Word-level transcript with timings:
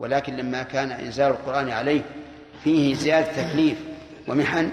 ولكن 0.00 0.36
لما 0.36 0.62
كان 0.62 0.90
إنزال 0.90 1.30
القرآن 1.30 1.70
عليه 1.70 2.00
فيه 2.64 2.94
زيادة 2.94 3.26
تكليف 3.32 3.76
ومحن 4.28 4.70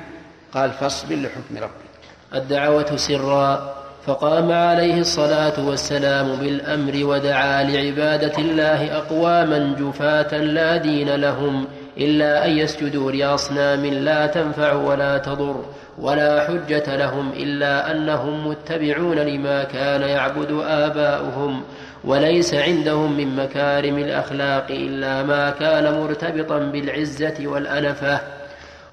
قال 0.53 0.71
فاصبر 0.71 1.15
لحكم 1.15 1.57
ربك. 1.57 2.03
الدعوة 2.35 2.95
سرا 2.95 3.75
فقام 4.05 4.51
عليه 4.51 4.99
الصلاة 4.99 5.67
والسلام 5.67 6.35
بالأمر 6.35 7.05
ودعا 7.05 7.63
لعبادة 7.63 8.37
الله 8.37 8.97
أقواما 8.97 9.75
جفاة 9.79 10.37
لا 10.37 10.77
دين 10.77 11.15
لهم 11.15 11.67
إلا 11.97 12.45
أن 12.45 12.51
يسجدوا 12.57 13.11
لأصنام 13.11 13.85
لا 13.85 14.27
تنفع 14.27 14.73
ولا 14.73 15.17
تضر 15.17 15.65
ولا 15.97 16.47
حجة 16.47 16.95
لهم 16.95 17.31
إلا 17.31 17.91
أنهم 17.91 18.47
متبعون 18.47 19.19
لما 19.19 19.63
كان 19.63 20.01
يعبد 20.01 20.51
آباؤهم. 20.67 21.63
وليس 22.03 22.53
عندهم 22.53 23.17
من 23.17 23.35
مكارم 23.35 23.97
الأخلاق 23.97 24.65
إلا 24.69 25.23
ما 25.23 25.49
كان 25.49 26.01
مرتبطا 26.01 26.59
بالعزة 26.59 27.35
والأنفة 27.39 28.19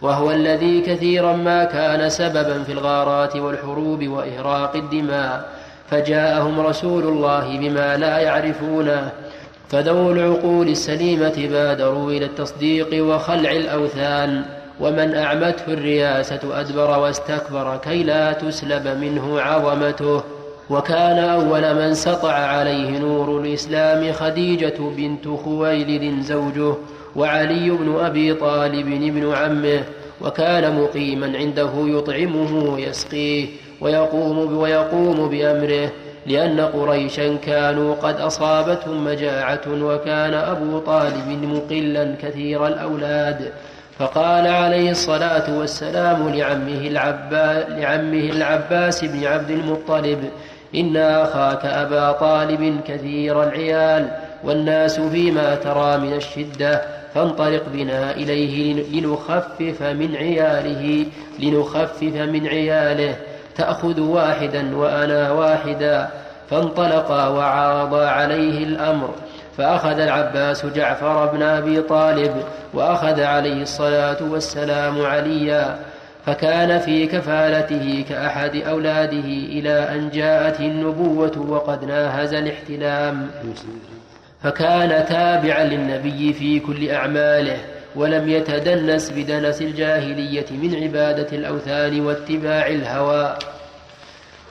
وهو 0.01 0.31
الذي 0.31 0.81
كثيرا 0.81 1.33
ما 1.37 1.65
كان 1.65 2.09
سببا 2.09 2.63
في 2.63 2.73
الغارات 2.73 3.37
والحروب 3.37 4.09
وإهراق 4.09 4.77
الدماء 4.77 5.49
فجاءهم 5.91 6.61
رسول 6.61 7.03
الله 7.03 7.59
بما 7.59 7.97
لا 7.97 8.19
يعرفونه 8.19 9.11
فذو 9.69 10.13
العقول 10.13 10.69
السليمة 10.69 11.49
بادروا 11.51 12.11
إلى 12.11 12.25
التصديق 12.25 13.05
وخلع 13.05 13.51
الأوثان 13.51 14.45
ومن 14.81 15.15
أعمته 15.15 15.73
الرياسة 15.73 16.61
أدبر 16.61 16.99
واستكبر 16.99 17.77
كي 17.77 18.03
لا 18.03 18.33
تسلب 18.33 18.89
منه 18.89 19.41
عظمته. 19.41 20.23
وكان 20.71 21.19
أول 21.19 21.75
من 21.75 21.95
سطع 21.95 22.33
عليه 22.33 22.99
نور 22.99 23.41
الإسلام 23.41 24.13
خديجة 24.13 24.75
بنت 24.79 25.29
خويلد 25.29 26.23
زوجه 26.23 26.75
وعلي 27.17 27.71
بن 27.71 27.97
أبي 28.01 28.35
طالب 28.35 28.87
ابن 28.87 29.33
عمه 29.35 29.83
وكان 30.21 30.81
مقيما 30.83 31.39
عنده 31.39 31.71
يطعمه 31.77 32.73
ويسقيه 32.75 33.47
ويقوم 33.81 34.57
ويقوم 34.57 35.29
بأمره 35.29 35.91
لأن 36.27 36.61
قريشا 36.61 37.37
كانوا 37.37 37.95
قد 37.95 38.21
أصابتهم 38.21 39.05
مجاعة 39.05 39.61
وكان 39.69 40.35
أبو 40.35 40.79
طالب 40.79 41.29
مقلا 41.43 42.15
كثير 42.23 42.67
الأولاد. 42.67 43.53
فقال 43.99 44.47
عليه 44.47 44.91
الصلاة 44.91 45.59
والسلام 45.59 46.29
لعمه, 46.29 46.89
لعمه 47.69 48.31
العباس 48.33 49.05
بن 49.05 49.27
عبد 49.27 49.51
المطلب 49.51 50.25
إن 50.75 50.97
أخاك 50.97 51.67
أبا 51.67 52.13
طالب 52.13 52.81
كثير 52.87 53.43
العيال 53.43 54.11
والناس 54.45 55.01
فيما 55.01 55.55
ترى 55.55 55.97
من 55.97 56.13
الشدة 56.13 56.83
فانطلق 57.15 57.63
بنا 57.73 58.11
إليه 58.11 58.83
لنخفف 59.01 59.83
من 59.83 60.17
عياله 60.17 61.07
لنخفف 61.39 62.03
من 62.03 62.47
عياله. 62.47 63.17
تأخذ 63.57 64.01
واحدا 64.01 64.77
وأنا 64.77 65.33
واحدا. 65.33 66.09
فانطلقا 66.51 67.29
وعارضا 67.29 68.07
عليه 68.07 68.65
الأمر. 68.65 69.11
فأخذ 69.59 69.99
العباس 70.01 70.67
جعفر 70.67 71.27
بن 71.27 71.43
أبي 71.43 71.83
طالب 71.83 72.35
وأخذ 72.75 73.21
عليه 73.21 73.63
الصلاة 73.63 74.17
والسلام 74.31 75.07
عليا. 75.07 75.79
فكان 76.27 76.79
في 76.79 77.07
كفالته 77.07 78.05
كأحد 78.09 78.57
أولاده 78.57 79.29
إلى 79.29 79.73
أن 79.95 80.11
جاءت 80.11 80.61
النبوة 80.61 81.47
وقد 81.49 81.85
ناهز 81.85 82.35
الاحتلام. 82.35 83.31
فكان 84.43 85.07
تابعا 85.07 85.65
للنبي 85.65 86.33
في 86.33 86.61
كل 86.61 86.91
أعماله 86.91 87.59
ولم 87.97 88.29
يتدنس 88.29 89.11
بدنس 89.11 89.63
الجاهلية 89.63 90.47
من 90.51 90.83
عبادة 90.83 91.37
الأوثان 91.39 92.01
واتباع 92.01 92.67
الهوى. 92.67 93.37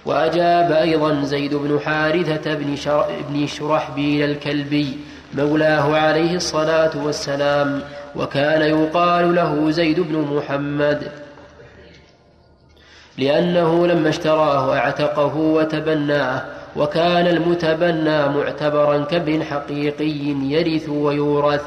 وأجاب 0.06 0.72
أيضا 0.72 1.24
زيد 1.24 1.56
بن 1.56 1.80
حارثة 1.86 2.54
بن, 2.54 2.76
شر... 2.76 3.06
بن 3.30 3.48
شرحبيل 3.48 4.30
الكلبي 4.30 4.98
مولاه 5.34 5.98
عليه 5.98 6.36
الصلاة 6.36 6.92
والسلام 7.06 7.82
وكان 8.16 8.62
يقال 8.62 9.36
له 9.36 9.72
زيد 9.72 10.00
بن 10.00 10.36
محمد. 10.36 11.12
لأنه 13.20 13.88
لما 13.88 14.10
اشتراه 14.10 14.76
اعتقه 14.78 15.38
وتبناه 15.38 16.46
وكان 16.76 17.28
المتبنى 17.28 18.28
معتبرا 18.28 18.98
كابن 18.98 19.44
حقيقي 19.44 20.36
يرث 20.44 20.90
ويورث 20.90 21.62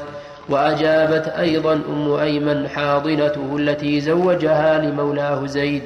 وأجابت 0.49 1.27
أيضا 1.27 1.73
أم 1.73 2.13
أيمن 2.13 2.67
حاضنته 2.67 3.57
التي 3.57 4.01
زوجها 4.01 4.79
لمولاه 4.79 5.45
زيد. 5.45 5.83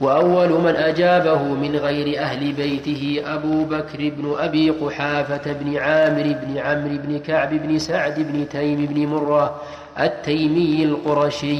وأول 0.00 0.48
من 0.48 0.76
أجابه 0.76 1.42
من 1.42 1.76
غير 1.76 2.20
أهل 2.20 2.52
بيته 2.52 3.22
أبو 3.26 3.64
بكر 3.64 3.98
بن 3.98 4.34
أبي 4.38 4.70
قحافة 4.70 5.52
بن 5.52 5.76
عامر 5.76 6.22
بن 6.22 6.58
عمرو 6.58 6.98
بن 7.04 7.18
كعب 7.18 7.50
بن 7.54 7.78
سعد 7.78 8.20
بن 8.20 8.48
تيم 8.48 8.86
بن 8.86 9.06
مرة 9.06 9.60
التيمي 10.00 10.84
القرشي. 10.84 11.58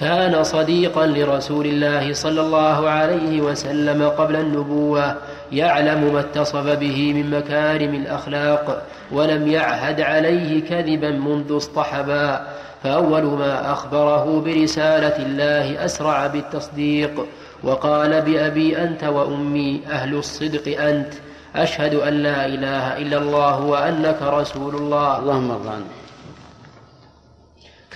كان 0.00 0.44
صديقا 0.44 1.06
لرسول 1.06 1.66
الله 1.66 2.12
صلى 2.12 2.40
الله 2.40 2.88
عليه 2.88 3.40
وسلم 3.40 4.08
قبل 4.08 4.36
النبوة 4.36 5.16
يعلم 5.52 6.12
ما 6.12 6.20
اتصف 6.20 6.66
به 6.66 7.12
من 7.12 7.30
مكارم 7.30 7.94
الأخلاق 7.94 8.82
ولم 9.12 9.48
يعهد 9.48 10.00
عليه 10.00 10.68
كذبا 10.68 11.10
منذ 11.10 11.56
اصطحبا. 11.56 12.46
فأول 12.82 13.22
ما 13.22 13.72
أخبره 13.72 14.42
برسالة 14.46 15.16
الله 15.16 15.84
أسرع 15.84 16.26
بالتصديق 16.26 17.26
وقال 17.62 18.22
بأبي 18.22 18.82
أنت 18.82 19.04
وأمي 19.04 19.82
أهل 19.90 20.14
الصدق 20.14 20.80
أنت 20.80 21.12
أشهد 21.56 21.94
أن 21.94 22.14
لا 22.22 22.46
إله 22.46 22.98
إلا 22.98 23.18
الله 23.18 23.60
وأنك 23.60 24.22
رسول 24.22 24.74
الله. 24.74 25.18
اللهم 25.18 25.50
ارض 25.50 25.97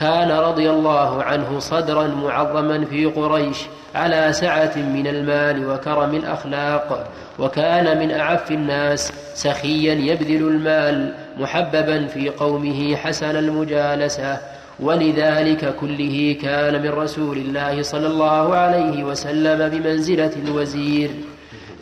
كان 0.02 0.30
رضي 0.30 0.70
الله 0.70 1.22
عنه 1.22 1.58
صدرا 1.58 2.06
معظما 2.06 2.84
في 2.84 3.04
قريش 3.04 3.58
على 3.94 4.32
سعة 4.32 4.72
من 4.76 5.06
المال 5.06 5.70
وكرم 5.70 6.14
الأخلاق 6.14 7.06
وكان 7.38 7.98
من 7.98 8.10
أعف 8.10 8.50
الناس 8.50 9.12
سخيا 9.34 9.94
يبذل 9.94 10.48
المال 10.48 11.14
محببا 11.38 12.06
في 12.06 12.28
قومه 12.28 12.96
حسن 12.96 13.36
المجالسة. 13.36 14.38
ولذلك 14.80 15.74
كله 15.80 16.36
كان 16.42 16.82
من 16.82 16.90
رسول 16.90 17.36
الله 17.36 17.82
صلى 17.82 18.06
الله 18.06 18.54
عليه 18.54 19.04
وسلم 19.04 19.68
بمنزلة 19.68 20.32
الوزير 20.46 21.10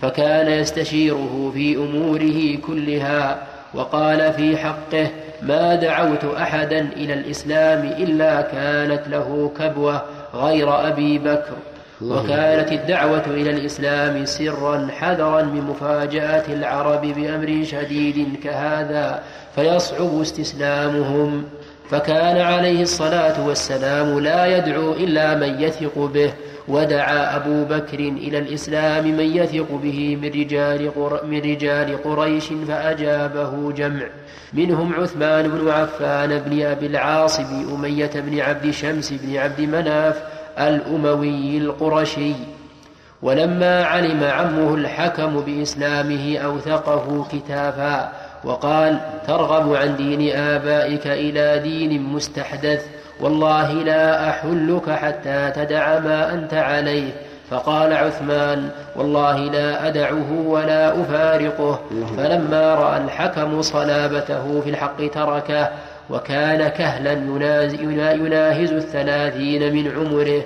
فكان 0.03 0.49
يستشيره 0.49 1.51
في 1.55 1.77
أموره 1.77 2.57
كلها 2.67 3.50
وقال 3.75 4.33
في 4.33 4.57
حقه 4.57 5.09
ما 5.43 5.75
دعوت 5.75 6.25
أحدا 6.25 6.81
إلى 6.97 7.15
الإسلام 7.15 7.85
إلا 7.99 8.41
كانت 8.41 9.09
له 9.09 9.51
كبوة 9.59 10.03
غير 10.35 10.89
أبي 10.89 11.19
بكر. 11.19 11.57
وكانت 12.03 12.73
الدعوة 12.73 13.27
إلى 13.27 13.51
الإسلام 13.51 14.25
سرا 14.25 14.89
حذرا 15.01 15.43
من 15.43 15.61
مفاجأة 15.61 16.45
العرب 16.49 17.01
بأمر 17.01 17.65
شديد 17.65 18.37
كهذا 18.45 19.23
فيصعب 19.55 20.21
استسلامهم. 20.21 21.45
فكان 21.91 22.37
عليه 22.41 22.83
الصلاة 22.83 23.47
والسلام 23.47 24.21
لا 24.21 24.57
يدعو 24.57 24.93
إلا 24.93 25.35
من 25.35 25.61
يثق 25.61 25.99
به. 25.99 26.33
ودعا 26.69 27.37
أبو 27.37 27.65
بكر 27.65 27.98
إلى 27.98 28.38
الإسلام 28.38 29.04
من 29.04 29.37
يثق 29.37 29.66
به 29.82 30.19
من 30.22 30.28
رجال, 30.28 30.94
قر 30.94 31.25
من 31.26 31.38
رجال 31.38 32.03
قريش 32.03 32.48
فأجابه 32.69 33.72
جمع. 33.72 34.06
منهم 34.53 34.94
عثمان 34.94 35.48
بن 35.48 35.69
عفان 35.71 36.38
بن 36.38 36.62
أبي 36.62 36.86
العاص 36.86 37.41
بن 37.41 37.74
أمية 37.74 38.10
بن 38.15 38.41
عبد 38.41 38.71
شمس 38.71 39.12
بن 39.12 39.36
عبد 39.36 39.60
مناف 39.60 40.22
الأموي 40.59 41.59
القرشي. 41.59 42.33
ولما 43.22 43.84
علم 43.84 44.24
عمه 44.24 44.74
الحكم 44.74 45.41
بإسلامه 45.41 46.39
أوثقه 46.39 47.27
كتافا 47.33 48.13
وقال 48.45 49.01
ترغب 49.27 49.74
عن 49.74 49.97
دين 49.97 50.36
آبائك 50.36 51.06
إلى 51.06 51.59
دين 51.59 52.03
مستحدث. 52.03 53.00
والله 53.21 53.72
لا 53.72 54.31
أحلك 54.31 54.91
حتى 54.91 55.53
تدع 55.57 55.99
ما 55.99 56.34
أنت 56.34 56.55
عليه. 56.55 57.13
فقال 57.51 57.93
عثمان 57.93 58.71
والله 58.97 59.39
لا 59.39 59.87
أدعه 59.87 60.33
ولا 60.47 61.01
أفارقه. 61.01 61.81
فلما 62.17 62.75
رأى 62.75 63.05
الحكم 63.05 63.63
صلابته 63.63 64.61
في 64.61 64.71
الحق 64.71 65.07
تركه 65.15 65.69
وكان 66.11 66.69
كهلا 66.69 67.13
يناهز 68.13 68.72
الثلاثين 68.72 69.75
من 69.75 69.91
عمره. 69.97 70.43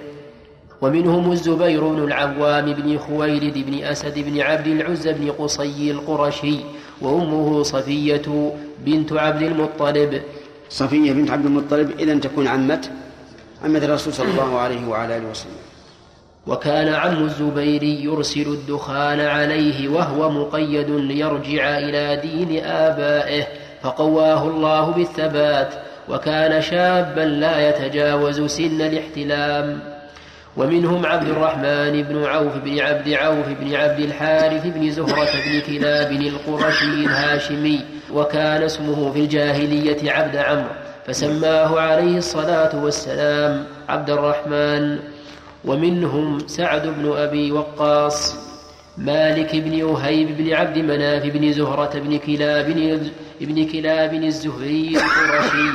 ومنهم 0.82 1.32
الزبير 1.32 1.88
بن 1.88 2.04
العوام 2.04 2.72
بن 2.72 2.98
خويلد 2.98 3.58
بن 3.66 3.84
أسد 3.84 4.18
بن 4.18 4.40
عبد 4.40 4.66
العز 4.66 5.08
بن 5.08 5.30
قصي 5.30 5.90
القرشي 5.90 6.56
وأمه 7.00 7.62
صفية 7.62 8.52
بنت 8.86 9.12
عبد 9.12 9.42
المطلب. 9.42 10.20
صفية 10.70 11.12
بنت 11.12 11.30
عبد 11.30 11.46
المطلب 11.46 11.90
إذا 11.98 12.18
تكون 12.18 12.48
عمة 12.48 12.80
عمة 13.64 13.78
الرسول 13.78 14.12
صلى 14.12 14.30
الله 14.30 14.58
عليه 14.58 14.86
وعلى 14.88 15.16
آله 15.16 15.30
وسلم. 15.30 15.52
وكان 16.46 16.94
عم 16.94 17.24
الزبير 17.24 17.82
يرسل 17.82 18.46
الدخان 18.46 19.20
عليه 19.20 19.88
وهو 19.88 20.30
مقيد 20.30 20.90
ليرجع 20.90 21.78
إلى 21.78 22.16
دين 22.16 22.64
آبائه 22.64 23.46
فقواه 23.82 24.48
الله 24.48 24.90
بالثبات 24.90 25.74
وكان 26.08 26.62
شابا 26.62 27.20
لا 27.20 27.68
يتجاوز 27.68 28.40
سن 28.40 28.80
الاحتلام. 28.80 29.94
ومنهم 30.56 31.06
عبد 31.06 31.28
الرحمن 31.28 32.02
بن 32.02 32.24
عوف 32.24 32.56
بن 32.56 32.80
عبد 32.80 33.08
عوف 33.08 33.46
بن 33.60 33.74
عبد 33.74 34.00
الحارث 34.00 34.66
بن 34.66 34.90
زهرة 34.90 35.30
بن 35.46 35.60
كلاب 35.66 36.12
القرشي 36.12 36.84
الهاشمي. 36.84 37.80
وكان 38.14 38.62
اسمه 38.62 39.12
في 39.12 39.18
الجاهلية 39.18 40.12
عبد 40.12 40.36
عمرو 40.36 40.70
فسماه 41.06 41.80
عليه 41.80 42.18
الصلاة 42.18 42.84
والسلام 42.84 43.66
عبد 43.88 44.10
الرحمن. 44.10 44.98
ومنهم 45.64 46.38
سعد 46.46 46.86
بن 46.86 47.12
أبي 47.16 47.52
وقاص 47.52 48.36
مالك 48.98 49.56
بن 49.56 49.82
وهيب 49.82 50.36
بن 50.36 50.52
عبد 50.52 50.78
مناف 50.78 51.22
بن 51.26 51.52
زهرة 51.52 51.98
بن 51.98 52.18
كلاب 52.18 52.66
بن 53.40 53.66
كلاب 53.72 54.14
الزهري 54.14 54.96
القرشي. 54.96 55.70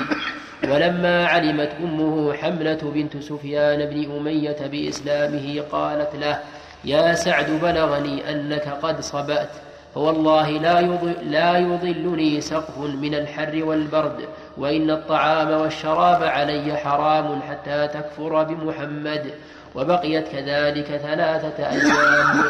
ولما 0.69 1.25
علمت 1.25 1.71
أمه 1.83 2.33
حملة 2.33 2.79
بنت 2.93 3.17
سفيان 3.17 3.85
بن 3.85 4.11
أمية 4.17 4.57
بإسلامه 4.71 5.63
قالت 5.71 6.15
له 6.15 6.39
يا 6.85 7.13
سعد 7.13 7.49
بلغني 7.61 8.31
أنك 8.31 8.77
قد 8.81 9.01
صبأت. 9.01 9.49
فوالله 9.95 10.49
لا, 10.49 10.79
يضل 10.79 11.31
لا 11.31 11.57
يضلني 11.57 12.41
سقف 12.41 12.77
من 12.77 13.15
الحر 13.15 13.63
والبرد 13.63 14.27
وإن 14.57 14.91
الطعام 14.91 15.51
والشراب 15.51 16.23
علي 16.23 16.77
حرام 16.77 17.41
حتى 17.41 17.87
تكفر 17.87 18.43
بمحمد. 18.43 19.33
وبقيت 19.75 20.27
كذلك 20.27 20.85
ثلاثة 20.85 21.69
أيام. 21.69 22.43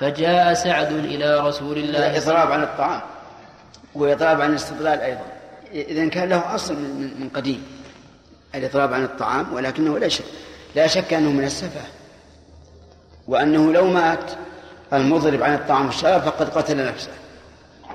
فجاء 0.00 0.54
سعد 0.54 0.92
إلى 0.92 1.40
رسول 1.40 1.78
الله 1.78 2.16
إضراب 2.16 2.52
عن 2.52 2.62
الطعام 2.62 3.00
وإضراب 3.94 4.40
عن 4.40 4.50
الاستضلال 4.50 5.00
أيضا. 5.00 5.24
إذا 5.72 6.08
كان 6.08 6.28
له 6.28 6.54
أصل 6.54 6.74
من 7.20 7.28
قديم 7.34 7.62
الإضراب 8.54 8.92
عن 8.92 9.04
الطعام 9.04 9.54
ولكنه 9.54 9.98
لا 9.98 10.08
شك 10.08 10.24
لا 10.74 10.86
شك 10.86 11.14
أنه 11.14 11.30
من 11.30 11.44
السفة 11.44 11.80
وأنه 13.28 13.72
لو 13.72 13.86
مات 13.86 14.30
المضرب 14.92 15.42
عن 15.42 15.54
الطعام 15.54 15.86
والشراب 15.86 16.20
فقد 16.20 16.48
قتل 16.48 16.86
نفسه. 16.86 17.10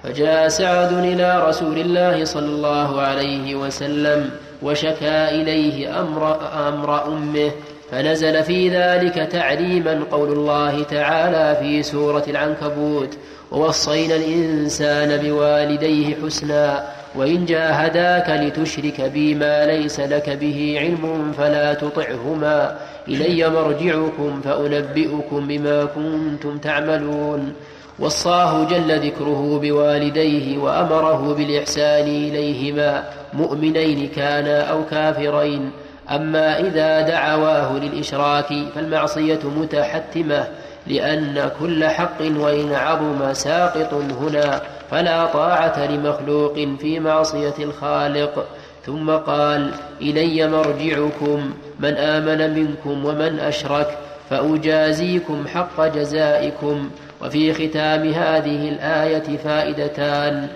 فجاء 0.03 0.47
سعد 0.47 0.93
إلى 0.93 1.47
رسول 1.47 1.77
الله 1.77 2.25
صلى 2.25 2.45
الله 2.45 3.01
عليه 3.01 3.55
وسلم 3.55 4.29
وشكا 4.61 5.29
إليه 5.29 6.01
أمر, 6.01 6.39
أمر 6.67 7.07
أمه 7.07 7.51
فنزل 7.91 8.43
في 8.43 8.69
ذلك 8.69 9.13
تعليما 9.13 10.03
قول 10.11 10.31
الله 10.31 10.83
تعالى 10.83 11.59
في 11.59 11.83
سورة 11.83 12.23
العنكبوت 12.27 13.17
ووصينا 13.51 14.15
الإنسان 14.15 15.17
بوالديه 15.17 16.15
حسنا 16.23 16.83
وإن 17.15 17.45
جاهداك 17.45 18.29
لتشرك 18.29 19.01
بي 19.01 19.35
ما 19.35 19.65
ليس 19.65 19.99
لك 19.99 20.29
به 20.29 20.77
علم 20.79 21.33
فلا 21.37 21.73
تطعهما 21.73 22.77
إلي 23.15 23.49
مرجعكم 23.49 24.41
فأنبئكم 24.41 25.47
بما 25.47 25.85
كنتم 25.85 26.57
تعملون 26.57 27.53
وصاه 27.99 28.63
جل 28.63 28.99
ذكره 29.07 29.59
بوالديه 29.61 30.57
وأمره 30.57 31.33
بالإحسان 31.33 32.07
إليهما 32.07 33.03
مؤمنين 33.33 34.09
كانا 34.15 34.61
أو 34.61 34.85
كافرين. 34.85 35.71
أما 36.09 36.59
إذا 36.59 37.01
دعواه 37.01 37.79
للإشراك 37.79 38.53
فالمعصية 38.75 39.39
متحتمة 39.57 40.47
لأن 40.87 41.51
كل 41.59 41.85
حق 41.85 42.21
وإن 42.21 42.73
عظم 42.73 43.33
ساقط 43.33 43.93
هنا 43.93 44.61
فلا 44.91 45.25
طاعة 45.25 45.85
لمخلوق 45.85 46.53
في 46.79 46.99
معصية 46.99 47.53
الخالق. 47.59 48.45
ثم 48.85 49.09
قال 49.09 49.71
إلي 50.01 50.47
مرجعكم 50.47 51.51
من 51.81 51.97
آمن 51.97 52.59
منكم 52.59 53.05
ومن 53.05 53.39
أشرك 53.39 53.97
فأجازيكم 54.29 55.47
حق 55.47 55.85
جزائكم. 55.85 56.89
وفي 57.21 57.53
ختام 57.53 58.13
هذه 58.13 58.69
الآية 58.69 59.37
فائدتان. 59.37 60.47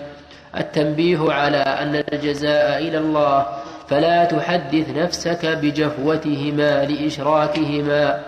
التنبيه 0.56 1.32
على 1.32 1.56
أن 1.56 2.02
الجزاء 2.12 2.78
إلى 2.78 2.98
الله 2.98 3.46
فلا 3.88 4.24
تحدث 4.24 4.88
نفسك 4.96 5.46
بجفوتهما 5.46 6.84
لإشراكهما. 6.84 8.22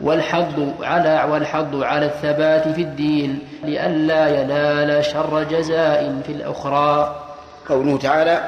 والحض 0.00 0.74
على 0.82 1.26
والحض 1.30 1.82
على 1.82 2.06
الثبات 2.06 2.68
في 2.68 2.82
الدين 2.82 3.38
لئلا 3.64 4.42
ينال 4.42 5.04
شر 5.04 5.42
جزاء 5.42 6.22
في 6.26 6.32
الأخرى. 6.32 7.24
قوله 7.68 7.98
تعالى 7.98 8.40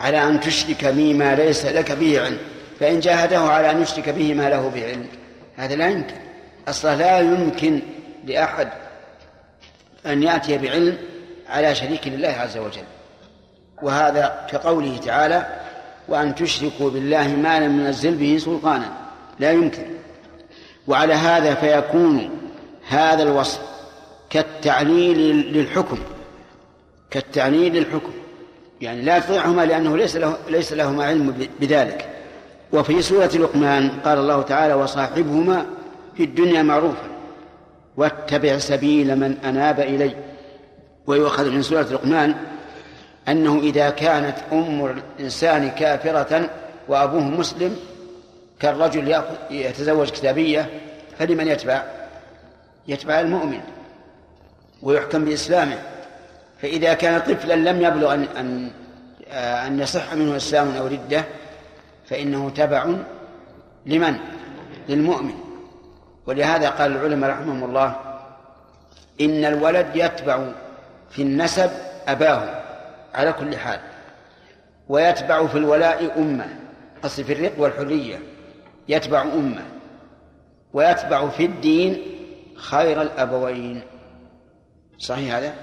على 0.00 0.22
أن 0.22 0.40
تشرك 0.40 0.84
بي 0.84 1.14
ما 1.14 1.34
ليس 1.34 1.66
لك 1.66 1.92
به 1.92 2.20
علم. 2.20 2.38
فإن 2.80 3.00
جاهده 3.00 3.38
على 3.38 3.70
أن 3.70 3.82
يشرك 3.82 4.08
به 4.08 4.34
ما 4.34 4.48
له 4.48 4.68
به 4.68 4.86
علم 4.86 5.06
هذا 5.56 5.76
لا 5.76 5.88
يمكن. 5.88 6.14
أصلا 6.68 6.96
لا 6.96 7.20
يمكن 7.20 7.80
لأحد 8.24 8.68
أن 10.06 10.22
يأتي 10.22 10.58
بعلم 10.58 10.98
على 11.48 11.74
شريك 11.74 12.08
لله 12.08 12.28
عز 12.28 12.56
وجل. 12.56 12.84
وهذا 13.82 14.46
كقوله 14.50 14.96
تعالى 14.96 15.46
وأن 16.08 16.34
تشركوا 16.34 16.90
بالله 16.90 17.28
ما 17.28 17.60
لم 17.60 17.80
ينزل 17.80 18.14
به 18.14 18.38
سلطانا. 18.38 18.92
لا 19.38 19.52
يمكن. 19.52 19.82
وعلى 20.86 21.14
هذا 21.14 21.54
فيكون 21.54 22.30
هذا 22.88 23.22
الوصف 23.22 23.60
كالتعليل 24.30 25.18
للحكم. 25.52 25.98
كالتعليل 27.10 27.74
للحكم. 27.74 28.12
يعني 28.80 29.02
لا 29.02 29.18
تطيعهما 29.18 29.62
لأنه 29.62 29.96
ليس 29.96 30.16
له 30.16 30.36
ليس 30.48 30.72
لهما 30.72 31.04
علم 31.04 31.48
بذلك. 31.60 32.15
وفي 32.72 33.02
سورة 33.02 33.26
لقمان 33.26 33.90
قال 34.04 34.18
الله 34.18 34.42
تعالى 34.42 34.74
وصاحبهما 34.74 35.66
في 36.16 36.24
الدنيا 36.24 36.62
معروفا 36.62 37.08
واتبع 37.96 38.58
سبيل 38.58 39.16
من 39.16 39.36
أناب 39.44 39.80
إلي 39.80 40.14
ويؤخذ 41.06 41.50
من 41.50 41.62
سورة 41.62 41.82
لقمان 41.82 42.34
أنه 43.28 43.60
إذا 43.60 43.90
كانت 43.90 44.36
أم 44.52 44.96
الإنسان 45.18 45.70
كافرة 45.70 46.50
وأبوه 46.88 47.22
مسلم 47.22 47.76
كالرجل 48.60 49.22
يتزوج 49.50 50.10
كتابية 50.10 50.70
فلمن 51.18 51.48
يتبع؟ 51.48 51.82
يتبع 52.88 53.20
المؤمن 53.20 53.60
ويحكم 54.82 55.24
بإسلامه 55.24 55.78
فإذا 56.62 56.94
كان 56.94 57.20
طفلا 57.20 57.54
لم 57.54 57.82
يبلغ 57.82 58.14
أن 58.14 58.26
أن 58.36 58.70
أن 59.66 59.80
يصح 59.80 60.14
منه 60.14 60.36
إسلام 60.36 60.76
أو 60.76 60.86
ردة 60.86 61.24
فإنه 62.06 62.50
تبع 62.50 62.94
لمن؟ 63.86 64.16
للمؤمن. 64.88 65.34
ولهذا 66.26 66.70
قال 66.70 66.92
العلماء 66.92 67.30
رحمهم 67.30 67.64
الله 67.64 67.96
إن 69.20 69.44
الولد 69.44 69.86
يتبع 69.94 70.48
في 71.10 71.22
النسب 71.22 71.70
أباه 72.08 72.62
على 73.14 73.32
كل 73.32 73.56
حال 73.56 73.80
ويتبع 74.88 75.46
في 75.46 75.58
الولاء 75.58 76.18
أمه 76.18 76.48
قصد 77.02 77.22
في 77.22 77.32
الرق 77.32 77.52
والحرية 77.58 78.18
يتبع 78.88 79.22
أمه 79.22 79.64
ويتبع 80.72 81.28
في 81.28 81.44
الدين 81.44 82.02
خير 82.56 83.02
الأبوين. 83.02 83.82
صحيح 84.98 85.34
هذا؟ 85.34 85.54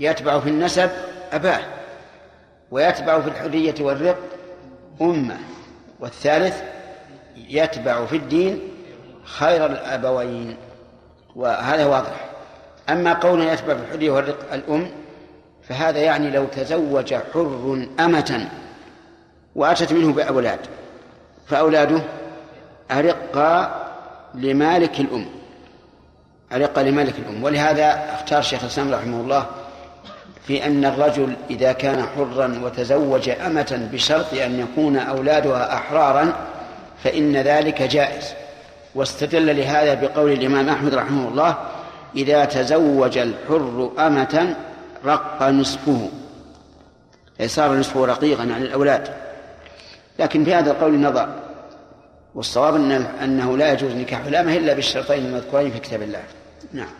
يتبع 0.00 0.40
في 0.40 0.48
النسب 0.48 0.90
أباه 1.32 1.60
ويتبع 2.70 3.20
في 3.20 3.28
الحرية 3.28 3.74
والرق 3.80 4.18
أمه. 5.00 5.38
والثالث 6.00 6.62
يتبع 7.36 8.06
في 8.06 8.16
الدين 8.16 8.60
خير 9.24 9.66
الأبوين 9.66 10.56
وهذا 11.36 11.86
واضح. 11.86 12.28
أما 12.88 13.12
قولنا 13.12 13.52
يتبع 13.52 13.74
في 13.74 13.82
الحرية 13.82 14.10
والرق 14.10 14.52
الأم 14.52 14.90
فهذا 15.62 15.98
يعني 15.98 16.30
لو 16.30 16.44
تزوج 16.44 17.14
حر 17.14 17.86
أمة 18.00 18.48
وأتت 19.54 19.92
منه 19.92 20.12
بأولاد 20.12 20.58
فأولاده 21.46 22.00
أرقا 22.90 23.84
لمالك 24.34 25.00
الأم 25.00 25.26
أرقا 26.52 26.82
لمالك 26.82 27.14
الأم. 27.18 27.44
ولهذا 27.44 28.14
اختار 28.14 28.42
شيخ 28.42 28.62
الإسلام 28.62 28.94
رحمه 28.94 29.20
الله 29.20 29.46
في 30.48 30.66
أن 30.66 30.84
الرجل 30.84 31.36
إذا 31.50 31.72
كان 31.72 32.06
حرا 32.16 32.60
وتزوج 32.64 33.28
أمة 33.28 33.88
بشرط 33.92 34.34
أن 34.34 34.60
يكون 34.60 34.96
أولادها 34.96 35.74
أحرارا 35.74 36.32
فإن 37.04 37.36
ذلك 37.36 37.82
جائز. 37.82 38.24
واستدل 38.94 39.56
لهذا 39.56 39.94
بقول 39.94 40.32
الإمام 40.32 40.68
أحمد 40.68 40.94
رحمه 40.94 41.28
الله 41.28 41.56
إذا 42.16 42.44
تزوج 42.44 43.18
الحر 43.18 43.90
أمة 43.98 44.56
رق 45.04 45.42
نصفه. 45.42 46.08
صار 47.46 47.74
نصفه 47.74 48.04
رقيقا 48.04 48.42
عن 48.42 48.62
الأولاد. 48.62 49.08
لكن 50.18 50.44
في 50.44 50.54
هذا 50.54 50.70
القول 50.70 51.00
نظر. 51.00 51.28
والصواب 52.34 52.74
أنه 53.22 53.56
لا 53.56 53.72
يجوز 53.72 53.92
نكاح 53.92 54.24
الأمة 54.26 54.56
إلا 54.56 54.74
بالشرطين 54.74 55.26
المذكورين 55.26 55.70
في 55.70 55.78
كتاب 55.78 56.02
الله. 56.02 56.22
نعم. 56.72 56.90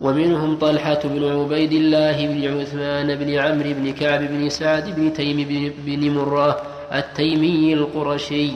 ومنهم 0.00 0.58
طلحة 0.58 1.00
بن 1.04 1.40
عبيد 1.40 1.72
الله 1.72 2.26
بن 2.26 2.60
عثمان 2.60 3.14
بن 3.14 3.34
عمرو 3.34 3.72
بن 3.74 3.92
كعب 3.92 4.20
بن 4.20 4.48
سعد 4.48 4.94
بن 4.96 5.12
تيم 5.12 5.72
بن 5.86 6.10
مرة 6.10 6.62
التيمي 6.92 7.74
القرشي. 7.74 8.50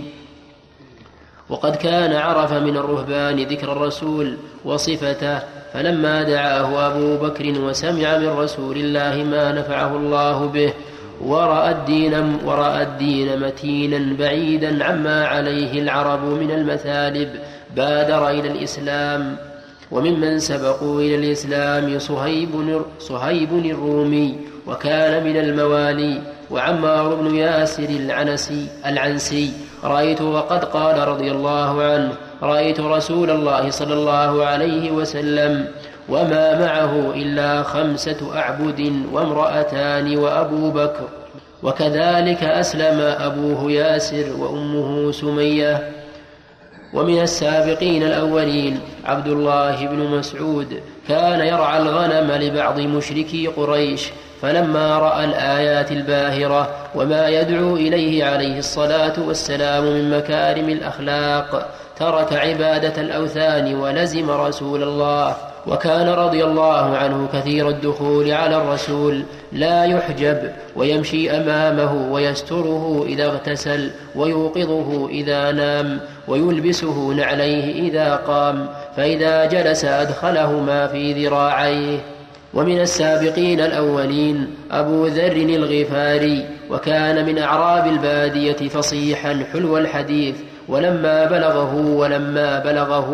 وقد 1.48 1.76
كان 1.76 2.12
عرف 2.12 2.52
من 2.52 2.76
الرهبان 2.76 3.36
ذكر 3.42 3.72
الرسول 3.72 4.36
وصفته 4.64 5.38
فلما 5.72 6.22
دعاه 6.22 6.86
أبو 6.86 7.16
بكر 7.26 7.60
وسمع 7.60 8.18
من 8.18 8.28
رسول 8.28 8.76
الله 8.76 9.24
ما 9.24 9.52
نفعه 9.52 9.96
الله 9.96 10.46
به 10.46 10.72
ورأى 11.20 11.70
الدين 11.70 12.38
ورأى 12.44 12.82
الدين 12.82 13.40
متينا 13.40 14.16
بعيدا 14.16 14.84
عما 14.84 15.26
عليه 15.26 15.82
العرب 15.82 16.24
من 16.24 16.50
المثالب 16.50 17.28
بادر 17.76 18.30
إلى 18.30 18.50
الإسلام. 18.50 19.51
وممن 19.92 20.38
سبقوا 20.38 21.00
إلى 21.00 21.14
الإسلام 21.14 21.98
صهيب, 21.98 22.82
صهيب 22.98 23.52
الرومي 23.52 24.36
وكان 24.66 25.24
من 25.24 25.36
الموالي 25.36 26.22
وعمار 26.50 27.14
بن 27.14 27.36
ياسر 27.36 27.88
العنسي 27.88 28.66
العنسي. 28.86 29.52
رأيت 29.84 30.20
وقد 30.20 30.64
قال 30.64 31.08
رضي 31.08 31.30
الله 31.30 31.82
عنه 31.82 32.12
رأيت 32.42 32.80
رسول 32.80 33.30
الله 33.30 33.70
صلى 33.70 33.94
الله 33.94 34.44
عليه 34.44 34.90
وسلم 34.90 35.68
وما 36.08 36.58
معه 36.58 37.12
إلا 37.14 37.62
خمسة 37.62 38.38
أعبد 38.38 38.92
وامرأتان 39.12 40.16
وأبو 40.16 40.70
بكر. 40.70 41.08
وكذلك 41.62 42.44
أسلم 42.44 43.00
أبوه 43.00 43.72
ياسر 43.72 44.36
وأمه 44.38 45.12
سمية. 45.12 45.90
ومن 46.94 47.22
السابقين 47.22 48.02
الأولين 48.02 48.80
عبد 49.04 49.26
الله 49.26 49.86
بن 49.86 49.98
مسعود 49.98 50.80
كان 51.08 51.40
يرعى 51.40 51.82
الغنم 51.82 52.32
لبعض 52.32 52.80
مشركي 52.80 53.46
قريش 53.46 54.10
فلما 54.42 54.98
رأى 54.98 55.24
الآيات 55.24 55.92
الباهرة 55.92 56.68
وما 56.94 57.28
يدعو 57.28 57.76
إليه 57.76 58.24
عليه 58.24 58.58
الصلاة 58.58 59.12
والسلام 59.26 59.84
من 59.84 60.18
مكارم 60.18 60.68
الأخلاق 60.68 61.68
ترك 61.96 62.32
عبادة 62.32 63.00
الأوثان 63.02 63.74
ولزم 63.74 64.30
رسول 64.30 64.82
الله 64.82 65.36
وكان 65.66 66.08
رضي 66.08 66.44
الله 66.44 66.96
عنه 66.96 67.28
كثير 67.32 67.68
الدخول 67.68 68.30
على 68.30 68.56
الرسول 68.56 69.24
لا 69.52 69.84
يحجب 69.84 70.52
ويمشي 70.76 71.30
أمامه 71.30 72.12
ويستره 72.12 73.04
إذا 73.08 73.26
اغتسل 73.26 73.90
ويوقظه 74.16 75.08
إذا 75.08 75.52
نام 75.52 76.00
ويلبسه 76.28 77.12
نعليه 77.12 77.88
إذا 77.88 78.16
قام. 78.16 78.68
فإذا 78.96 79.44
جلس 79.44 79.84
أدخلهما 79.84 80.86
في 80.86 81.26
ذراعيه. 81.26 81.98
ومن 82.54 82.80
السابقين 82.80 83.60
الأولين 83.60 84.46
أبو 84.70 85.06
ذر 85.06 85.32
الغفاري 85.32 86.44
وكان 86.70 87.26
من 87.26 87.38
أعراب 87.38 87.86
البادية 87.86 88.68
فصيحا 88.68 89.44
حلو 89.52 89.78
الحديث 89.78 90.36
ولما 90.68 91.24
بلغه 91.24 91.74
ولما 91.74 92.58
بلغه 92.58 93.10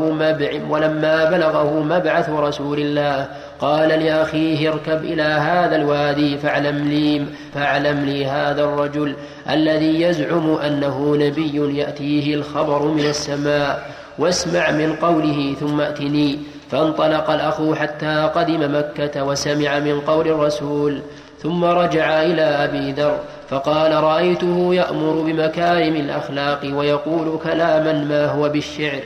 ولما 0.69 1.31
بلغه 1.31 1.83
مبعث 1.83 2.31
رسول 2.31 2.79
الله 2.79 3.29
قال 3.61 3.89
لأخيه 3.89 4.69
اركب 4.69 5.05
إلى 5.05 5.23
هذا 5.23 5.77
الوادي 5.77 6.39
فاعلم 6.39 6.89
لي 6.89 7.25
فاعلم 7.55 8.05
لي 8.05 8.27
هذا 8.27 8.65
الرجل 8.65 9.15
الذي 9.51 10.03
يزعم 10.03 10.55
أنه 10.55 11.17
نبي 11.17 11.79
يأتيه 11.79 12.35
الخبر 12.35 12.83
من 12.83 13.05
السماء. 13.05 13.91
واسمع 14.19 14.71
من 14.71 14.97
قوله 14.97 15.55
ثم 15.61 15.81
ائتني. 15.81 16.39
فانطلق 16.71 17.31
الأخ 17.31 17.73
حتى 17.75 18.31
قدم 18.35 18.79
مكة 18.79 19.25
وسمع 19.25 19.79
من 19.79 20.01
قول 20.01 20.29
الرسول. 20.29 21.03
ثم 21.43 21.65
رجع 21.65 22.23
إلى 22.23 22.43
أبي 22.43 22.93
ذر 22.93 23.19
فقال 23.49 23.95
رأيته 23.95 24.75
يأمر 24.75 25.13
بمكارم 25.13 25.97
الأخلاق 25.97 26.61
ويقول 26.65 27.39
كلاما 27.45 27.93
ما 27.93 28.27
هو 28.27 28.49
بالشعر. 28.49 29.01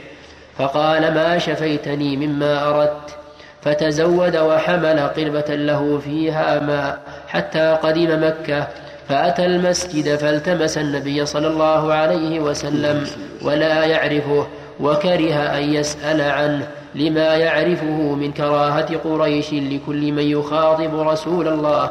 فقال 0.58 1.14
ما 1.14 1.38
شفيتني 1.38 2.16
مما 2.16 2.68
أردت. 2.68 3.16
فتزود 3.62 4.36
وحمل 4.36 5.00
قربة 5.00 5.54
له 5.54 6.00
فيها 6.04 6.60
ماء 6.60 6.98
حتى 7.28 7.78
قدم 7.82 8.26
مكة. 8.26 8.66
فأتى 9.08 9.46
المسجد 9.46 10.16
فالتمس 10.16 10.78
النبي 10.78 11.26
صلى 11.26 11.46
الله 11.46 11.92
عليه 11.92 12.40
وسلم 12.40 13.06
ولا 13.42 13.84
يعرفه. 13.84 14.46
وكره 14.80 15.34
أن 15.34 15.74
يسأل 15.74 16.20
عنه 16.20 16.68
لما 16.94 17.36
يعرفه 17.36 18.14
من 18.14 18.32
كراهة 18.32 18.96
قريش 18.96 19.52
لكل 19.52 20.12
من 20.12 20.22
يخاطب 20.22 21.08
رسول 21.08 21.48
الله. 21.48 21.90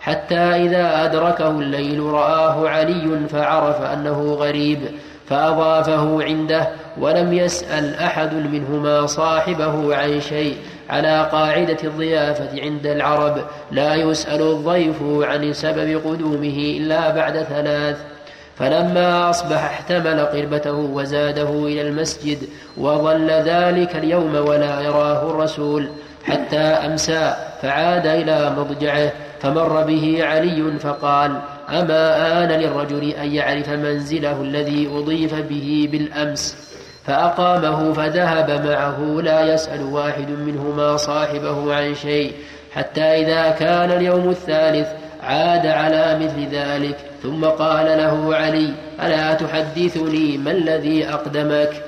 حتى 0.00 0.38
إذا 0.38 1.04
أدركه 1.04 1.50
الليل 1.50 2.00
رآه 2.00 2.68
علي 2.68 3.28
فعرف 3.28 3.82
أنه 3.82 4.32
غريب 4.32 4.78
فأضافه 5.26 6.24
عنده 6.24 6.68
ولم 7.00 7.32
يسأل 7.32 7.94
أحد 7.94 8.34
منهما 8.34 9.06
صاحبه 9.06 9.96
عن 9.96 10.20
شيء. 10.20 10.56
على 10.90 11.28
قاعدة 11.32 11.76
الضيافة 11.84 12.62
عند 12.62 12.86
العرب 12.86 13.38
لا 13.70 13.94
يسأل 13.94 14.42
الضيف 14.42 15.02
عن 15.02 15.52
سبب 15.52 16.00
قدومه 16.04 16.76
إلا 16.78 17.10
بعد 17.10 17.42
ثلاث. 17.42 17.96
فلما 18.56 19.30
أصبح 19.30 19.64
احتمل 19.64 20.20
قربته 20.20 20.72
وزاده 20.72 21.48
إلى 21.48 21.80
المسجد 21.80 22.38
وظل 22.76 23.30
ذلك 23.30 23.96
اليوم 23.96 24.34
ولا 24.34 24.80
يراه 24.80 25.30
الرسول 25.30 25.90
حتى 26.24 26.56
أمسى 26.60 27.34
فعاد 27.62 28.06
إلى 28.06 28.54
مضجعه 28.58 29.12
فمر 29.40 29.82
به 29.82 30.18
علي 30.24 30.78
فقال 30.78 31.40
أما 31.68 32.44
آن 32.44 32.48
للرجل 32.48 33.10
أن 33.10 33.32
يعرف 33.32 33.68
منزله 33.68 34.42
الذي 34.42 34.88
أضيف 34.88 35.34
به 35.34 35.88
بالأمس؟ 35.92 36.56
فأقامه 37.06 37.92
فذهب 37.92 38.66
معه 38.66 39.20
لا 39.22 39.54
يسأل 39.54 39.82
واحد 39.82 40.30
منهما 40.30 40.96
صاحبه 40.96 41.74
عن 41.74 41.94
شيء 41.94 42.32
حتى 42.72 43.00
إذا 43.02 43.50
كان 43.50 43.90
اليوم 43.90 44.30
الثالث 44.30 44.88
عاد 45.22 45.66
على 45.66 46.18
مثل 46.24 46.54
ذلك 46.54 46.96
ثم 47.22 47.44
قال 47.44 47.86
له 47.86 48.36
علي 48.36 48.74
ألا 49.02 49.34
تحدثني 49.34 50.38
ما 50.38 50.50
الذي 50.50 51.08
أقدمك؟ 51.08 51.82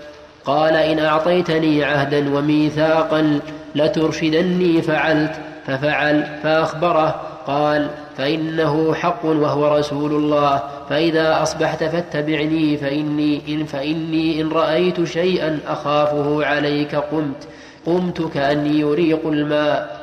قال 0.45 0.77
إن 0.77 0.99
أعطيتني 0.99 1.85
عهدا 1.85 2.37
وميثاقا 2.37 3.41
لترشدني 3.75 4.83
فعلت 4.83 5.33
ففعل 5.67 6.27
فأخبره. 6.43 7.21
قال 7.47 7.89
فإنه 8.17 8.95
حق 8.95 9.25
وهو 9.25 9.77
رسول 9.79 10.13
الله. 10.13 10.63
فإذا 10.91 11.43
أصبحت 11.43 11.85
فاتبعني 11.85 12.77
فإني 12.77 13.41
إن 13.49 13.65
فإني 13.65 14.41
إن 14.41 14.49
رأيت 14.49 15.05
شيئا 15.05 15.59
أخافه 15.69 16.47
عليك 16.47 16.95
قمت 16.95 17.49
قمت 17.87 18.23
كأني 18.35 18.81
يريق 18.81 19.27
الماء. 19.27 20.02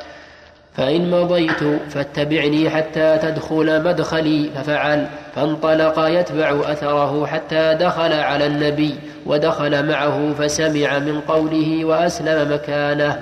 فإن 0.80 1.12
مضيت 1.12 1.64
فاتبعني 1.90 2.70
حتى 2.70 3.18
تدخل 3.22 3.84
مدخلي 3.84 4.50
ففعل. 4.56 5.08
فانطلق 5.36 6.00
يتبع 6.08 6.72
أثره 6.72 7.26
حتى 7.26 7.78
دخل 7.80 8.14
على 8.14 8.46
النبي 8.46 8.96
ودخل 9.26 9.88
معه 9.88 10.34
فسمع 10.40 11.00
من 11.00 11.20
قوله 11.20 11.86
وأسلم 11.86 12.54
مكانه. 12.54 13.20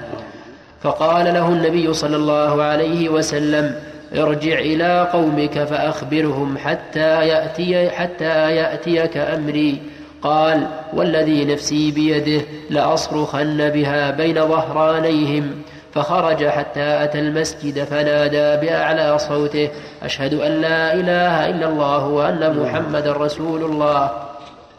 فقال 0.84 1.26
له 1.26 1.48
النبي 1.48 1.94
صلى 1.94 2.16
الله 2.16 2.64
عليه 2.64 3.10
وسلم 3.10 3.76
ارجع 4.18 4.60
إلى 4.60 5.10
قومك 5.14 5.64
فأخبرهم 5.64 6.58
حتى 6.58 7.28
يأتي 7.28 7.90
حتى 7.90 8.56
يأتيك 8.56 9.18
أمري. 9.18 9.82
قال 10.22 10.68
والذي 10.94 11.46
نفسي 11.46 11.92
بيده 11.92 12.42
لأصرخن 12.70 13.70
بها 13.70 14.12
بين 14.12 14.48
ظهرانيهم. 14.48 15.52
فخرج 15.94 16.48
حتى 16.48 17.04
أتى 17.04 17.20
المسجد 17.20 17.84
فنادى 17.84 18.68
بأعلى 18.68 19.20
صوته 19.20 19.70
أشهد 20.04 20.34
أن 20.34 20.52
لا 20.52 20.94
إله 20.94 21.50
إلا 21.50 21.70
الله 21.70 22.08
وأن 22.08 22.60
محمد 22.60 23.08
رسول 23.08 23.64
الله. 23.64 24.12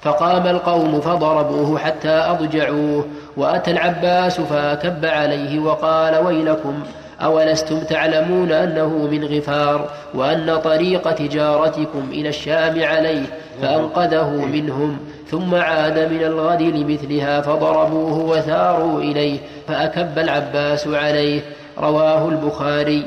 فقام 0.02 0.46
القوم 0.46 1.00
فضربوه 1.00 1.78
حتى 1.78 2.08
أضجعوه 2.08 3.06
وأتى 3.36 3.70
العباس 3.70 4.40
فكب 4.40 5.04
عليه 5.04 5.58
وقال 5.58 6.26
ويلكم 6.26 6.82
أولستم 7.22 7.80
تعلمون 7.80 8.52
أنه 8.52 8.88
من 8.88 9.24
غفار 9.24 9.88
وأن 10.14 10.56
طريق 10.56 11.10
تجارتكم 11.10 12.08
إلى 12.10 12.28
الشام 12.28 12.82
عليه 12.84 13.26
فأنقذه 13.62 14.30
منهم 14.30 14.98
ثم 15.30 15.54
عاد 15.54 15.98
من 15.98 16.22
الغد 16.22 16.62
لمثلها 16.62 17.40
فضربوه 17.40 18.18
وثاروا 18.18 19.00
إليه 19.00 19.38
فأكب 19.68 20.18
العباس 20.18 20.88
عليه. 20.88 21.40
رواه 21.78 22.28
البخاري. 22.28 23.06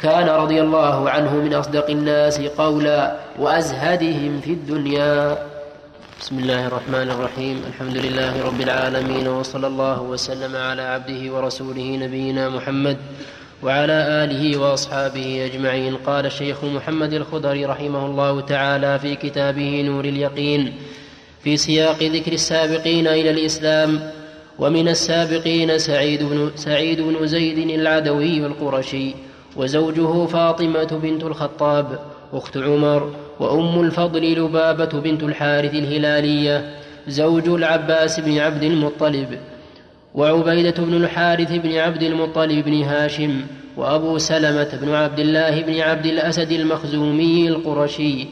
كان 0.00 0.28
رضي 0.28 0.60
الله 0.60 1.10
عنه 1.10 1.34
من 1.34 1.54
أصدق 1.54 1.90
الناس 1.90 2.40
قولا 2.40 3.16
وأزهدهم 3.38 4.40
في 4.40 4.50
الدنيا. 4.50 5.38
بسم 6.20 6.38
الله 6.38 6.66
الرحمن 6.66 7.10
الرحيم. 7.10 7.62
الحمد 7.68 7.96
لله 7.96 8.46
رب 8.46 8.60
العالمين 8.60 9.28
وصلى 9.28 9.66
الله 9.66 10.02
وسلم 10.02 10.56
على 10.56 10.82
عبده 10.82 11.34
ورسوله 11.34 11.98
نبينا 12.02 12.48
محمد. 12.48 12.96
وعلى 13.62 14.24
آله 14.24 14.58
وأصحابه 14.58 15.50
أجمعين. 15.52 15.96
قال 15.96 16.26
الشيخ 16.26 16.64
محمد 16.64 17.12
الخضري 17.12 17.64
رحمه 17.64 18.06
الله 18.06 18.40
تعالى 18.40 18.98
في 18.98 19.14
كتابه 19.14 19.82
نور 19.82 20.04
اليقين 20.04 20.74
في 21.44 21.56
سياق 21.56 22.02
ذكر 22.02 22.32
السابقين 22.32 23.06
إلى 23.06 23.30
الإسلام 23.30 24.00
ومن 24.58 24.88
السابقين 24.88 25.78
سعيد 25.78 26.22
بن, 26.22 26.50
سعيد 26.54 27.00
بن 27.00 27.26
زيد 27.26 27.58
العدوي 27.58 28.46
القرشي 28.46 29.14
وزوجه 29.56 30.26
فاطمة 30.26 31.00
بنت 31.02 31.24
الخطاب 31.24 31.98
أخت 32.32 32.56
عمر 32.56 33.12
وأم 33.40 33.80
الفضل 33.80 34.32
لبابة 34.32 35.00
بنت 35.00 35.22
الحارث 35.22 35.74
الهلالية 35.74 36.74
زوج 37.08 37.48
العباس 37.48 38.20
بن 38.20 38.38
عبد 38.38 38.62
المطلب 38.62 39.38
وعبيدة 40.14 40.74
بن 40.78 40.94
الحارث 40.94 41.52
بن 41.52 41.76
عبد 41.76 42.02
المطلب 42.02 42.64
بن 42.64 42.82
هاشم 42.82 43.40
وأبو 43.76 44.18
سلمة 44.18 44.78
بن 44.82 44.94
عبد 44.94 45.18
الله 45.18 45.62
بن 45.62 45.80
عبد 45.80 46.06
الأسد 46.06 46.52
المخزومي 46.52 47.48
القرشي 47.48 48.26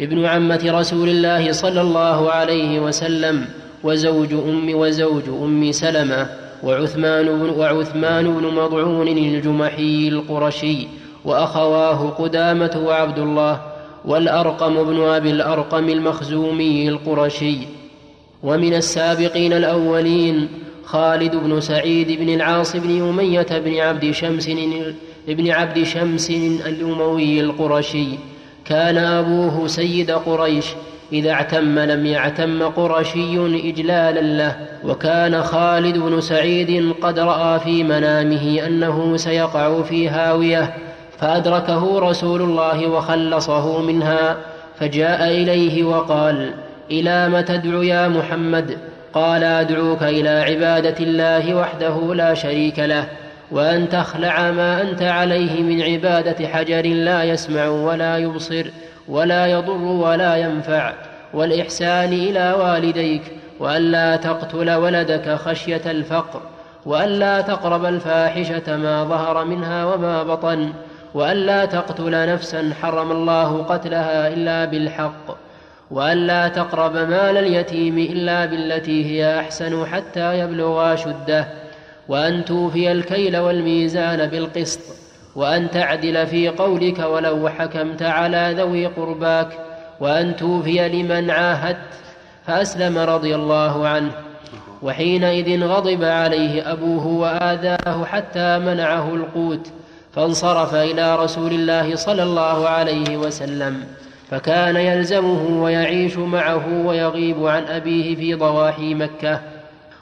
ابن 0.00 0.24
عمة 0.24 0.60
رسول 0.66 1.08
الله 1.08 1.52
صلى 1.52 1.80
الله 1.80 2.30
عليه 2.30 2.80
وسلم 2.80 3.44
وزوج 3.84 4.32
أم 4.32 4.74
وزوج 4.74 5.28
أم 5.28 5.72
سلمة 5.72 6.26
وعثمان 6.62 7.26
بن 7.26 7.50
وعثمان 7.50 8.24
بن 8.24 8.46
مضعون 8.46 9.08
الجمحي 9.08 10.08
القرشي 10.08 10.86
وأخواه 11.24 12.10
قدامة 12.10 12.82
وعبد 12.84 13.18
الله 13.18 13.60
والأرقم 14.04 14.84
بن 14.84 15.02
أبي 15.02 15.30
الأرقم 15.30 15.88
المخزومي 15.88 16.88
القرشي 16.88 17.58
ومن 18.42 18.74
السابقين 18.74 19.52
الأولين 19.52 20.48
خالد 20.90 21.36
بن 21.36 21.60
سعيد 21.60 22.20
بن 22.20 22.34
العاص 22.34 22.76
بن 22.76 23.08
أمية 23.08 23.46
بن 23.50 23.76
عبد 23.76 24.10
شمس 24.10 24.50
بن 25.28 25.50
عبد 25.50 25.82
شمس 25.82 26.30
الأموي 26.66 27.40
القرشي. 27.40 28.06
كان 28.64 28.96
أبوه 28.96 29.66
سيد 29.66 30.10
قريش. 30.10 30.66
إذا 31.12 31.30
اعتم 31.30 31.78
لم 31.78 32.06
يعتم 32.06 32.62
قرشي 32.62 33.38
إجلالا 33.70 34.20
له. 34.20 34.56
وكان 34.84 35.42
خالد 35.42 35.98
بن 35.98 36.20
سعيد 36.20 36.94
قد 37.02 37.18
رأى 37.18 37.60
في 37.60 37.84
منامه 37.84 38.66
أنه 38.66 39.16
سيقع 39.16 39.82
في 39.82 40.08
هاوية. 40.08 40.74
فأدركه 41.18 41.98
رسول 41.98 42.42
الله 42.42 42.86
وخلصه 42.86 43.82
منها. 43.82 44.36
فجاء 44.78 45.28
إليه 45.28 45.84
وقال 45.84 46.54
إلى 46.90 47.28
ما 47.28 47.40
تدعو 47.40 47.82
يا 47.82 48.08
محمد؟ 48.08 48.89
قال 49.14 49.44
أدعوك 49.44 50.02
إلى 50.02 50.28
عبادة 50.28 50.94
الله 51.00 51.54
وحده 51.54 52.14
لا 52.14 52.34
شريك 52.34 52.78
له 52.78 53.06
وأن 53.50 53.88
تخلع 53.88 54.50
ما 54.50 54.82
أنت 54.82 55.02
عليه 55.02 55.62
من 55.62 55.82
عبادة 55.82 56.48
حجر 56.48 56.86
لا 56.86 57.24
يسمع 57.24 57.68
ولا 57.68 58.18
يبصر 58.18 58.66
ولا 59.08 59.46
يضر 59.46 59.82
ولا 59.82 60.36
ينفع 60.36 60.92
والإحسان 61.34 62.12
إلى 62.12 62.52
والديك 62.52 63.22
وألا 63.60 64.16
تقتل 64.16 64.70
ولدك 64.70 65.34
خشية 65.34 65.90
الفقر 65.90 66.40
وألا 66.86 67.40
تقرب 67.40 67.84
الفاحشة 67.84 68.76
ما 68.76 69.04
ظهر 69.04 69.44
منها 69.44 69.84
وما 69.84 70.22
بطن 70.22 70.72
وألا 71.14 71.64
تقتل 71.64 72.32
نفسا 72.32 72.72
حرم 72.82 73.12
الله 73.12 73.62
قتلها 73.62 74.28
إلا 74.28 74.64
بالحق. 74.64 75.49
وألا 75.90 76.48
تقرب 76.48 76.96
مال 76.96 77.36
اليتيم 77.36 77.98
إلا 77.98 78.46
بالتي 78.46 79.04
هي 79.04 79.40
أحسن 79.40 79.86
حتى 79.86 80.38
يبلغ 80.38 80.96
شده 80.96 81.46
وأن 82.08 82.44
توفي 82.44 82.92
الكيل 82.92 83.36
والميزان 83.36 84.26
بالقسط 84.26 84.80
وأن 85.36 85.70
تعدل 85.70 86.26
في 86.26 86.48
قولك 86.48 86.98
ولو 86.98 87.48
حكمت 87.48 88.02
على 88.02 88.54
ذوي 88.58 88.86
قرباك 88.86 89.48
وأن 90.00 90.36
توفي 90.36 90.88
لمن 90.88 91.30
عاهدت 91.30 91.94
فأسلم 92.46 92.98
رضي 92.98 93.34
الله 93.34 93.88
عنه. 93.88 94.12
وحينئذ 94.82 95.64
غضب 95.64 96.04
عليه 96.04 96.72
أبوه 96.72 97.06
وآذاه 97.06 98.04
حتى 98.04 98.58
منعه 98.58 99.14
القوت 99.14 99.70
فانصرف 100.12 100.74
إلى 100.74 101.16
رسول 101.16 101.52
الله 101.52 101.96
صلى 101.96 102.22
الله 102.22 102.68
عليه 102.68 103.16
وسلم. 103.16 103.84
فكان 104.30 104.76
يلزمه 104.76 105.62
ويعيش 105.62 106.16
معه 106.16 106.86
ويغيب 106.86 107.46
عن 107.46 107.64
أبيه 107.64 108.16
في 108.16 108.34
ضواحي 108.34 108.94
مكة 108.94 109.40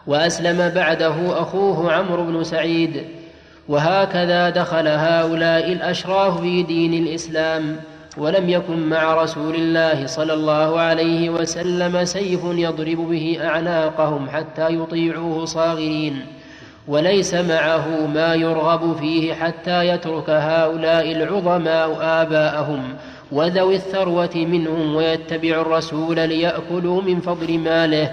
وأسلم 0.06 0.68
بعده 0.74 1.42
أخوه 1.42 1.92
عمرو 1.92 2.24
بن 2.24 2.44
سعيد. 2.44 3.04
وهكذا 3.68 4.50
دخل 4.50 4.88
هؤلاء 4.88 5.72
الأشراف 5.72 6.40
في 6.40 6.62
دين 6.62 6.94
الإسلام 6.94 7.76
ولم 8.16 8.48
يكن 8.48 8.88
مع 8.88 9.22
رسول 9.22 9.54
الله 9.54 10.06
صلى 10.06 10.34
الله 10.34 10.80
عليه 10.80 11.30
وسلم 11.30 12.04
سيف 12.04 12.40
يضرب 12.44 13.10
به 13.10 13.38
أعناقهم 13.42 14.28
حتى 14.28 14.74
يطيعوه 14.74 15.44
صاغرين. 15.44 16.26
وليس 16.88 17.34
معه 17.34 18.06
ما 18.14 18.34
يرغب 18.34 18.96
فيه 18.96 19.34
حتى 19.34 19.88
يترك 19.88 20.30
هؤلاء 20.30 21.12
العظماء 21.12 21.98
آباءهم 22.00 22.82
وذوي 23.32 23.76
الثروة 23.76 24.30
منهم 24.34 24.94
ويتبعوا 24.94 25.62
الرسول 25.62 26.16
ليأكلوا 26.16 27.02
من 27.02 27.20
فضل 27.20 27.58
ماله 27.58 28.12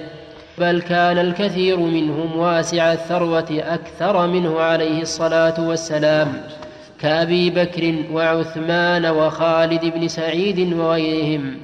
بل 0.57 0.81
كان 0.81 1.17
الكثير 1.17 1.79
منهم 1.79 2.37
واسع 2.37 2.93
الثروة 2.93 3.47
أكثر 3.51 4.27
منه 4.27 4.59
عليه 4.59 5.01
الصلاة 5.01 5.67
والسلام 5.67 6.41
كأبي 7.01 7.49
بكر 7.49 7.95
وعثمان 8.11 9.05
وخالد 9.05 9.85
بن 9.85 10.07
سعيد 10.07 10.73
وغيرهم 10.73 11.57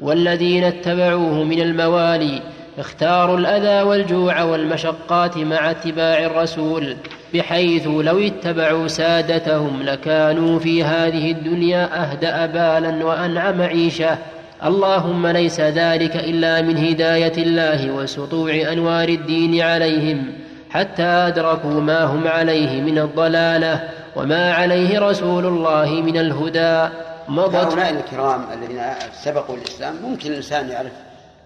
والذين 0.00 0.64
اتبعوه 0.64 1.44
من 1.44 1.60
الموالي 1.60 2.42
اختاروا 2.78 3.38
الأذى 3.38 3.88
والجوع 3.88 4.42
والمشقات 4.42 5.38
مع 5.38 5.70
اتباع 5.70 6.24
الرسول. 6.24 6.96
بحيث 7.34 7.86
لو 7.86 8.18
اتبعوا 8.18 8.88
سادتهم 8.88 9.82
لكانوا 9.82 10.58
في 10.58 10.84
هذه 10.84 11.30
الدنيا 11.30 12.02
أهدأ 12.02 12.46
بالا 12.46 13.04
وأنعم 13.04 13.62
عيشه 13.62 14.18
اللهم 14.64 15.26
ليس 15.26 15.60
ذلك 15.60 16.16
إلا 16.16 16.62
من 16.62 16.76
هداية 16.76 17.42
الله 17.42 17.90
وسطوع 17.90 18.54
أنوار 18.72 19.08
الدين 19.08 19.60
عليهم 19.60 20.32
حتى 20.70 21.02
أدركوا 21.02 21.80
ما 21.80 22.04
هم 22.04 22.28
عليه 22.28 22.82
من 22.82 22.98
الضلالة 22.98 23.88
وما 24.16 24.52
عليه 24.52 24.98
رسول 24.98 25.46
الله 25.46 25.90
من 25.90 26.16
الهدى. 26.16 26.94
مضت 27.28 27.54
هؤلاء 27.54 27.90
الكرام 27.90 28.44
الذين 28.52 28.82
سبقوا 29.22 29.56
الإسلام 29.56 29.94
ممكن 30.02 30.30
الإنسان 30.30 30.68
يعرف 30.68 30.92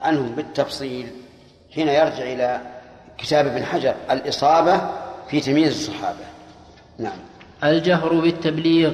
عنهم 0.02 0.34
بالتفصيل 0.34 1.06
حين 1.74 1.88
يرجع 1.88 2.22
إلى 2.22 2.60
كتاب 3.18 3.46
ابن 3.46 3.64
حجر 3.64 3.94
الإصابة 4.10 4.80
في 5.30 5.40
تمييز 5.40 5.72
الصحابة. 5.72 6.18
نعم. 6.98 7.18
الجهر 7.64 8.14
بالتبليغ 8.14 8.92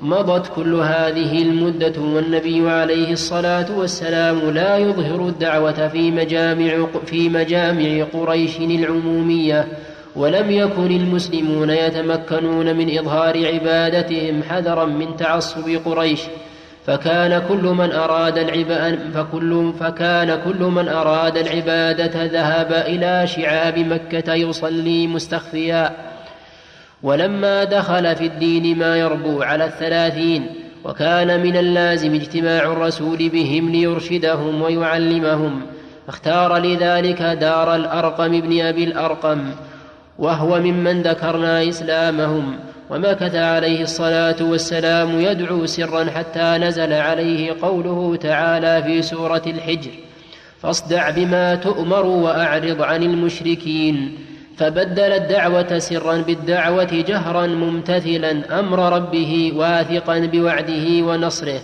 مضت 0.00 0.52
كل 0.56 0.74
هذه 0.74 1.42
المدة 1.42 2.00
والنبي 2.00 2.70
عليه 2.70 3.12
الصلاة 3.12 3.78
والسلام 3.78 4.50
لا 4.50 4.76
يظهر 4.78 5.28
الدعوة 5.28 5.88
في 5.88 6.10
مجامع 6.10 6.86
في 7.06 7.28
مجامع 7.28 8.04
قريش 8.04 8.56
العمومية 8.56 9.68
ولم 10.16 10.50
يكن 10.50 10.86
المسلمون 10.86 11.70
يتمكنون 11.70 12.76
من 12.76 12.98
إظهار 12.98 13.46
عبادتهم 13.46 14.42
حذرا 14.42 14.84
من 14.84 15.16
تعصب 15.16 15.68
قريش. 15.84 16.20
فكان 16.86 17.42
كل 17.48 17.62
من 17.62 17.92
أراد 17.92 18.38
العبادة 18.38 18.98
فكل 19.14 19.72
فكان 19.80 20.40
كل 20.44 20.64
من 20.64 20.88
أراد 20.88 21.36
العبادة 21.36 22.24
ذهب 22.24 22.72
إلى 22.72 23.26
شعاب 23.26 23.78
مكة 23.78 24.34
يصلي 24.34 25.06
مستخفيا. 25.06 25.96
ولما 27.02 27.64
دخل 27.64 28.16
في 28.16 28.26
الدين 28.26 28.78
ما 28.78 28.96
يربو 28.96 29.42
على 29.42 29.64
الثلاثين 29.64 30.46
وكان 30.84 31.42
من 31.42 31.56
اللازم 31.56 32.14
اجتماع 32.14 32.62
الرسول 32.62 33.28
بهم 33.28 33.70
ليرشدهم 33.70 34.62
ويعلمهم 34.62 35.62
اختار 36.08 36.58
لذلك 36.58 37.22
دار 37.22 37.74
الأرقم 37.74 38.40
بن 38.40 38.60
أبي 38.60 38.84
الأرقم 38.84 39.50
وهو 40.18 40.60
ممن 40.60 41.02
ذكرنا 41.02 41.68
إسلامهم. 41.68 42.56
ومكث 42.94 43.34
عليه 43.34 43.82
الصلاة 43.82 44.36
والسلام 44.40 45.20
يدعو 45.20 45.66
سرا 45.66 46.04
حتى 46.04 46.58
نزل 46.58 46.92
عليه 46.92 47.56
قوله 47.62 48.16
تعالى 48.16 48.82
في 48.82 49.02
سورة 49.02 49.42
الحجر 49.46 49.90
فاصدع 50.60 51.10
بما 51.10 51.54
تؤمر 51.54 52.06
وأعرض 52.06 52.82
عن 52.82 53.02
المشركين 53.02 54.18
فبدل 54.56 55.12
الدعوة 55.12 55.78
سرا 55.78 56.16
بالدعوة 56.16 57.04
جهرا 57.08 57.46
ممتثلا 57.46 58.60
أمر 58.60 58.96
ربه 58.96 59.52
واثقا 59.56 60.18
بوعده 60.18 61.02
ونصره. 61.02 61.60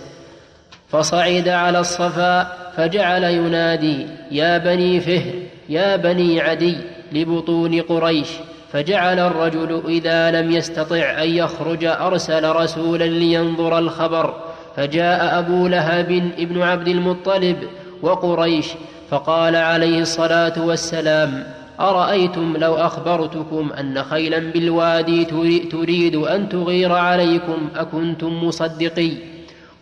فصعد 0.89 1.47
على 1.47 1.79
الصفا 1.79 2.43
فجعل 2.77 3.23
ينادي 3.23 4.07
يا 4.31 4.57
بني 4.57 4.99
فهر 4.99 5.33
يا 5.69 5.95
بني 5.95 6.41
عدي 6.41 6.77
لبطون 7.11 7.81
قريش 7.81 8.27
فجعل 8.73 9.19
الرجل 9.19 9.81
إذا 9.87 10.31
لم 10.31 10.51
يستطع 10.51 11.23
أن 11.23 11.29
يخرج 11.29 11.85
أرسل 11.85 12.49
رسولا 12.49 13.03
لينظر 13.03 13.79
الخبر 13.79 14.33
فجاء 14.75 15.39
أبو 15.39 15.67
لهب 15.67 16.31
ابن 16.39 16.61
عبد 16.61 16.87
المطلب 16.87 17.57
وقريش 18.01 18.67
فقال 19.09 19.55
عليه 19.55 20.01
الصلاة 20.01 20.65
والسلام 20.65 21.43
أرأيتم 21.79 22.57
لو 22.57 22.75
أخبرتكم 22.75 23.71
أن 23.79 24.03
خيلا 24.03 24.39
بالوادي 24.39 25.25
تريد 25.71 26.15
أن 26.15 26.49
تغير 26.49 26.91
عليكم 26.91 27.69
أكنتم 27.75 28.43
مصدقي؟ 28.43 29.11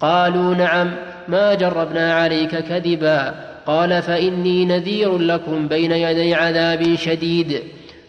قالوا 0.02 0.56
نعم 0.56 0.92
ما 1.28 1.54
جربنا 1.54 2.14
عليك 2.14 2.56
كذبا 2.56 3.36
قال 3.66 4.02
فإني 4.02 4.66
نذير 4.66 5.18
لكم 5.18 5.68
بين 5.68 5.92
يدي 5.92 6.36
عذاب 6.36 6.96
شديد. 6.96 7.62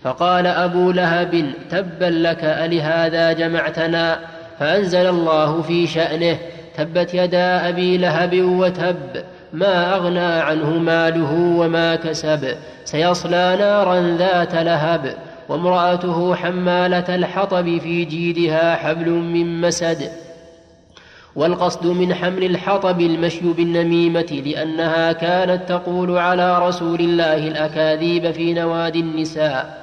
فقال 0.03 0.47
أبو 0.47 0.91
لهب 0.91 1.53
تبا 1.71 2.05
لك 2.05 2.45
ألهذا 2.45 3.33
جمعتنا 3.33 4.19
فأنزل 4.59 5.07
الله 5.07 5.63
في 5.63 5.87
شأنه 5.87 6.39
تبت 6.77 7.15
يدا 7.15 7.69
أبي 7.69 7.99
لهب 7.99 8.43
وتب 8.43 8.97
ما 9.53 9.97
أغنى 9.97 10.19
عنه 10.19 10.71
ماله 10.71 11.33
وما 11.59 11.97
كسب 11.97 12.55
سيصلى 12.85 13.57
نارا 13.59 14.17
ذات 14.19 14.55
لهب 14.55 15.15
وامرأته 15.49 16.35
حمالة 16.35 17.15
الحطب 17.15 17.79
في 17.79 18.05
جيدها 18.05 18.77
حبل 18.77 19.11
من 19.11 19.61
مسد. 19.61 20.11
والقصد 21.37 21.87
من 21.87 22.15
حمل 22.15 22.45
الحطب 22.45 23.01
المشي 23.01 23.53
بالنميمة 23.53 24.43
لأنها 24.47 25.13
كانت 25.13 25.69
تقول 25.69 26.19
على 26.19 26.69
رسول 26.69 27.01
الله 27.01 27.49
الأكاذيب 27.49 28.31
في 28.31 28.53
نوادي 28.55 29.01
النساء. 29.01 29.80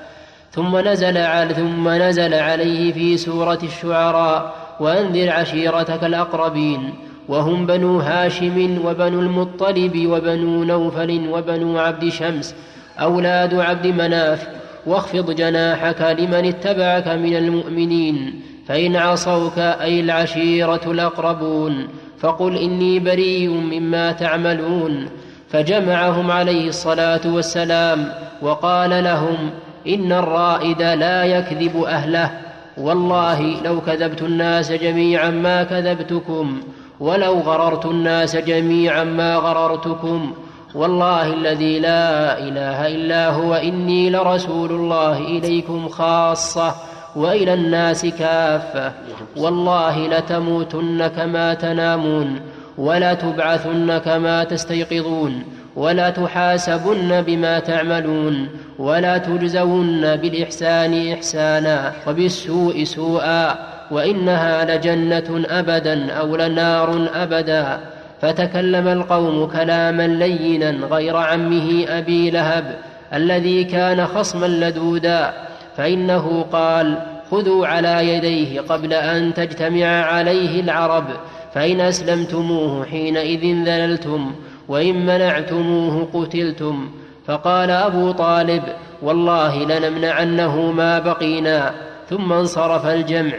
ثم 0.57 0.77
نزل 0.77 1.17
على 1.17 1.53
ثم 1.53 1.89
نزل 1.89 2.33
عليه 2.33 2.93
في 2.93 3.17
سورة 3.17 3.59
الشعراء 3.63 4.53
وأنذر 4.79 5.29
عشيرتك 5.29 6.03
الأقربين 6.03 6.93
وهم 7.27 7.65
بنو 7.65 7.99
هاشم 7.99 8.85
وبنو 8.85 9.19
المطلب 9.19 10.07
وبنو 10.07 10.63
نوفل 10.63 11.29
وبنو 11.29 11.79
عبد 11.79 12.09
شمس 12.09 12.55
أولاد 12.99 13.53
عبد 13.53 13.87
مناف 13.87 14.47
واخفض 14.85 15.31
جناحك 15.31 16.01
لمن 16.19 16.45
اتبعك 16.45 17.07
من 17.07 17.35
المؤمنين 17.35 18.41
فإن 18.67 18.95
عصوك 18.95 19.59
أي 19.59 19.99
العشيرة 19.99 20.81
الأقربون 20.85 21.87
فقل 22.19 22.57
إني 22.57 22.99
بريء 22.99 23.49
مما 23.49 24.11
تعملون. 24.11 25.07
فجمعهم 25.49 26.31
عليه 26.31 26.67
الصلاة 26.69 27.21
والسلام 27.25 28.09
وقال 28.41 29.03
لهم 29.03 29.49
إن 29.87 30.11
الرائد 30.11 30.81
لا 30.81 31.23
يكذب 31.23 31.83
أهله. 31.83 32.31
والله 32.77 33.61
لو 33.65 33.81
كذبت 33.81 34.21
الناس 34.21 34.71
جميعا 34.71 35.29
ما 35.29 35.63
كذبتكم. 35.63 36.61
ولو 36.99 37.33
غررت 37.33 37.85
الناس 37.85 38.35
جميعا 38.35 39.03
ما 39.03 39.35
غررتكم. 39.35 40.33
والله 40.75 41.33
الذي 41.33 41.79
لا 41.79 42.39
إله 42.39 42.87
إلا 42.87 43.29
هو 43.29 43.53
إني 43.53 44.09
لرسول 44.09 44.71
الله 44.71 45.17
إليكم 45.17 45.87
خاصة 45.89 46.75
وإلى 47.15 47.53
الناس 47.53 48.05
كافة. 48.05 48.91
والله 49.37 50.07
لتموتن 50.07 51.07
كما 51.07 51.53
تنامون 51.53 52.39
ولا 52.77 53.13
تبعثن 53.13 53.97
كما 53.97 54.43
تستيقظون 54.43 55.43
ولا 55.75 56.09
تحاسبن 56.09 57.21
بما 57.21 57.59
تعملون. 57.59 58.49
ولا 58.79 59.17
تجزون 59.17 60.15
بالإحسان 60.15 61.13
إحسانا 61.13 61.93
وبالسوء 62.07 62.83
سوءا 62.83 63.55
وإنها 63.91 64.77
لجنة 64.77 65.45
أبدا 65.49 66.11
أو 66.11 66.35
لنار 66.35 67.09
أبدا. 67.15 67.79
فتكلم 68.21 68.87
القوم 68.87 69.47
كلاما 69.47 70.07
لينا 70.07 70.69
غير 70.69 71.17
عمه 71.17 71.85
أبي 71.87 72.29
لهب 72.29 72.75
الذي 73.13 73.63
كان 73.63 74.05
خصما 74.05 74.45
لدودا. 74.45 75.33
فإنه 75.77 76.45
قال 76.51 76.97
خذوا 77.31 77.67
على 77.67 78.13
يديه 78.13 78.61
قبل 78.61 78.93
أن 78.93 79.33
تجتمع 79.33 79.85
عليه 79.85 80.61
العرب 80.61 81.05
فإن 81.53 81.81
أسلمتموه 81.81 82.85
حينئذ 82.85 83.63
ذللتم 83.65 84.31
وإن 84.67 85.05
منعتموه 85.05 86.07
قتلتم. 86.13 86.89
فقال 87.27 87.71
أبو 87.71 88.11
طالب 88.11 88.63
والله 89.01 89.63
لنمنعنه 89.63 90.71
ما 90.71 90.99
بقينا. 90.99 91.75
ثم 92.09 92.33
انصرف 92.33 92.85
الجمع. 92.85 93.33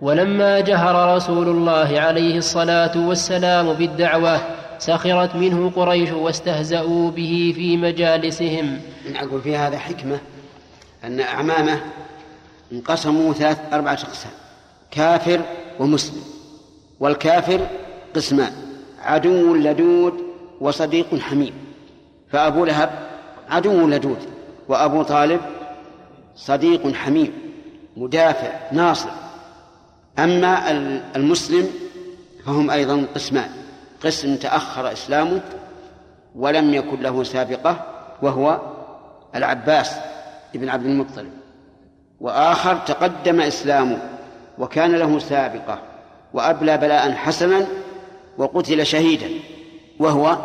ولما 0.00 0.60
جهر 0.60 1.16
رسول 1.16 1.48
الله 1.48 2.00
عليه 2.00 2.38
الصلاة 2.38 3.08
والسلام 3.08 3.72
بالدعوة 3.72 4.40
سخرت 4.78 5.34
منه 5.36 5.72
قريش 5.76 6.10
واستهزأوا 6.10 7.10
به 7.10 7.52
في 7.56 7.76
مجالسهم. 7.76 8.80
أقول 9.16 9.40
في 9.42 9.56
هذا 9.56 9.78
حكمة 9.78 10.18
أن 11.04 11.20
أعمامه 11.20 11.80
انقسموا 12.72 13.32
ثلاث 13.32 13.58
أربعة 13.72 13.92
أقسام 13.92 14.32
كافر 14.90 15.40
ومسلم 15.80 16.22
والكافر 17.00 17.60
قسمان 18.14 18.52
عدو 19.02 19.54
لدود 19.54 20.14
وصديق 20.60 21.18
حميم. 21.18 21.63
فأبو 22.34 22.64
لهب 22.64 22.90
عدو 23.50 23.86
لدود 23.86 24.18
وأبو 24.68 25.02
طالب 25.02 25.40
صديق 26.36 26.94
حميم 26.94 27.32
مدافع 27.96 28.52
ناصر. 28.72 29.10
أما 30.18 30.70
المسلم 31.16 31.70
فهم 32.46 32.70
أيضا 32.70 33.06
قسمان. 33.14 33.48
قسم 34.04 34.36
تأخر 34.36 34.92
إسلامه 34.92 35.40
ولم 36.34 36.74
يكن 36.74 37.00
له 37.00 37.22
سابقة 37.22 37.76
وهو 38.22 38.60
العباس 39.34 39.96
بن 40.54 40.68
عبد 40.68 40.86
المطلب. 40.86 41.30
وآخر 42.20 42.76
تقدم 42.76 43.40
إسلامه 43.40 43.98
وكان 44.58 44.94
له 44.94 45.18
سابقة 45.18 45.78
وأبلى 46.32 46.76
بلاء 46.76 47.12
حسنا 47.12 47.66
وقتل 48.38 48.86
شهيدا 48.86 49.28
وهو 49.98 50.38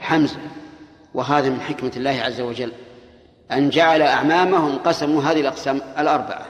حمزة. 0.00 0.53
وهذا 1.14 1.48
من 1.48 1.60
حكمة 1.60 1.92
الله 1.96 2.10
عز 2.10 2.40
وجل. 2.40 2.72
أن 3.52 3.70
جعل 3.70 4.02
أعمامه 4.02 4.70
انقسموا 4.70 5.22
هذه 5.22 5.40
الأقسام 5.40 5.80
الأربعة 5.98 6.46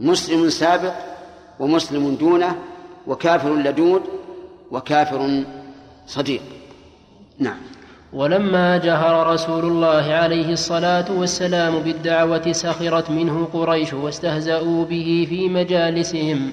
مسلم 0.00 0.50
سابق 0.50 0.94
ومسلم 1.60 2.14
دونه 2.14 2.56
وكافر 3.06 3.54
لدود 3.54 4.02
وكافر 4.70 5.44
صديق. 6.06 6.42
نعم. 7.38 7.58
ولما 8.12 8.76
جهر 8.76 9.32
رسول 9.32 9.64
الله 9.64 10.14
عليه 10.14 10.52
الصلاة 10.52 11.04
والسلام 11.12 11.78
بالدعوة 11.78 12.52
سخرت 12.52 13.10
منه 13.10 13.48
قريش 13.52 13.92
واستهزأوا 13.92 14.84
به 14.84 15.26
في 15.28 15.48
مجالسهم 15.48 16.52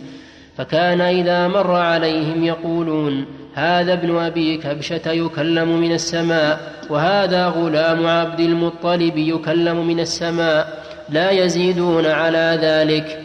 فكان 0.57 1.01
إذا 1.01 1.47
مر 1.47 1.75
عليهم 1.75 2.43
يقولون 2.43 3.25
هذا 3.55 3.93
ابن 3.93 4.17
أبي 4.17 4.57
كبشة 4.57 5.11
يكلم 5.11 5.81
من 5.81 5.91
السماء 5.91 6.59
وهذا 6.89 7.47
غلام 7.47 8.07
عبد 8.07 8.39
المطلب 8.39 9.17
يكلم 9.17 9.87
من 9.87 9.99
السماء 9.99 10.83
لا 11.09 11.31
يزيدون 11.31 12.05
على 12.05 12.59
ذلك. 12.61 13.19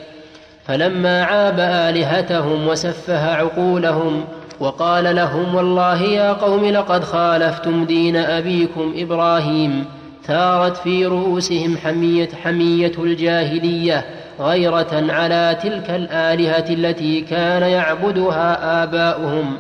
فلما 0.67 1.25
عاب 1.25 1.61
آلهتهم 1.61 2.69
وسفه 2.69 3.35
عقولهم 3.35 4.25
وقال 4.61 5.17
لهم 5.17 5.55
والله 5.55 6.03
يا 6.03 6.33
قوم 6.33 6.65
لقد 6.65 7.05
خالفتم 7.05 7.85
دين 7.85 8.17
أبيكم 8.17 8.95
إبراهيم 8.97 9.85
ثارت 10.25 10.77
في 10.77 11.07
رؤوسهم 11.07 11.77
حمية 11.77 12.29
حمية 12.45 12.93
الجاهلية 12.99 14.05
غيرة 14.41 15.05
على 15.09 15.59
تلك 15.63 15.91
الآلهة 15.91 16.65
التي 16.71 17.21
كان 17.21 17.63
يعبدها 17.63 18.83
آباؤهم. 18.83 19.59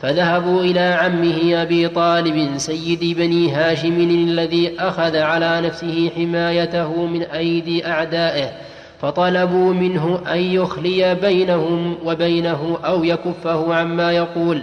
فذهبوا 0.00 0.62
إلى 0.62 0.80
عمه 0.80 1.62
أبي 1.62 1.88
طالب 1.88 2.58
سيد 2.58 3.16
بني 3.16 3.52
هاشم 3.52 4.00
الذي 4.00 4.80
أخذ 4.80 5.16
على 5.16 5.60
نفسه 5.60 6.10
حمايته 6.16 7.06
من 7.06 7.22
أيدي 7.22 7.86
أعدائه 7.86 8.50
فطلبوا 9.00 9.74
منه 9.74 10.20
أن 10.32 10.38
يخلي 10.38 11.14
بينهم 11.14 11.96
وبينه 12.04 12.78
أو 12.84 13.04
يكفه 13.04 13.74
عما 13.74 14.12
يقول. 14.12 14.62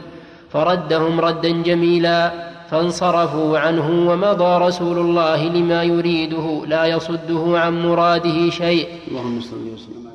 فردهم 0.49 1.19
ردا 1.19 1.49
جميلا 1.49 2.31
فانصرفوا 2.71 3.59
عنه 3.59 4.11
ومضى 4.11 4.65
رسول 4.65 4.97
الله 4.97 5.43
لما 5.45 5.83
يريده 5.83 6.65
لا 6.67 6.85
يصده 6.85 7.59
عن 7.59 7.81
مراده 7.81 8.49
شيء. 8.49 8.87
اللهم 9.07 9.41
صل 9.41 9.73
وسلم. 9.73 10.06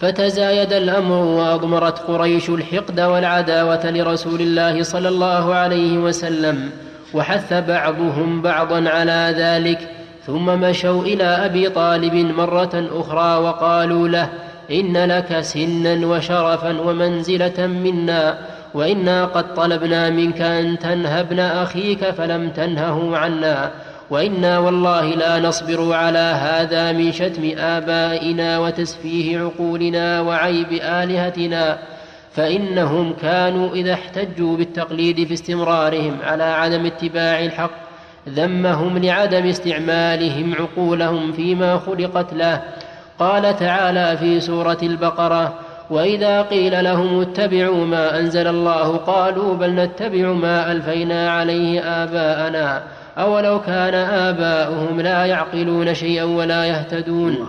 فتزايد 0.00 0.72
الأمر 0.72 1.14
وأضمرت 1.14 1.98
قريش 1.98 2.48
الحقد 2.48 3.00
والعداوة 3.00 3.90
لرسول 3.90 4.40
الله 4.40 4.82
صلى 4.82 5.08
الله 5.08 5.54
عليه 5.54 5.98
وسلم 5.98 6.70
وحث 7.14 7.52
بعضهم 7.52 8.42
بعضا 8.42 8.88
على 8.88 9.34
ذلك 9.38 9.88
ثم 10.26 10.46
مشوا 10.46 11.02
إلى 11.02 11.24
أبي 11.24 11.68
طالب 11.68 12.14
مرة 12.14 12.88
أخرى 12.92 13.36
وقالوا 13.44 14.08
له 14.08 14.28
إن 14.70 14.96
لك 14.96 15.40
سنا 15.40 16.06
وشرفا 16.06 16.80
ومنزلة 16.80 17.66
منا 17.66 18.38
وإنا 18.74 19.24
قد 19.24 19.54
طلبنا 19.54 20.10
منك 20.10 20.40
أن 20.40 20.78
تنهى 20.78 21.20
ابن 21.20 21.40
أخيك 21.40 22.04
فلم 22.04 22.50
تنهه 22.50 23.16
عنا. 23.16 23.70
وإنا 24.10 24.58
والله 24.58 25.04
لا 25.04 25.38
نصبر 25.38 25.92
على 25.92 26.18
هذا 26.18 26.92
من 26.92 27.12
شتم 27.12 27.58
آبائنا 27.58 28.58
وتسفيه 28.58 29.38
عقولنا 29.38 30.20
وعيب 30.20 30.72
آلهتنا 30.72 31.78
فإنهم 32.32 33.12
كانوا 33.22 33.74
إذا 33.74 33.92
احتجوا 33.92 34.56
بالتقليد 34.56 35.26
في 35.26 35.34
استمرارهم 35.34 36.16
على 36.24 36.42
عدم 36.42 36.86
اتباع 36.86 37.44
الحق 37.44 37.70
ذمهم 38.28 38.98
لعدم 38.98 39.46
استعمالهم 39.46 40.54
عقولهم 40.54 41.32
فيما 41.32 41.78
خلقت 41.78 42.34
له. 42.34 42.62
قال 43.18 43.56
تعالى 43.56 44.16
في 44.16 44.40
سورة 44.40 44.78
البقرة 44.82 45.54
وإذا 45.90 46.42
قيل 46.42 46.84
لهم 46.84 47.20
اتبعوا 47.20 47.86
ما 47.86 48.18
أنزل 48.18 48.46
الله 48.46 48.96
قالوا 48.96 49.54
بل 49.54 49.70
نتبع 49.70 50.32
ما 50.32 50.72
ألفينا 50.72 51.30
عليه 51.32 51.80
آباءنا. 51.80 52.82
أولو 53.18 53.60
كان 53.60 53.94
آباؤهم 53.94 55.00
لا 55.00 55.24
يعقلون 55.24 55.94
شيئا 55.94 56.24
ولا 56.24 56.64
يهتدون. 56.64 57.48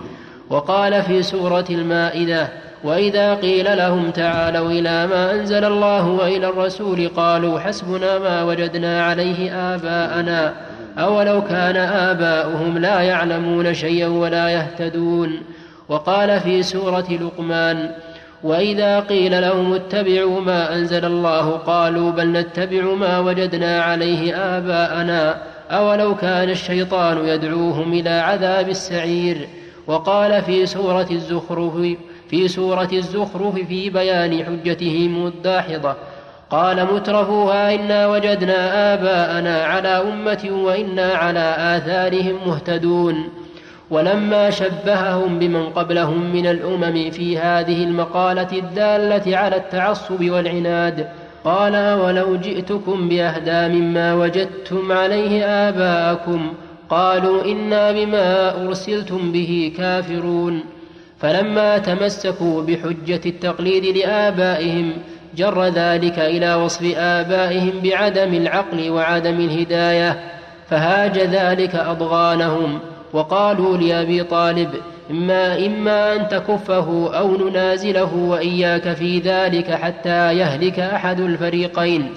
وقال 0.50 1.02
في 1.02 1.22
سورة 1.22 1.64
المائدة 1.70 2.48
وإذا 2.84 3.34
قيل 3.34 3.76
لهم 3.76 4.10
تعالوا 4.10 4.70
إلى 4.70 5.06
ما 5.06 5.32
أنزل 5.32 5.64
الله 5.64 6.08
وإلى 6.08 6.48
الرسول 6.48 7.08
قالوا 7.16 7.60
حسبنا 7.60 8.18
ما 8.18 8.42
وجدنا 8.42 9.04
عليه 9.04 9.52
آباءنا. 9.74 10.52
أولو 10.98 11.42
كان 11.42 11.76
آباؤهم 11.76 12.78
لا 12.78 13.00
يعلمون 13.00 13.74
شيئا 13.74 14.08
ولا 14.08 14.48
يهتدون. 14.48 15.40
وقال 15.88 16.40
في 16.40 16.62
سورة 16.62 17.06
لقمان 17.10 17.90
وإذا 18.42 19.00
قيل 19.00 19.42
لهم 19.42 19.72
اتبعوا 19.72 20.40
ما 20.40 20.74
أنزل 20.74 21.04
الله 21.04 21.50
قالوا 21.50 22.10
بل 22.10 22.32
نتبع 22.32 22.82
ما 22.82 23.18
وجدنا 23.18 23.82
عليه 23.82 24.36
آباءنا. 24.36 25.36
أولو 25.70 26.14
كان 26.14 26.50
الشيطان 26.50 27.28
يدعوهم 27.28 27.92
إلى 27.92 28.10
عذاب 28.10 28.68
السعير؟ 28.68 29.48
وقال 29.86 30.42
في 30.42 30.66
سورة 30.66 31.06
الزخرف 31.10 31.96
في 32.30 32.48
سورة 32.48 32.88
الزخرف 32.92 33.54
في 33.54 33.90
بيان 33.90 34.44
حجتهم 34.44 35.26
الداحضة 35.26 35.94
قال 36.50 36.94
مترفوها 36.94 37.74
إنا 37.74 38.06
وجدنا 38.06 38.94
آباءنا 38.94 39.64
على 39.64 39.88
أمة 39.88 40.48
وإنا 40.52 41.12
على 41.12 41.54
آثارهم 41.58 42.36
مهتدون. 42.46 43.28
ولما 43.90 44.50
شبههم 44.50 45.38
بمن 45.38 45.66
قبلهم 45.66 46.32
من 46.32 46.46
الأمم 46.46 47.10
في 47.10 47.38
هذه 47.38 47.84
المقالة 47.84 48.48
الدالة 48.52 49.36
على 49.36 49.56
التعصب 49.56 50.30
والعناد 50.30 51.08
قال 51.44 51.94
ولو 51.94 52.36
جئتكم 52.36 53.08
بأهدى 53.08 53.80
مما 53.80 54.14
وجدتم 54.14 54.92
عليه 54.92 55.44
آباءكم 55.44 56.52
قالوا 56.90 57.44
إنا 57.44 57.92
بما 57.92 58.62
أرسلتم 58.66 59.32
به 59.32 59.72
كافرون 59.76 60.60
فلما 61.20 61.78
تمسكوا 61.78 62.62
بحجة 62.62 63.20
التقليد 63.26 63.96
لآبائهم 63.96 64.92
جر 65.36 65.64
ذلك 65.64 66.18
إلى 66.18 66.54
وصف 66.54 66.94
آبائهم 66.96 67.72
بعدم 67.84 68.34
العقل 68.34 68.90
وعدم 68.90 69.40
الهداية 69.40 70.20
فهاج 70.70 71.18
ذلك 71.18 71.74
أضغانهم 71.74 72.78
وقالوا 73.12 73.76
لأبي 73.76 74.22
طالب 74.22 74.70
إما 75.10 75.66
إما 75.66 76.16
أن 76.16 76.28
تكفه 76.28 77.18
أو 77.18 77.36
ننازله 77.36 78.14
وإياك 78.14 78.92
في 78.92 79.18
ذلك 79.18 79.70
حتى 79.70 80.36
يهلك 80.36 80.80
أحد 80.80 81.20
الفريقين. 81.20 82.12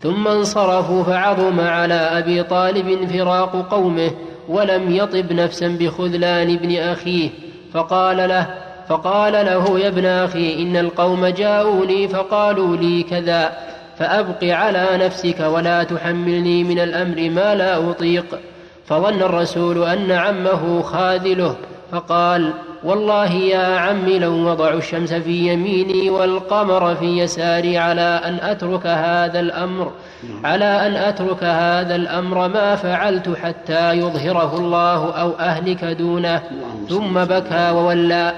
ثم 0.00 0.28
انصرفوا 0.28 1.02
فعظم 1.02 1.60
على 1.60 1.94
أبي 1.94 2.42
طالب 2.42 3.08
فراق 3.12 3.68
قومه 3.70 4.10
ولم 4.48 4.94
يطب 4.94 5.32
نفسا 5.32 5.68
بخذلان 5.68 6.54
ابن 6.54 6.76
أخيه. 6.76 7.30
فقال 7.72 8.16
له 8.16 8.46
فقال 8.88 9.32
له 9.32 9.78
يا 9.80 9.88
ابن 9.88 10.06
أخي 10.06 10.62
إن 10.62 10.76
القوم 10.76 11.26
جاءوني 11.26 12.08
فقالوا 12.08 12.76
لي 12.76 13.02
كذا 13.02 13.52
فأبق 13.98 14.44
على 14.44 14.88
نفسك 14.92 15.40
ولا 15.40 15.82
تحملني 15.82 16.64
من 16.64 16.78
الأمر 16.78 17.30
ما 17.30 17.54
لا 17.54 17.90
أطيق. 17.90 18.38
فظن 18.88 19.22
الرسول 19.22 19.84
أن 19.84 20.12
عمه 20.12 20.82
خاذله 20.82 21.56
فقال 21.92 22.52
والله 22.84 23.32
يا 23.32 23.78
عم 23.78 24.08
لو 24.08 24.32
وضعوا 24.32 24.78
الشمس 24.78 25.12
في 25.12 25.52
يميني 25.52 26.10
والقمر 26.10 26.94
في 26.94 27.18
يساري 27.18 27.78
على 27.78 28.20
أن 28.24 28.38
أترك 28.42 28.86
هذا 28.86 29.40
الأمر 29.40 29.92
على 30.44 30.86
أن 30.86 30.96
أترك 30.96 31.44
هذا 31.44 31.94
الأمر 31.94 32.48
ما 32.48 32.76
فعلت 32.76 33.36
حتى 33.42 33.92
يظهره 33.92 34.56
الله 34.56 35.10
أو 35.10 35.32
أهلك 35.38 35.84
دونه 35.84 36.42
ثم 36.88 37.24
بكى 37.24 37.70
وولى. 37.70 38.32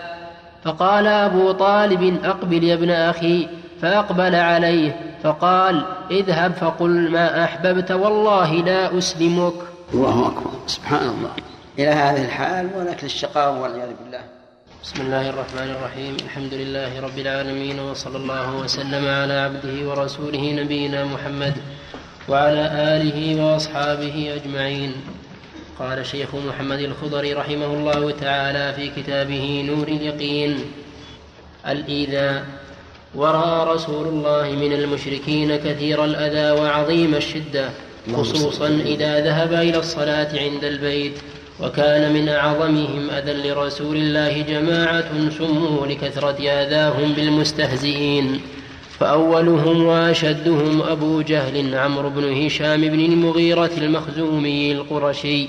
فقال 0.65 1.07
أبو 1.07 1.53
طالب 1.53 2.19
أقبل 2.25 2.65
يا 2.65 2.75
ابن 2.75 2.91
أخي. 2.91 3.49
فأقبل 3.83 4.35
عليه 4.35 4.97
فقال 5.23 5.83
اذهب 6.11 6.53
فقل 6.53 7.11
ما 7.11 7.45
أحببت 7.45 7.91
والله 7.91 8.53
لا 8.53 8.99
أسلمك. 8.99 9.69
الله 9.94 10.26
أكبر. 10.26 10.50
سبحان 10.66 11.09
الله. 11.09 11.33
إلى 11.79 11.88
هذه 11.88 12.24
الحال 12.24 12.70
ولكن 12.76 13.07
الشقاء 13.07 13.55
والعياذ 13.55 13.90
بالله. 14.05 14.20
بسم 14.83 15.00
الله 15.00 15.31
الرحمن 15.31 15.70
الرحيم. 15.70 16.16
الحمد 16.24 16.55
لله 16.55 17.00
رب 17.00 17.18
العالمين 17.18 17.81
وصلى 17.81 18.16
الله 18.16 18.57
وسلم 18.57 19.09
على 19.09 19.35
عبده 19.35 19.88
ورسوله 19.88 20.53
نبينا 20.53 21.05
محمد 21.05 21.55
وعلى 22.29 22.64
آله 22.96 23.44
وأصحابه 23.44 24.40
أجمعين. 24.42 24.92
قال 25.79 26.07
شيخ 26.07 26.35
محمد 26.35 26.79
الخضري 26.79 27.33
رحمه 27.33 27.66
الله 27.66 28.11
تعالى 28.11 28.72
في 28.72 29.03
كتابه 29.03 29.64
نور 29.66 29.88
اليقين 29.88 30.64
الإيذاء. 31.66 32.44
ورأى 33.14 33.74
رسول 33.74 34.07
الله 34.07 34.50
من 34.50 34.72
المشركين 34.72 35.57
كثير 35.57 36.05
الأذى 36.05 36.61
وعظيم 36.61 37.14
الشدة. 37.14 37.89
خصوصا 38.15 38.69
إذا 38.69 39.21
ذهب 39.25 39.53
إلى 39.53 39.79
الصلاة 39.79 40.29
عند 40.39 40.65
البيت 40.65 41.13
وكان 41.61 42.13
من 42.13 42.29
أعظمهم 42.29 43.11
أذى 43.11 43.49
لرسول 43.49 43.97
الله 43.97 44.43
جماعة 44.43 45.31
سموا 45.39 45.87
لكثرة 45.87 46.49
آذاهم 46.49 47.13
بالمستهزئين. 47.13 48.41
فأولهم 48.99 49.87
وأشدهم 49.87 50.83
أبو 50.83 51.23
جهل 51.23 51.75
عمرو 51.75 52.11
بن 52.11 52.45
هشام 52.45 52.81
بن 52.81 53.01
المغيرة 53.01 53.71
المخزومي 53.79 54.73
القرشي. 54.73 55.47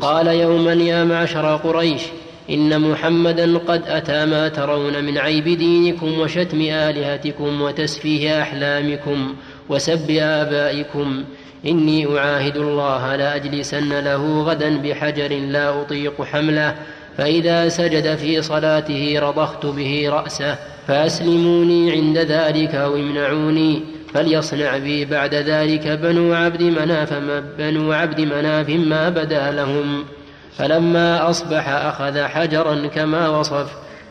قال 0.00 0.26
يوما 0.26 0.72
يا 0.72 1.04
معشر 1.04 1.56
قريش 1.56 2.02
إن 2.50 2.80
محمدا 2.80 3.58
قد 3.58 3.82
أتى 3.86 4.26
ما 4.26 4.48
ترون 4.48 5.04
من 5.04 5.18
عيب 5.18 5.48
دينكم 5.48 6.18
وشتم 6.18 6.60
آلهتكم 6.60 7.62
وتسفيه 7.62 8.42
أحلامكم 8.42 9.34
وسب 9.68 10.10
آبائكم. 10.10 11.24
إني 11.66 12.18
أعاهد 12.18 12.56
الله 12.56 13.16
لأجلسن 13.16 14.04
له 14.04 14.42
غدا 14.42 14.78
بحجر 14.78 15.28
لا 15.28 15.80
أطيق 15.80 16.22
حمله 16.22 16.74
فإذا 17.18 17.68
سجد 17.68 18.14
في 18.14 18.42
صلاته 18.42 19.16
رضخت 19.18 19.66
به 19.66 20.08
رأسه 20.08 20.56
فأسلموني 20.88 21.92
عند 21.92 22.18
ذلك 22.18 22.74
أو 22.74 22.96
امنعوني 22.96 23.82
فليصنع 24.14 24.78
بي 24.78 25.04
بعد 25.04 25.34
ذلك 25.34 25.88
بنو 25.88 26.34
عبد 26.34 26.62
مناف 26.62 27.12
ما 27.12 27.40
بنو 27.58 27.92
عبد 27.92 28.20
مناف 28.20 28.70
ما 28.70 29.08
بدا 29.08 29.50
لهم. 29.50 30.04
فلما 30.58 31.30
أصبح 31.30 31.68
أخذ 31.68 32.22
حجرا 32.22 32.86
كما 32.86 33.28
وصف 33.28 33.66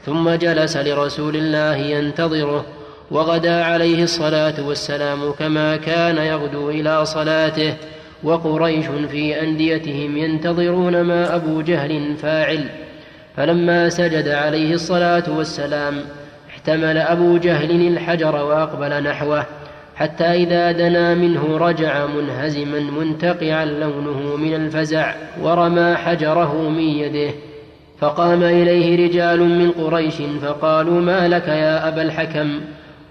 ثم 0.06 0.30
جلس 0.30 0.78
لرسول 0.78 1.36
الله 1.36 1.76
ينتظره 1.76 2.66
وغدا 3.14 3.64
عليه 3.64 4.04
الصلاة 4.04 4.68
والسلام 4.68 5.32
كما 5.32 5.76
كان 5.76 6.18
يغدو 6.18 6.70
إلى 6.70 7.06
صلاته 7.06 7.74
وقريش 8.24 8.86
في 9.12 9.42
أنديتهم 9.42 10.18
ينتظرون 10.18 11.02
ما 11.02 11.36
أبو 11.36 11.62
جهل 11.62 12.16
فاعل. 12.16 12.70
فلما 13.38 13.90
سجد 13.90 14.28
عليه 14.28 14.74
الصلاة 14.74 15.24
والسلام 15.28 15.94
احتمل 16.50 16.98
أبو 16.98 17.38
جهل 17.38 17.88
الحجر 17.88 18.36
وأقبل 18.36 19.04
نحوه 19.04 19.46
حتى 19.96 20.26
إذا 20.26 20.72
دنا 20.72 21.16
منه 21.16 21.58
رجع 21.58 22.06
منهزما 22.06 22.80
منتقعا 22.80 23.66
لونه 23.66 24.36
من 24.36 24.54
الفزع 24.54 25.14
ورمى 25.42 25.96
حجره 25.96 26.70
من 26.70 26.84
يده. 26.84 27.32
فقام 28.00 28.44
إليه 28.44 29.08
رجال 29.08 29.40
من 29.40 29.72
قريش 29.72 30.16
فقالوا 30.42 31.02
ما 31.02 31.28
لك 31.28 31.48
يا 31.48 31.88
أبا 31.88 32.02
الحكم؟ 32.02 32.60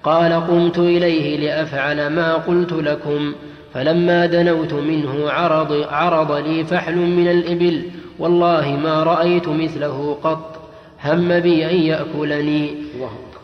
قال 0.05 0.33
قمت 0.33 0.79
إليه 0.79 1.37
لأفعل 1.38 2.07
ما 2.07 2.35
قلت 2.35 2.73
لكم 2.73 3.35
فلما 3.75 4.27
دنوت 4.27 4.73
منه 4.73 5.31
عرض, 5.31 5.87
عرض 5.91 6.33
لي 6.33 6.65
فحل 6.65 6.97
من 6.97 7.29
الإبل 7.29 7.83
والله 8.19 8.79
ما 8.83 9.03
رأيت 9.03 9.49
مثله 9.49 10.19
قط 10.25 10.61
هم 11.05 11.41
بي 11.41 11.71
أن 11.71 11.77
يأكلني. 11.77 12.75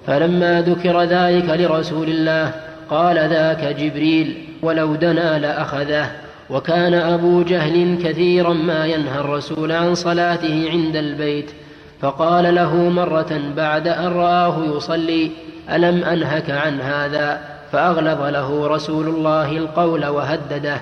فلما 0.07 0.63
ذكر 0.63 1.03
ذلك 1.03 1.51
لرسول 1.61 2.09
الله 2.09 2.53
قال 2.91 3.17
ذاك 3.17 3.77
جبريل 3.79 4.37
ولو 4.63 4.95
دنا 4.95 5.39
لأخذه. 5.39 6.11
وكان 6.51 6.95
أبو 6.95 7.43
جهل 7.43 7.99
كثيرا 8.05 8.53
ما 8.53 8.87
ينهى 8.87 9.21
الرسول 9.21 9.73
عن 9.73 9.95
صلاته 9.95 10.71
عند 10.71 10.97
البيت 10.97 11.51
فقال 12.01 12.55
له 12.55 12.77
مرة 12.77 13.41
بعد 13.57 13.89
أن 13.89 14.07
رآه 14.07 14.77
يصلي 14.77 15.31
ألم 15.71 16.05
أنهك 16.05 16.51
عن 16.51 16.81
هذا؟ 16.81 17.41
فأغلظ 17.73 18.23
له 18.23 18.67
رسول 18.67 19.09
الله 19.09 19.51
القول 19.51 20.07
وهدده 20.07 20.81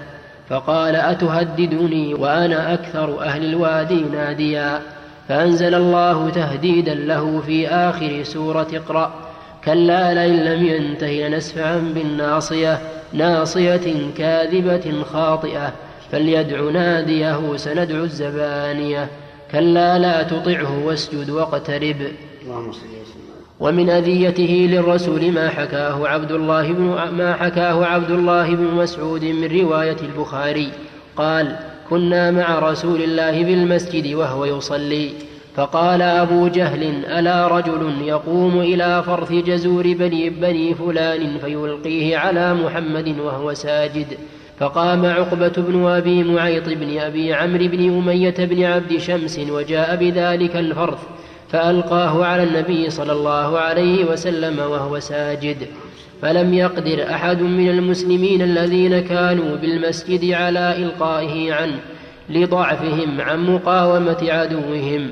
فقال 0.48 0.96
أتهددني 0.96 2.14
وأنا 2.14 2.74
أكثر 2.74 3.22
أهل 3.22 3.44
الوادي 3.44 4.00
ناديا؟ 4.00 4.80
فأنزل 5.28 5.74
الله 5.74 6.30
تهديدا 6.30 6.94
له 6.94 7.42
في 7.46 7.68
آخر 7.68 8.22
سورة 8.22 8.66
اقرأ 8.74 9.14
كلا 9.64 10.14
لئن 10.14 10.44
لم 10.44 10.66
ينته 10.66 11.06
لنسفعا 11.06 11.76
بالناصية 11.94 12.78
ناصية 13.12 14.10
كاذبة 14.18 15.02
خاطئة 15.12 15.72
فليدع 16.12 16.60
ناديه 16.60 17.56
سندع 17.56 17.94
الزبانية. 17.94 19.08
كلا 19.52 19.98
لا 19.98 20.22
تطعه 20.22 20.84
واسجد 20.84 21.30
واقترب. 21.30 21.96
اللهم 22.42 22.72
صل 22.72 23.05
ومن 23.60 23.90
أذيته 23.90 24.68
للرسول 24.70 25.32
ما 25.32 25.48
حكاه 25.48 26.08
عبد 26.08 26.32
الله 26.32 26.72
بن 26.72 26.84
ما 27.18 27.34
حكاه 27.34 27.84
عبد 27.84 28.10
الله 28.10 28.54
بن 28.54 28.64
مسعود 28.64 29.24
من 29.24 29.60
رواية 29.60 29.96
البخاري. 30.02 30.68
قال: 31.16 31.56
كنا 31.90 32.30
مع 32.30 32.58
رسول 32.58 33.02
الله 33.02 33.44
بالمسجد 33.44 34.14
وهو 34.14 34.44
يصلي. 34.44 35.10
فقال 35.56 36.02
أبو 36.02 36.48
جهل 36.48 36.82
ألا 37.06 37.48
رجل 37.48 37.94
يقوم 38.02 38.60
إلى 38.60 39.02
فرث 39.06 39.32
جزور 39.32 39.92
بني 39.92 40.30
بني 40.30 40.74
فلان 40.74 41.38
فيلقيه 41.38 42.16
على 42.16 42.54
محمد 42.54 43.18
وهو 43.18 43.54
ساجد. 43.54 44.06
فقام 44.58 45.06
عقبة 45.06 45.52
بن 45.56 45.86
أبي 45.86 46.24
معيط 46.24 46.68
بن 46.68 46.98
أبي 46.98 47.34
عمرو 47.34 47.68
بن 47.68 47.98
أمية 47.98 48.34
بن 48.38 48.64
عبد 48.64 48.98
شمس 48.98 49.38
وجاء 49.38 49.96
بذلك 49.96 50.56
الفرث. 50.56 50.98
فألقاه 51.48 52.24
على 52.24 52.42
النبي 52.42 52.90
صلى 52.90 53.12
الله 53.12 53.58
عليه 53.58 54.04
وسلم 54.04 54.58
وهو 54.58 54.98
ساجد. 54.98 55.56
فلم 56.22 56.54
يقدر 56.54 57.10
أحد 57.10 57.40
من 57.42 57.70
المسلمين 57.70 58.42
الذين 58.42 59.00
كانوا 59.00 59.56
بالمسجد 59.56 60.30
على 60.32 60.76
إلقائه 60.76 61.54
عنه 61.54 61.78
لضعفهم 62.28 63.20
عن 63.20 63.46
مقاومة 63.46 64.18
عدوهم. 64.22 65.10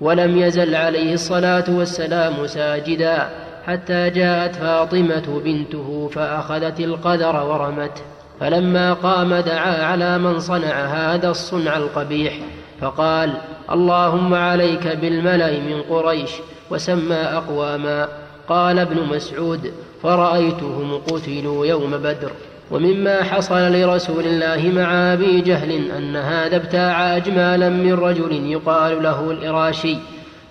ولم 0.00 0.38
يزل 0.38 0.74
عليه 0.74 1.14
الصلاة 1.14 1.64
والسلام 1.68 2.46
ساجدا 2.46 3.28
حتى 3.66 4.10
جاءت 4.10 4.56
فاطمة 4.56 5.40
بنته 5.44 6.10
فأخذت 6.12 6.80
القدر 6.80 7.44
ورمته 7.46 8.02
فلما 8.40 8.92
قام 8.92 9.34
دعا 9.34 9.84
على 9.84 10.18
من 10.18 10.38
صنع 10.38 10.84
هذا 10.84 11.30
الصنع 11.30 11.76
القبيح 11.76 12.38
فقال 12.80 13.34
اللهم 13.72 14.34
عليك 14.34 14.86
بالملأ 14.86 15.50
من 15.50 15.82
قريش 15.82 16.30
وسمى 16.70 17.16
أقواما. 17.16 18.08
قال 18.48 18.78
ابن 18.78 19.02
مسعود 19.02 19.72
فرأيتهم 20.02 20.98
قتلوا 20.98 21.66
يوم 21.66 21.90
بدر 21.90 22.30
ومما 22.70 23.22
حصل 23.22 23.72
لرسول 23.72 24.24
الله 24.26 24.72
مع 24.74 25.12
أبي 25.12 25.40
جهل 25.40 25.90
أن 25.90 26.16
هذا 26.16 26.56
ابتاع 26.56 27.16
أجمالا 27.16 27.68
من 27.68 27.92
رجل 27.92 28.32
يقال 28.32 29.02
له 29.02 29.30
الإراشي 29.30 29.96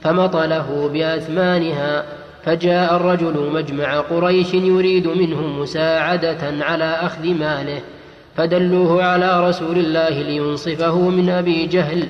فمطله 0.01 0.89
بأثمانها 0.93 2.03
فجاء 2.43 2.95
الرجل 2.95 3.49
مجمع 3.53 3.99
قريش 3.99 4.53
يريد 4.53 5.07
منهم 5.07 5.59
مساعدة 5.59 6.65
على 6.65 6.83
أخذ 6.83 7.27
ماله. 7.27 7.81
فدلوه 8.37 9.03
على 9.03 9.49
رسول 9.49 9.77
الله 9.77 10.09
لينصفه 10.09 11.09
من 11.09 11.29
أبي 11.29 11.65
جهل 11.65 12.07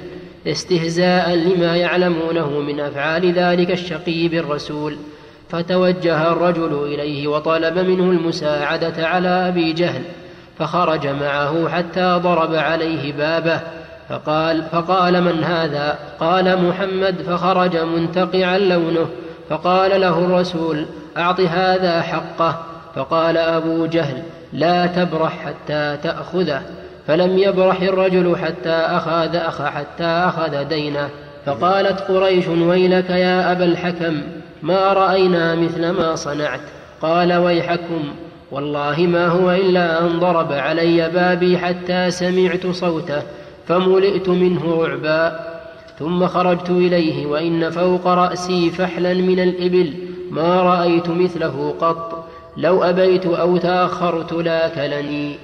استهزاء 0.48 1.36
لما 1.36 1.76
يعلمونه 1.76 2.50
من 2.60 2.80
أفعال 2.80 3.32
ذلك 3.32 3.72
الشقي 3.72 4.28
بالرسول 4.28 4.98
فتوجه 5.50 6.32
الرجل 6.32 6.84
إليه 6.86 7.28
وطلب 7.28 7.80
منه 7.80 8.12
المساعدة 8.12 9.08
على 9.08 9.28
أبي 9.28 9.74
جهل 9.74 10.02
فخرج 10.60 11.08
معه 11.08 11.70
حتى 11.70 12.20
ضرب 12.24 12.56
عليه 12.56 13.13
بابه 13.13 13.60
فقال 14.10 14.63
فقال 14.72 15.24
من 15.24 15.44
هذا؟ 15.44 16.00
قال 16.20 16.63
محمد. 16.63 17.16
فخرج 17.22 17.78
منتقعا 17.78 18.58
لونه 18.58 19.10
فقال 19.50 20.02
له 20.02 20.20
الرسول 20.20 20.86
أعط 21.18 21.40
هذا 21.40 22.02
حقه. 22.02 22.63
فقال 22.96 23.38
أبو 23.38 23.86
جهل 23.86 24.24
لا 24.58 24.86
تبرح 24.86 25.46
حتى 25.46 25.98
تأخذه 26.04 26.62
فلم 27.08 27.38
يبرح 27.38 27.82
الرجل 27.82 28.36
حتى 28.36 28.70
أخذ 28.70 29.36
أخ 29.36 29.62
حتى 29.62 30.04
أخذ 30.04 30.63
دينه. 30.63 31.10
فقالت 31.46 32.02
قريش 32.02 32.48
ويلك 32.48 33.10
يا 33.10 33.52
أبا 33.52 33.65
الحكم 33.65 34.22
ما 34.63 34.93
رأينا 34.93 35.56
مثل 35.56 35.89
ما 35.89 36.15
صنعت؟ 36.15 36.60
قال 37.02 37.34
ويحكم. 37.34 38.04
والله 38.52 39.00
ما 39.00 39.28
هو 39.28 39.52
إلا 39.52 40.02
أن 40.02 40.20
ضرب 40.20 40.52
علي 40.52 41.10
بابي 41.10 41.58
حتى 41.58 42.12
سمعت 42.12 42.67
صوته 42.67 43.22
فملئت 43.67 44.30
منه 44.30 44.84
رعبا. 44.84 45.39
ثم 46.00 46.28
خرجت 46.28 46.70
إليه 46.70 47.26
وإن 47.26 47.70
فوق 47.70 48.08
رأسي 48.08 48.70
فحلا 48.70 49.13
من 49.13 49.39
الإبل 49.39 49.93
ما 50.32 50.62
رأيت 50.62 51.10
مثله 51.10 51.76
قط. 51.82 52.16
لو 52.58 52.84
أبيت 52.84 53.26
أو 53.26 53.58
تأخرت 53.58 54.34
لاكلني 54.34 55.36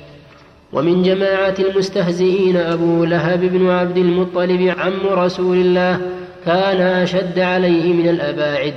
ومن 0.74 1.04
جماعة 1.04 1.56
المستهزئين 1.60 2.58
أبو 2.58 3.04
لهب 3.06 3.40
بن 3.40 3.70
عبد 3.70 3.98
المطلب 3.98 4.74
عم 4.78 5.08
رسول 5.08 5.58
الله 5.58 6.00
كان 6.46 6.82
أشد 6.82 7.40
عليه 7.40 7.94
من 7.94 8.10
الأباعد 8.10 8.74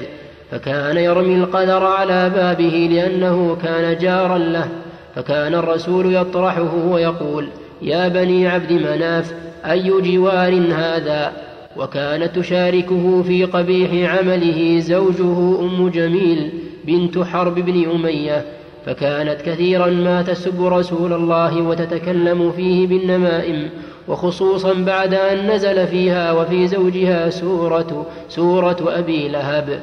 فكان 0.51 0.97
يرمي 0.97 1.35
القدر 1.35 1.85
على 1.85 2.31
بابه 2.31 2.89
لأنه 2.93 3.57
كان 3.63 3.99
جارا 3.99 4.39
له 4.39 4.69
فكان 5.15 5.55
الرسول 5.55 6.15
يطرحه 6.15 6.75
ويقول 6.75 7.49
يا 7.83 8.09
بني 8.09 8.49
عبد 8.49 8.73
مناف 8.73 9.35
أي 9.71 9.91
جوار 10.01 10.63
هذا؟ 10.73 11.33
وكانت 11.77 12.39
تشاركه 12.39 13.23
في 13.23 13.45
قبيح 13.45 14.19
عمله 14.19 14.79
زوجه 14.81 15.61
أم 15.61 15.89
جميل 15.89 16.51
بنت 16.87 17.19
حرب 17.19 17.55
بن 17.55 17.91
أمية 17.91 18.45
فكانت 18.87 19.43
كثيرا 19.43 19.87
ما 19.87 20.23
تسب 20.23 20.65
رسول 20.65 21.13
الله 21.13 21.63
وتتكلم 21.63 22.53
فيه 22.53 22.87
بالنمائم 22.87 23.71
وخصوصا 24.09 24.73
بعد 24.73 25.15
أن 25.15 25.51
نزل 25.51 25.87
فيها 25.87 26.33
وفي 26.33 26.69
زوجها 26.69 27.31
سورة, 27.31 28.07
سورة 28.29 28.77
أبي 28.87 29.29
لهب. 29.29 29.81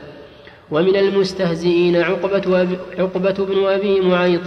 ومن 0.71 0.95
المستهزئين 0.95 1.95
عقبة, 1.95 2.67
عقبة 2.99 3.45
بن 3.45 3.65
أبي 3.65 4.01
معيط 4.01 4.41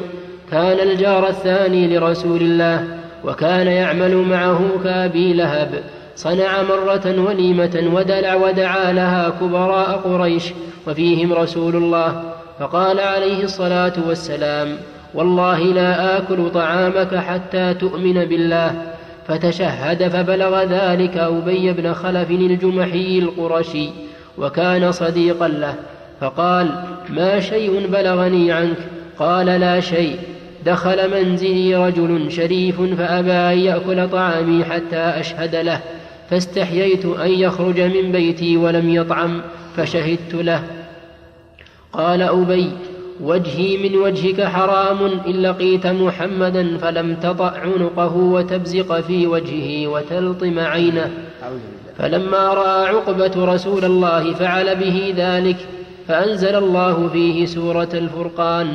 كان 0.51 0.89
الجار 0.89 1.29
الثاني 1.29 1.97
لرسول 1.97 2.41
الله 2.41 2.99
وكان 3.25 3.67
يعمل 3.67 4.17
معه 4.17 4.61
كأبي 4.85 5.33
لهب. 5.33 5.83
صنع 6.17 6.63
مرة 6.63 7.25
وليمة 7.27 7.91
ودلع 7.95 8.35
ودعا 8.35 8.93
لها 8.93 9.29
كبراء 9.41 9.97
قريش 9.97 10.53
وفيهم 10.87 11.33
رسول 11.33 11.77
الله. 11.77 12.36
فقال 12.59 13.01
عليه 13.01 13.45
الصلاة 13.45 13.93
والسلام 14.09 14.77
والله 15.15 15.59
لا 15.59 16.19
آكل 16.19 16.51
طعامك 16.51 17.17
حتى 17.17 17.75
تؤمن 17.75 18.25
بالله. 18.25 18.75
فتشهد 19.29 20.09
فبلغ 20.09 20.63
ذلك 20.63 21.17
أبي 21.17 21.73
بن 21.73 21.93
خلف 21.93 22.31
الجمحي 22.31 23.19
القرشي 23.19 23.89
وكان 24.39 24.93
صديقا 24.93 25.49
له 25.49 25.75
فقال 26.21 26.69
ما 27.09 27.41
شيء 27.41 27.87
بلغني 27.93 28.53
عنك؟ 28.53 28.77
قال 29.19 29.47
لا 29.47 29.81
شيء. 29.81 30.17
دخل 30.67 31.11
منزلي 31.11 31.77
رجل 31.77 32.33
شريف 32.33 32.81
فأبى 32.81 33.33
أن 33.33 33.59
يأكل 33.59 34.09
طعامي 34.09 34.65
حتى 34.65 34.97
أشهد 34.97 35.57
له 35.57 35.81
فاستحييت 36.31 37.05
أن 37.07 37.31
يخرج 37.31 37.81
من 37.81 38.13
بيتي 38.13 38.57
ولم 38.57 38.95
يطعم 38.95 39.41
فشهدت 39.77 40.35
له. 40.35 40.63
قال 41.97 42.23
أبي 42.23 42.71
وجهي 43.21 43.89
من 43.89 43.97
وجهك 43.97 44.45
حرام 44.45 44.99
إن 45.27 45.43
لقيت 45.43 45.87
محمدا 45.87 46.79
فلم 46.79 47.15
تطأ 47.15 47.51
عنقه 47.51 48.17
وتبزق 48.17 49.01
في 49.01 49.27
وجهه 49.27 49.87
وتلطم 49.87 50.59
عينه 50.59 51.11
فلما 51.99 52.55
رأى 52.55 52.87
عقبة 52.87 53.55
رسول 53.55 53.85
الله 53.85 54.35
فعل 54.35 54.77
به 54.77 55.15
ذلك 55.17 55.57
فأنزل 56.09 56.55
الله 56.55 57.09
فيه 57.09 57.47
سورة 57.47 57.89
الفرقان 57.95 58.69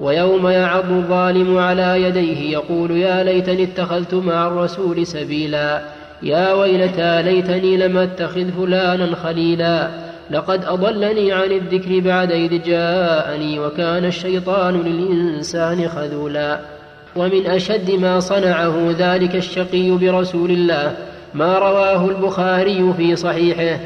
ويوم 0.00 0.46
يعض 0.46 0.90
الظالم 0.90 1.58
على 1.58 2.02
يديه 2.02 2.52
يقول 2.52 2.90
يا 2.90 3.24
ليتني 3.24 3.62
اتخذت 3.62 4.14
مع 4.14 4.46
الرسول 4.46 5.06
سبيلا 5.06 5.82
يا 6.22 6.52
ويلتى 6.52 7.22
ليتني 7.22 7.76
لم 7.76 7.96
أتخذ 7.96 8.50
فلانا 8.50 9.16
خليلا. 9.16 10.07
لقد 10.30 10.64
أضلني 10.64 11.32
عن 11.32 11.52
الذكر 11.52 12.00
بعد 12.00 12.32
إذ 12.32 12.62
جاءني 12.62 13.58
وكان 13.58 14.04
الشيطان 14.04 14.82
للإنسان 14.82 15.88
خذولا. 15.88 16.60
ومن 17.16 17.46
أشد 17.46 17.90
ما 17.90 18.20
صنعه 18.20 18.94
ذلك 18.98 19.36
الشقي 19.36 19.90
برسول 19.90 20.50
الله 20.50 20.96
ما 21.34 21.58
رواه 21.58 22.08
البخاري 22.08 22.94
في 22.96 23.16
صحيحه. 23.16 23.80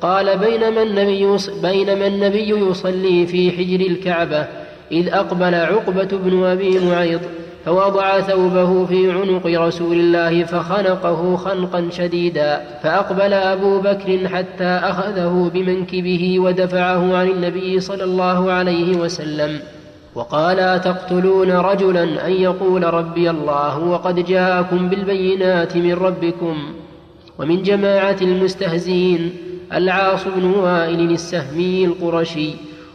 قال 0.00 0.38
بينما 0.38 0.82
النبي, 0.82 1.36
بينما 1.62 2.06
النبي 2.06 2.48
يصلي 2.48 3.26
في 3.26 3.50
حجر 3.50 3.86
الكعبة 3.86 4.46
إذ 4.92 5.08
أقبل 5.08 5.54
عقبة 5.54 6.08
بن 6.12 6.44
أبي 6.44 6.78
معيط 6.78 7.20
فوضع 7.64 8.20
ثوبه 8.20 8.86
في 8.86 9.12
عنق 9.12 9.46
رسول 9.46 9.96
الله 9.96 10.44
فخنقه 10.44 11.36
خنقا 11.36 11.88
شديدا 11.90 12.64
فأقبل 12.82 13.32
أبو 13.32 13.80
بكر 13.80 14.28
حتى 14.28 14.64
أخذه 14.64 15.50
بمنكبه 15.54 16.40
ودفعه 16.40 17.16
عن 17.16 17.28
النبي 17.28 17.80
صلى 17.80 18.04
الله 18.04 18.52
عليه 18.52 18.96
وسلم 18.96 19.60
وقال 20.14 20.80
تقتلون 20.80 21.50
رجلا؟ 21.50 22.26
أن 22.26 22.32
يقول 22.32 22.94
ربي 22.94 23.30
الله 23.30 23.78
وقد 23.78 24.24
جاءكم 24.24 24.88
بالبينات 24.88 25.76
من 25.76 25.94
ربكم 25.94 26.56
ومن 27.38 27.62
جماعة 27.62 28.16
المستهزئين 28.22 29.32
العاص 29.72 30.24
بن 30.36 30.44
وائل 30.44 31.10
السهمي 31.10 31.84
القرشي 31.84 32.50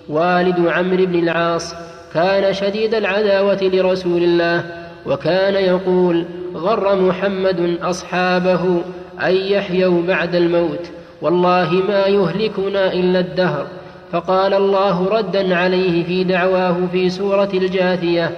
والد 0.10 0.68
عمرو 0.68 1.06
بن 1.06 1.20
العاص 1.20 1.74
كان 2.16 2.54
شديد 2.54 2.96
العداوة 2.96 3.60
لرسول 3.62 4.24
الله 4.24 4.64
وكان 5.06 5.54
يقول 5.54 6.26
غر 6.56 7.02
محمد 7.02 7.78
أصحابه 7.82 8.82
أن 9.24 9.36
يحيوا 9.36 10.02
بعد 10.08 10.36
الموت 10.36 10.90
والله 11.22 11.74
ما 11.74 12.06
يهلكنا 12.06 12.94
إلا 12.94 13.20
الدهر. 13.20 13.68
فقال 14.12 14.54
الله 14.54 15.08
ردا 15.10 15.56
عليه 15.56 16.04
في 16.04 16.24
دعواه 16.24 16.76
في 16.92 17.10
سورة 17.10 17.50
الجاثية 17.54 18.32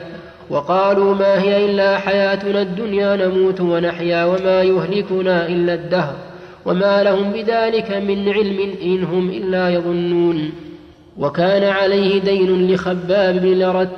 وقالوا 0.50 1.16
ما 1.16 1.42
هي 1.42 1.66
إلا 1.66 1.98
حياتنا 1.98 2.62
الدنيا 2.62 3.16
نموت 3.16 3.62
ونحيا 3.62 4.26
وما 4.26 4.62
يهلكنا 4.62 5.48
إلا 5.48 5.74
الدهر 5.74 6.16
وما 6.66 7.04
لهم 7.04 7.32
بذلك 7.32 7.92
من 7.92 8.30
علم 8.30 8.60
إن 8.84 9.04
هم 9.04 9.30
إلا 9.30 9.70
يظنون. 9.70 10.52
وكان 11.20 11.64
عليه 11.64 12.22
دين 12.22 12.74
لخباب 12.74 13.42
بن 13.42 13.60
لرت 13.60 13.98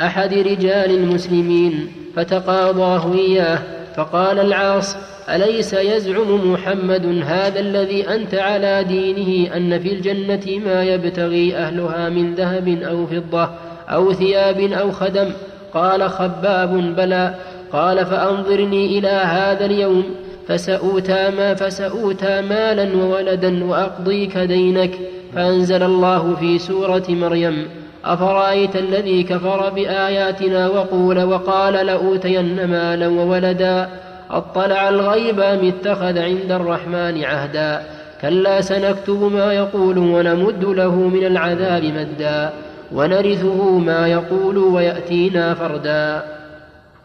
أحد 0.00 0.34
رجال 0.34 0.90
المسلمين 0.90 1.92
فتقاضاه 2.16 3.14
إياه 3.14 3.58
فقال 3.96 4.38
العاص 4.38 4.96
أليس 5.28 5.72
يزعم 5.72 6.52
محمد 6.52 7.22
هذا 7.26 7.60
الذي 7.60 8.08
أنت 8.08 8.34
على 8.34 8.84
دينه 8.84 9.56
أن 9.56 9.78
في 9.78 9.92
الجنة 9.92 10.64
ما 10.66 10.82
يبتغي 10.82 11.56
أهلها 11.56 12.08
من 12.08 12.34
ذهب 12.34 12.68
أو 12.68 13.06
فضة 13.06 13.50
أو 13.88 14.12
ثياب 14.12 14.60
أو 14.60 14.92
خدم؟ 14.92 15.30
قال 15.74 16.10
خباب 16.10 16.94
بلى. 16.96 17.34
قال 17.72 18.06
فأنظرني 18.06 18.98
إلى 18.98 19.08
هذا 19.08 19.64
اليوم 19.64 20.04
فسأوتى 20.48 21.30
ما 21.30 21.54
فسأوتى 21.54 22.40
مالا 22.40 22.96
وولدا 22.96 23.64
وأقضيك 23.64 24.38
دينك. 24.38 24.90
فأنزل 25.34 25.82
الله 25.82 26.34
في 26.34 26.58
سورة 26.58 27.04
مريم 27.08 27.66
أفرأيت 28.04 28.76
الذي 28.76 29.22
كفر 29.22 29.70
بآياتنا 29.70 30.68
وقول 30.68 31.22
وقال 31.22 31.86
لأوتين 31.86 32.64
مالا 32.64 33.08
وولدا 33.08 33.88
أطلع 34.30 34.88
الغيب 34.88 35.40
أم 35.40 35.68
اتخذ 35.68 36.18
عند 36.18 36.52
الرحمن 36.52 37.24
عهدا؟ 37.24 37.82
كلا 38.22 38.60
سنكتب 38.60 39.32
ما 39.32 39.52
يقول 39.52 39.98
ونمد 39.98 40.64
له 40.64 40.94
من 40.94 41.26
العذاب 41.26 41.84
مدا 41.84 42.52
ونرثه 42.92 43.78
ما 43.78 44.06
يقول 44.08 44.58
ويأتينا 44.58 45.54
فردا. 45.54 46.22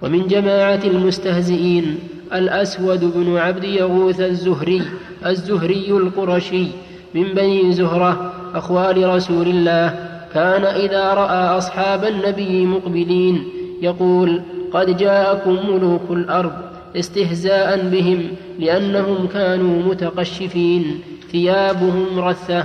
ومن 0.02 0.28
جماعة 0.28 0.80
المستهزئين 0.84 2.00
الأسود 2.34 3.14
بن 3.16 3.38
عبد 3.38 3.64
يغوث 3.64 4.22
الزهري 4.22 4.82
الزهري 5.26 5.92
القرشي 5.92 6.68
من 7.16 7.24
بني 7.24 7.74
زهرة 7.74 8.34
أخوال 8.56 9.10
رسول 9.16 9.48
الله. 9.48 10.10
كان 10.34 10.66
إذا 10.66 11.14
رأى 11.14 11.58
أصحاب 11.58 12.06
النبي 12.06 12.66
مقبلين 12.66 13.44
يقول 13.82 14.42
قد 14.74 14.98
جاءكم 14.98 15.58
ملوك 15.70 16.02
الأرض 16.10 16.52
استهزاء 16.96 17.90
بهم 17.90 18.28
لأنهم 18.60 19.28
كانوا 19.28 19.84
متقشفين 19.84 21.02
ثيابهم 21.32 22.20
رثة 22.20 22.64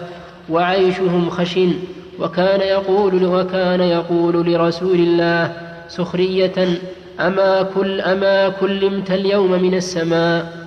وعيشهم 0.51 1.31
خشن. 1.31 1.73
وكان 2.21 2.61
يقول 2.61 3.25
وكان 3.25 3.81
يقول 3.81 4.53
لرسول 4.53 4.95
الله 4.95 5.53
سخرية 5.89 6.79
أما 7.21 7.63
كل 7.63 8.01
أما 8.01 8.49
كلمت 8.49 9.11
اليوم 9.11 9.51
من 9.63 9.75
السماء؟ 9.75 10.64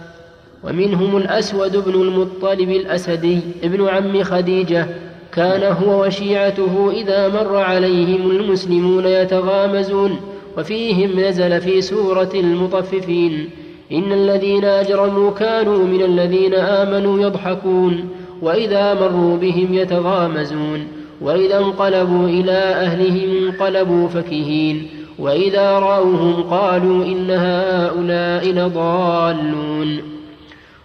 ومنهم 0.68 1.18
الأسود 1.18 1.78
بن 1.78 1.94
المطلب 1.94 2.70
الأسدي 2.70 3.40
ابن 3.64 3.88
عم 3.88 4.24
خديجة 4.24 4.88
كان 5.32 5.64
هو 5.64 6.06
وشيعته 6.06 6.92
إذا 6.92 7.28
مر 7.28 7.58
عليهم 7.58 8.32
المسلمون 8.32 9.06
يتغامزون 9.06 10.20
وفيهم 10.58 11.20
نزل 11.20 11.62
في 11.62 11.82
سورة 11.82 12.32
المطففين 12.36 13.50
إن 13.92 14.12
الذين 14.12 14.66
أجرموا 14.66 15.32
كانوا 15.32 15.86
من 15.86 16.02
الذين 16.02 16.54
آمنوا 16.54 17.20
يضحكون 17.20 18.10
وإذا 18.42 18.94
مروا 18.94 19.38
بهم 19.38 19.74
يتغامزون 19.74 20.88
وإذا 21.22 21.58
انقلبوا 21.58 22.28
إلى 22.28 22.52
أهلهم 22.52 23.48
انقلبوا 23.48 24.08
فكهين 24.08 24.88
وإذا 25.20 25.80
رأوهم 25.80 26.44
قالوا 26.44 27.06
إن 27.06 27.32
هؤلاء 27.32 28.52
لضالون. 28.52 30.17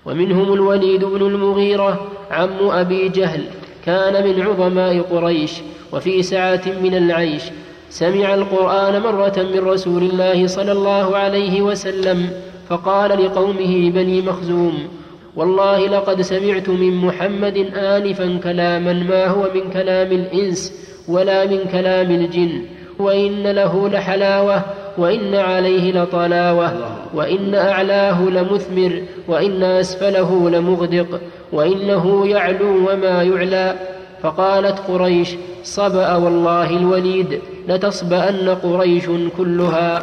ومنهم 0.07 0.53
الوليد 0.53 1.05
بن 1.05 1.27
المغيرة 1.27 2.07
عم 2.31 2.71
أبي 2.71 3.09
جهل 3.09 3.45
كان 3.87 4.27
من 4.27 4.43
عظماء 4.43 5.01
قريش 5.01 5.53
وفي 5.93 6.23
سعة 6.23 6.63
من 6.83 6.95
العيش. 6.95 7.43
سمع 7.91 8.35
القرآن 8.35 9.03
مرة 9.03 9.47
من 9.55 9.59
رسول 9.59 10.03
الله 10.03 10.47
صلى 10.47 10.73
الله 10.73 11.17
عليه 11.17 11.63
وسلم 11.63 12.31
فقال 12.69 13.25
لقومه 13.25 13.91
بني 13.91 14.21
مخزوم 14.21 14.89
والله 15.37 15.87
لقد 15.89 16.21
سمعت 16.21 16.69
من 16.69 16.97
محمد 16.97 17.57
آنفا 17.75 18.39
كلاما 18.45 18.93
ما 18.93 19.27
هو 19.27 19.49
من 19.55 19.71
كلام 19.71 20.13
الإنس 20.13 20.73
ولا 21.09 21.47
من 21.47 21.59
كلام 21.73 22.11
الجن 22.11 22.63
وإن 22.99 23.43
له 23.43 23.89
لحلاوة 23.89 24.65
وإن 24.99 25.35
عليه 25.35 25.93
لطلاوة 25.93 26.73
وإن 27.15 27.55
أعلاه 27.55 28.23
لمثمر 28.23 29.03
وإن 29.29 29.63
أسفله 29.63 30.51
لمغدق 30.51 31.21
وإنه 31.53 32.27
يعلو 32.27 32.91
وما 32.91 33.23
يعلى. 33.23 33.75
فقالت 34.23 34.79
قريش 34.89 35.35
صبأ 35.65 36.17
والله 36.17 36.71
الوليد 36.71 37.41
لتصبأن 37.69 38.49
قريش 38.49 39.05
كلها. 39.39 40.03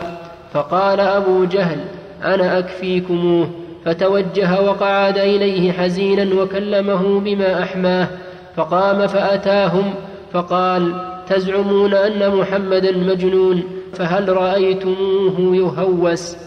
فقال 0.53 0.99
أبو 0.99 1.45
جهل 1.45 1.79
أنا 2.23 2.59
أكفيكموه. 2.59 3.49
فتوجه 3.85 4.61
وقعد 4.61 5.17
إليه 5.17 5.71
حزينا 5.71 6.41
وكلمه 6.41 7.19
بما 7.19 7.63
أحماه. 7.63 8.07
فقام 8.55 9.07
فأتاهم 9.07 9.93
فقال 10.33 10.93
تزعمون 11.29 11.93
أن 11.93 12.35
محمدا 12.35 12.97
مجنون. 12.97 13.63
فهل 13.93 14.29
رأيتموه 14.29 15.55
يهوس 15.55 16.37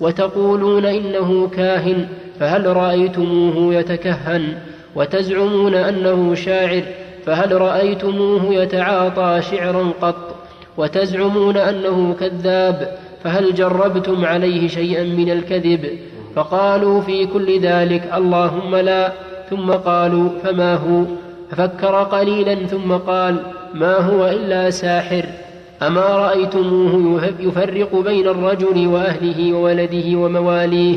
وتقولون 0.00 0.86
إنه 0.86 1.48
كاهن؟ 1.48 2.08
فهل 2.40 2.76
رأيتموه 2.76 3.74
يتكهن 3.74 4.54
وتزعمون 4.96 5.74
أنه 5.74 6.34
شاعر؟ 6.34 6.82
فهل 7.26 7.60
رأيتموه 7.60 8.54
يتعاطى 8.54 9.42
شعرا 9.50 9.92
قط 10.00 10.36
وتزعمون 10.76 11.56
أنه 11.56 12.16
كذاب؟ 12.20 12.98
فهل 13.24 13.54
جربتم 13.54 14.24
عليه 14.24 14.68
شيئا 14.68 15.04
من 15.04 15.30
الكذب؟ 15.30 15.98
فقالوا 16.34 17.00
في 17.00 17.26
كل 17.26 17.60
ذلك 17.60 18.10
اللهم 18.16 18.76
لا 18.76 19.12
ثم 19.50 19.70
قالوا 19.70 20.28
فما 20.44 20.74
هو؟ 20.74 21.04
ففكر 21.50 22.02
قليلا 22.02 22.54
ثم 22.54 22.92
قال 22.92 23.36
ما 23.74 23.96
هو 23.96 24.26
إلا 24.26 24.70
ساحر. 24.70 25.24
أما 25.82 26.00
رأيتموه 26.00 27.22
يفرق 27.40 27.94
بين 27.94 28.28
الرجل 28.28 28.86
وأهله 28.86 29.52
وولده 29.52 30.18
ومواليه 30.18 30.96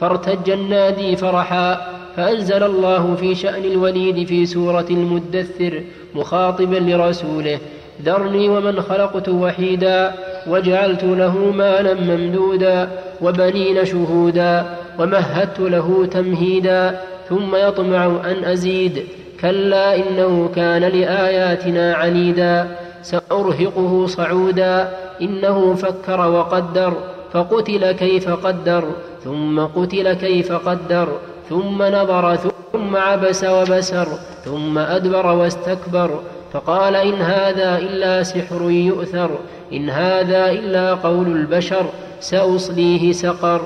فارتج 0.00 0.50
النادي 0.50 1.16
فرحا 1.16 1.80
فأنزل 2.16 2.62
الله 2.62 3.14
في 3.14 3.34
شأن 3.34 3.64
الوليد 3.64 4.26
في 4.26 4.46
سورة 4.46 4.86
المدثر 4.90 5.82
مخاطبا 6.14 6.76
لرسوله 6.76 7.58
ذرني 8.04 8.48
ومن 8.48 8.80
خلقت 8.80 9.28
وحيدا 9.28 10.14
وجعلت 10.48 11.04
له 11.04 11.38
مالا 11.38 11.94
ممدودا 11.94 12.88
وبنين 13.22 13.84
شهودا 13.84 14.66
ومهدت 14.98 15.60
له 15.60 16.08
تمهيدا 16.10 17.00
ثم 17.28 17.56
يطمع 17.56 18.06
أن 18.06 18.44
أزيد 18.44 19.02
كلا 19.40 19.96
إنه 19.96 20.50
كان 20.56 20.82
لآياتنا 20.82 21.94
عنيدا. 21.94 22.68
سأرهقه 23.02 24.06
صعودا 24.06 24.92
إنه 25.22 25.74
فكر 25.74 26.20
وقدر 26.30 26.92
فقتل 27.32 27.92
كيف 27.92 28.28
قدر 28.28 28.84
ثم 29.24 29.60
قتل 29.60 30.12
كيف 30.12 30.52
قدر 30.52 31.08
ثم 31.48 31.82
نظر 31.82 32.36
ثم 32.36 32.96
عبس 32.96 33.44
وبسر 33.44 34.08
ثم 34.44 34.78
أدبر 34.78 35.26
واستكبر 35.26 36.20
فقال 36.52 36.96
إن 36.96 37.14
هذا 37.14 37.78
إلا 37.78 38.22
سحر 38.22 38.70
يؤثر 38.70 39.30
إن 39.72 39.90
هذا 39.90 40.50
إلا 40.50 40.94
قول 40.94 41.26
البشر 41.26 41.86
سأصليه 42.20 43.12
سقر. 43.12 43.60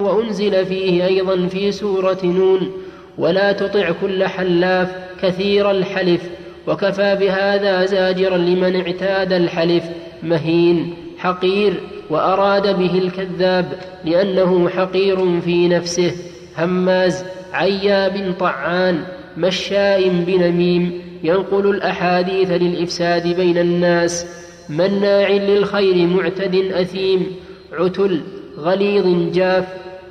وأنزل 0.00 0.66
فيه 0.66 1.06
أيضا 1.06 1.46
في 1.46 1.72
سورة 1.72 2.18
نون 2.24 2.72
ولا 3.18 3.52
تطع 3.52 3.90
كل 3.90 4.26
حلاف 4.26 4.96
كثير 5.22 5.70
الحلف 5.70 6.22
وكفى 6.66 7.16
بهذا 7.20 7.86
زاجرا 7.86 8.36
لمن 8.36 8.76
اعتاد 8.76 9.32
الحلف 9.32 9.84
مهين 10.22 10.94
حقير 11.18 11.74
وأراد 12.10 12.78
به 12.78 12.98
الكذاب 12.98 13.66
لأنه 14.04 14.68
حقير 14.68 15.40
في 15.40 15.68
نفسه 15.68 16.12
هماز 16.58 17.24
عياب 17.52 18.34
طعان 18.40 19.04
مشاء 19.36 20.08
بنميم 20.08 21.00
ينقل 21.22 21.70
الأحاديث 21.70 22.50
للإفساد 22.50 23.36
بين 23.36 23.58
الناس 23.58 24.26
مناع 24.68 25.30
للخير 25.30 26.06
معتد 26.06 26.54
أثيم 26.54 27.26
عتل 27.72 28.20
غليظ 28.58 29.32
جاف 29.34 29.64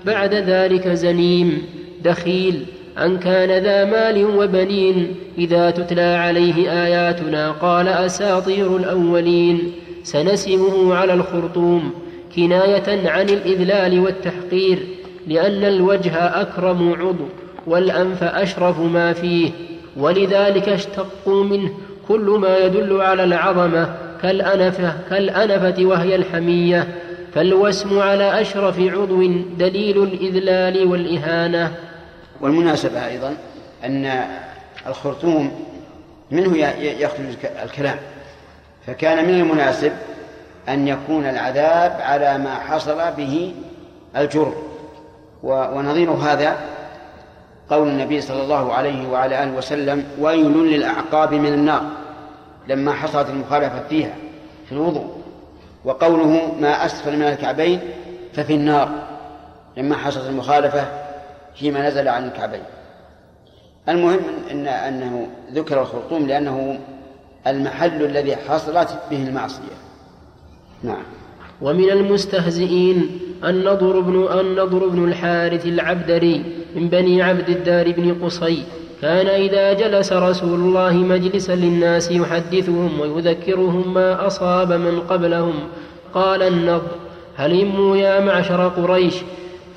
بعد 0.06 0.34
ذلك 0.34 0.88
زنيم 0.88 1.62
دخيل 2.04 2.66
أن 3.00 3.18
كان 3.18 3.64
ذا 3.64 3.86
مال 3.86 4.26
وبنين. 4.38 5.16
إذا 5.38 5.70
تتلى 5.70 6.02
عليه 6.02 6.86
آياتنا 6.86 7.52
قال 7.52 7.88
أساطير 7.88 8.78
الأولين. 8.78 9.72
سنسمه 10.04 10.96
على 10.96 11.14
الخرطوم. 11.14 11.94
كناية 12.36 13.10
عن 13.10 13.30
الإذلال 13.30 14.00
والتحقير. 14.00 14.80
لأن 15.28 15.64
الوجه 15.64 16.42
أكرم 16.42 16.94
عضو 16.94 17.26
والأنف 17.68 18.24
أشرف 18.24 18.80
ما 18.80 19.14
فيه. 19.14 19.52
ولذلك 19.98 20.70
اشتقوا 20.70 21.44
منه 21.44 21.70
كل 22.08 22.38
ما 22.42 22.58
يدل 22.58 23.02
على 23.02 23.24
العظمة 23.24 23.96
كالأنفة, 24.22 24.94
كالأنفة 25.10 25.86
وهي 25.86 26.16
الحمية. 26.16 26.88
فالوسم 27.34 28.00
على 28.00 28.42
أشرف 28.42 28.80
عضو 28.80 29.24
دليل 29.60 30.04
الإذلال 30.04 30.88
والإهانة. 30.88 31.72
والمناسبة 32.42 33.08
أيضا 33.08 33.38
أن 33.84 34.28
الخرطوم 34.88 35.66
منه 36.32 36.58
يخرج 36.82 37.26
الكلام 37.64 37.98
فكان 38.88 39.26
من 39.26 39.34
المناسب 39.34 39.92
أن 40.70 40.88
يكون 40.88 41.26
العذاب 41.26 41.98
على 42.02 42.38
ما 42.38 42.56
حصل 42.56 43.12
به 43.18 43.54
الجرم 44.18 44.54
ونظير 45.44 46.12
هذا 46.12 46.58
قول 47.70 47.88
النبي 47.88 48.22
صلى 48.22 48.44
الله 48.44 48.74
عليه 48.74 49.10
وعلى 49.10 49.44
آله 49.44 49.58
وسلم 49.58 50.04
ويل 50.20 50.58
للأعقاب 50.58 51.34
من 51.34 51.54
النار 51.54 51.84
لما 52.68 52.94
حصلت 52.94 53.30
المخالفة 53.30 53.88
فيها 53.90 54.14
في 54.66 54.72
الوضوء. 54.72 55.16
وقوله 55.86 56.56
ما 56.60 56.86
أسفل 56.86 57.18
من 57.18 57.22
الكعبين 57.28 57.80
ففي 58.34 58.54
النار 58.54 58.90
لما 59.78 59.98
حصلت 59.98 60.26
المخالفة 60.26 60.88
فيما 61.56 61.88
نزل 61.88 62.08
عن 62.08 62.28
الكعبين. 62.28 62.64
المهم 63.90 64.20
إن 64.52 64.68
أنه 64.68 65.28
ذكر 65.54 65.82
الخرطوم 65.82 66.28
لأنه 66.28 66.80
المحل 67.48 68.06
الذي 68.06 68.36
حصلت 68.36 69.00
به 69.12 69.28
المعصية. 69.28 69.78
نعم. 70.84 71.04
ومن 71.62 71.90
المستهزئين 71.90 73.20
النضر 73.44 74.00
بن 74.00 74.40
النضر 74.40 74.88
بن 74.88 75.04
الحارث 75.04 75.66
العبدري 75.66 76.44
من 76.76 76.90
بني 76.90 77.22
عبد 77.22 77.50
الدار 77.50 77.92
بن 77.92 78.26
قصي. 78.26 78.64
كان 79.02 79.28
إذا 79.28 79.74
جلس 79.74 80.14
رسول 80.14 80.60
الله 80.60 80.94
مجلسا 80.94 81.56
للناس 81.56 82.12
يحدثهم 82.12 83.00
ويذكرهم 83.00 83.94
ما 83.94 84.28
أصاب 84.28 84.72
من 84.74 85.00
قبلهم. 85.00 85.54
قال 86.14 86.42
النضر 86.44 86.92
هلموا 87.36 87.98
يا 87.98 88.20
معشر 88.20 88.68
قريش؟ 88.68 89.16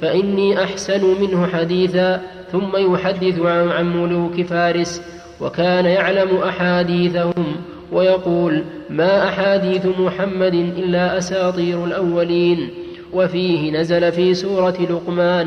فإني 0.01 0.63
أحسن 0.63 1.21
منه 1.21 1.47
حديثا 1.47 2.23
ثم 2.53 2.77
يحدث 2.77 3.41
عن 3.41 3.97
ملوك 3.97 4.43
فارس 4.43 5.03
وكان 5.41 5.85
يعلم 5.85 6.37
أحاديثهم 6.37 7.57
ويقول 7.93 8.65
ما 8.91 9.29
أحاديث 9.29 9.87
محمد 9.87 10.55
إلا 10.55 11.19
أساطير 11.19 11.85
الأولين 11.85 12.69
وفيه 13.13 13.71
نزل 13.71 14.13
في 14.13 14.35
سورة 14.35 14.77
لقمان 14.91 15.47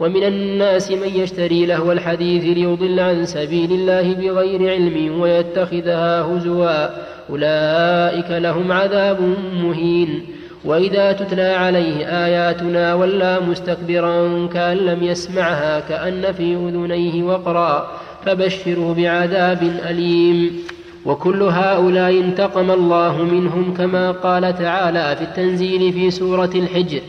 ومن 0.00 0.24
الناس 0.24 0.90
من 0.90 1.08
يشتري 1.08 1.66
لهو 1.66 1.92
الحديث 1.92 2.44
ليضل 2.44 3.00
عن 3.00 3.26
سبيل 3.26 3.72
الله 3.72 4.14
بغير 4.14 4.70
علم 4.70 5.20
ويتخذها 5.20 6.22
هزوا 6.22 6.88
أولئك 7.30 8.30
لهم 8.30 8.72
عذاب 8.72 9.20
مهين. 9.62 10.22
وإذا 10.64 11.12
تتلى 11.12 11.42
عليه 11.42 12.06
آياتنا 12.26 12.94
ولى 12.94 13.40
مستكبرا 13.48 14.46
كأن 14.46 14.76
لم 14.76 15.02
يسمعها 15.02 15.80
كأن 15.80 16.32
في 16.32 16.54
أذنيه 16.54 17.22
وقرا 17.22 17.90
فبشره 18.26 18.94
بعذاب 18.98 19.62
أليم. 19.90 20.58
وكل 21.06 21.42
هؤلاء 21.42 22.10
انتقم 22.10 22.70
الله 22.70 23.22
منهم 23.22 23.74
كما 23.74 24.10
قال 24.10 24.58
تعالى 24.58 25.16
في 25.16 25.22
التنزيل 25.22 25.92
في 25.92 26.10
سورة 26.10 26.50
الحجر 26.54 27.00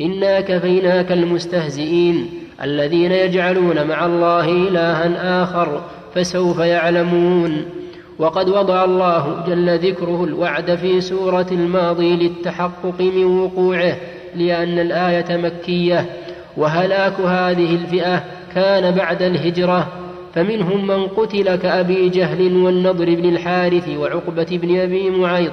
إنا 0.00 0.40
كفيناك 0.40 1.12
المستهزئين 1.12 2.28
الذين 2.62 3.12
يجعلون 3.12 3.86
مع 3.86 4.06
الله 4.06 4.44
إلها 4.44 5.42
آخر 5.42 5.80
فسوف 6.14 6.58
يعلمون. 6.58 7.64
وقد 8.18 8.48
وضع 8.48 8.84
الله 8.84 9.44
جل 9.46 9.78
ذكره 9.78 10.24
الوعد 10.24 10.74
في 10.74 11.00
سورة 11.00 11.46
الماضي 11.52 12.16
للتحقق 12.16 13.00
من 13.00 13.24
وقوعه 13.24 13.96
لأن 14.36 14.78
الآية 14.78 15.36
مكية. 15.36 16.06
وهلاك 16.56 17.20
هذه 17.20 17.74
الفئة 17.74 18.24
كان 18.54 18.94
بعد 18.94 19.22
الهجرة. 19.22 19.88
فمنهم 20.34 20.86
من 20.86 21.06
قتل 21.06 21.56
كأبي 21.56 22.08
جهل 22.08 22.56
والنضر 22.56 23.14
بن 23.14 23.28
الحارث 23.28 23.88
وعقبة 23.88 24.46
بن 24.62 24.80
أبي 24.80 25.10
معيط. 25.10 25.52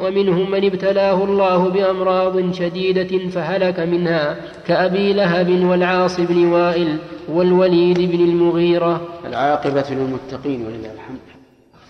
ومنهم 0.00 0.50
من 0.50 0.64
ابتلاه 0.64 1.24
الله 1.24 1.68
بأمراض 1.68 2.52
شديدة 2.52 3.28
فهلك 3.28 3.80
منها 3.80 4.36
كأبي 4.66 5.12
لهب 5.12 5.64
والعاص 5.64 6.20
بن 6.20 6.46
وائل 6.46 6.96
والوليد 7.28 7.98
بن 7.98 8.24
المغيرة. 8.24 9.00
العاقبة 9.26 9.84
للمتقين 9.90 10.66
ولله 10.66 10.92
الحمد. 10.94 11.33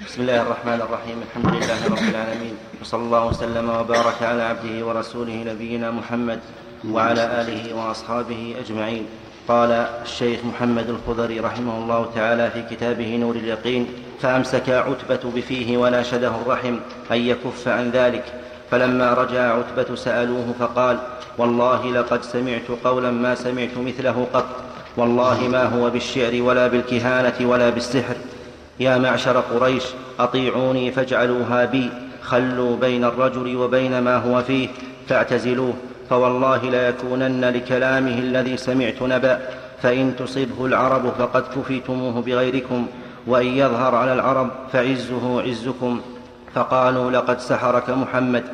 بسم 0.07 0.23
الله 0.23 0.43
الرحمن 0.43 0.81
الرحيم. 0.81 1.19
الحمد 1.27 1.55
لله 1.55 1.81
رب 1.89 2.09
العالمين. 2.13 2.57
وصلى 2.83 3.03
الله 3.03 3.25
وسلم 3.27 3.71
وبارك 3.71 4.23
على 4.23 4.43
عبده 4.43 4.87
ورسوله 4.87 5.37
نبينا 5.53 5.91
محمد 5.91 6.41
وعلى 6.91 7.41
آله 7.41 7.75
وأصحابه 7.75 8.55
أجمعين. 8.61 9.07
قال 9.49 9.71
الشيخ 10.05 10.45
محمد 10.45 10.89
الخضري 10.89 11.41
رحمه 11.41 11.79
الله 11.79 12.11
تعالى 12.15 12.51
في 12.51 12.61
كتابه 12.77 13.17
نور 13.17 13.37
اليقين 13.37 13.89
فأمسك 14.21 14.69
عتبة 14.69 15.25
بفيه 15.37 15.79
وناشده 15.79 16.29
الرحم 16.29 16.77
أن 17.11 17.19
يكف 17.19 17.69
عن 17.69 17.91
ذلك. 17.91 18.25
فلما 18.71 19.15
رجع 19.15 19.57
عتبة 19.57 19.95
سألوه 19.95 20.55
فقال 20.59 20.99
والله 21.39 21.93
لقد 21.93 22.23
سمعت 22.23 22.69
قولا 22.85 23.11
ما 23.11 23.35
سمعت 23.35 23.77
مثله 23.77 24.27
قط. 24.35 24.49
والله 24.97 25.49
ما 25.49 25.65
هو 25.65 25.91
بالشعر 25.91 26.43
ولا 26.43 26.67
بالكهانة 26.67 27.49
ولا 27.49 27.71
بالسحر. 27.71 28.17
يا 28.81 28.99
معشر 28.99 29.41
قريش 29.41 29.85
أطيعوني 30.19 30.93
فاجعلوها 30.93 31.65
بي 31.65 31.91
خلوا 32.23 32.77
بين 32.77 33.05
الرجل 33.05 33.57
وبين 33.57 33.99
ما 33.99 34.17
هو 34.17 34.43
فيه 34.43 34.69
فاعتزلوه 35.09 35.75
فوالله 36.11 36.71
ليكونن 36.71 37.45
لكلامه 37.45 38.19
الذي 38.19 38.57
سمعت 38.57 39.03
نبأ 39.03 39.39
فإن 39.83 40.17
تصبه 40.17 40.67
العرب 40.67 41.13
فقد 41.19 41.43
كفيتموه 41.57 42.23
بغيركم 42.23 42.87
وإن 43.27 43.47
يظهر 43.47 43.95
على 43.95 44.13
العرب 44.13 44.51
فعزه 44.73 45.43
عزكم 45.43 46.01
فقالوا 46.55 47.11
لقد 47.11 47.41
سحرك 47.41 47.91
محمد. 47.91 48.45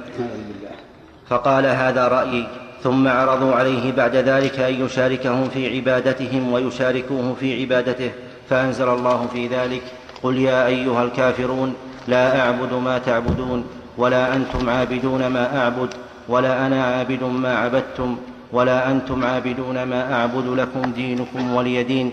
فقال 1.29 1.67
هذا 1.67 2.09
رأيي 2.09 2.47
ثم 2.83 3.09
عرضوا 3.09 3.55
عليه 3.55 3.93
بعد 3.93 4.17
ذلك 4.17 4.59
أن 4.59 4.85
يشاركهم 4.85 5.49
في 5.49 5.77
عبادتهم 5.77 6.53
ويشاركوه 6.53 7.37
في 7.41 7.61
عبادته 7.61 8.11
فأنزل 8.51 8.89
الله 8.89 9.29
في 9.33 9.47
ذلك 9.47 9.83
قل 10.23 10.39
يا 10.39 10.67
أيها 10.67 11.05
الكافرون 11.05 11.75
لا 12.09 12.41
أعبد 12.41 12.73
ما 12.73 12.99
تعبدون 12.99 13.65
ولا 13.99 14.37
أنتم 14.37 14.71
عابدون 14.71 15.27
ما 15.27 15.63
أعبد 15.63 15.95
ولا 16.29 16.67
أنا 16.67 16.85
عابد 16.85 17.23
ما 17.23 17.57
عبدتم 17.59 18.17
ولا 18.53 18.91
أنتم 18.91 19.25
عابدون 19.25 19.83
ما 19.83 20.15
أعبد 20.15 20.47
لكم 20.47 20.93
دينكم 20.93 21.55
ولي 21.55 21.83
دين 21.83 22.11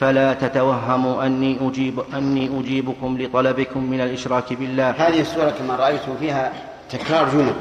فلا 0.00 0.34
تتوهموا 0.34 1.26
أني, 1.26 1.56
أجيب 1.60 2.00
أني 2.14 2.50
أجيبكم 2.60 3.18
لطلبكم 3.22 3.90
من 3.90 4.00
الإشراك 4.00 4.52
بالله. 4.52 4.90
هذه 4.90 5.20
السورة 5.20 5.50
كما 5.50 5.76
رأيتم 5.76 6.16
فيها 6.20 6.52
تكرار 6.90 7.28
جمل. 7.28 7.52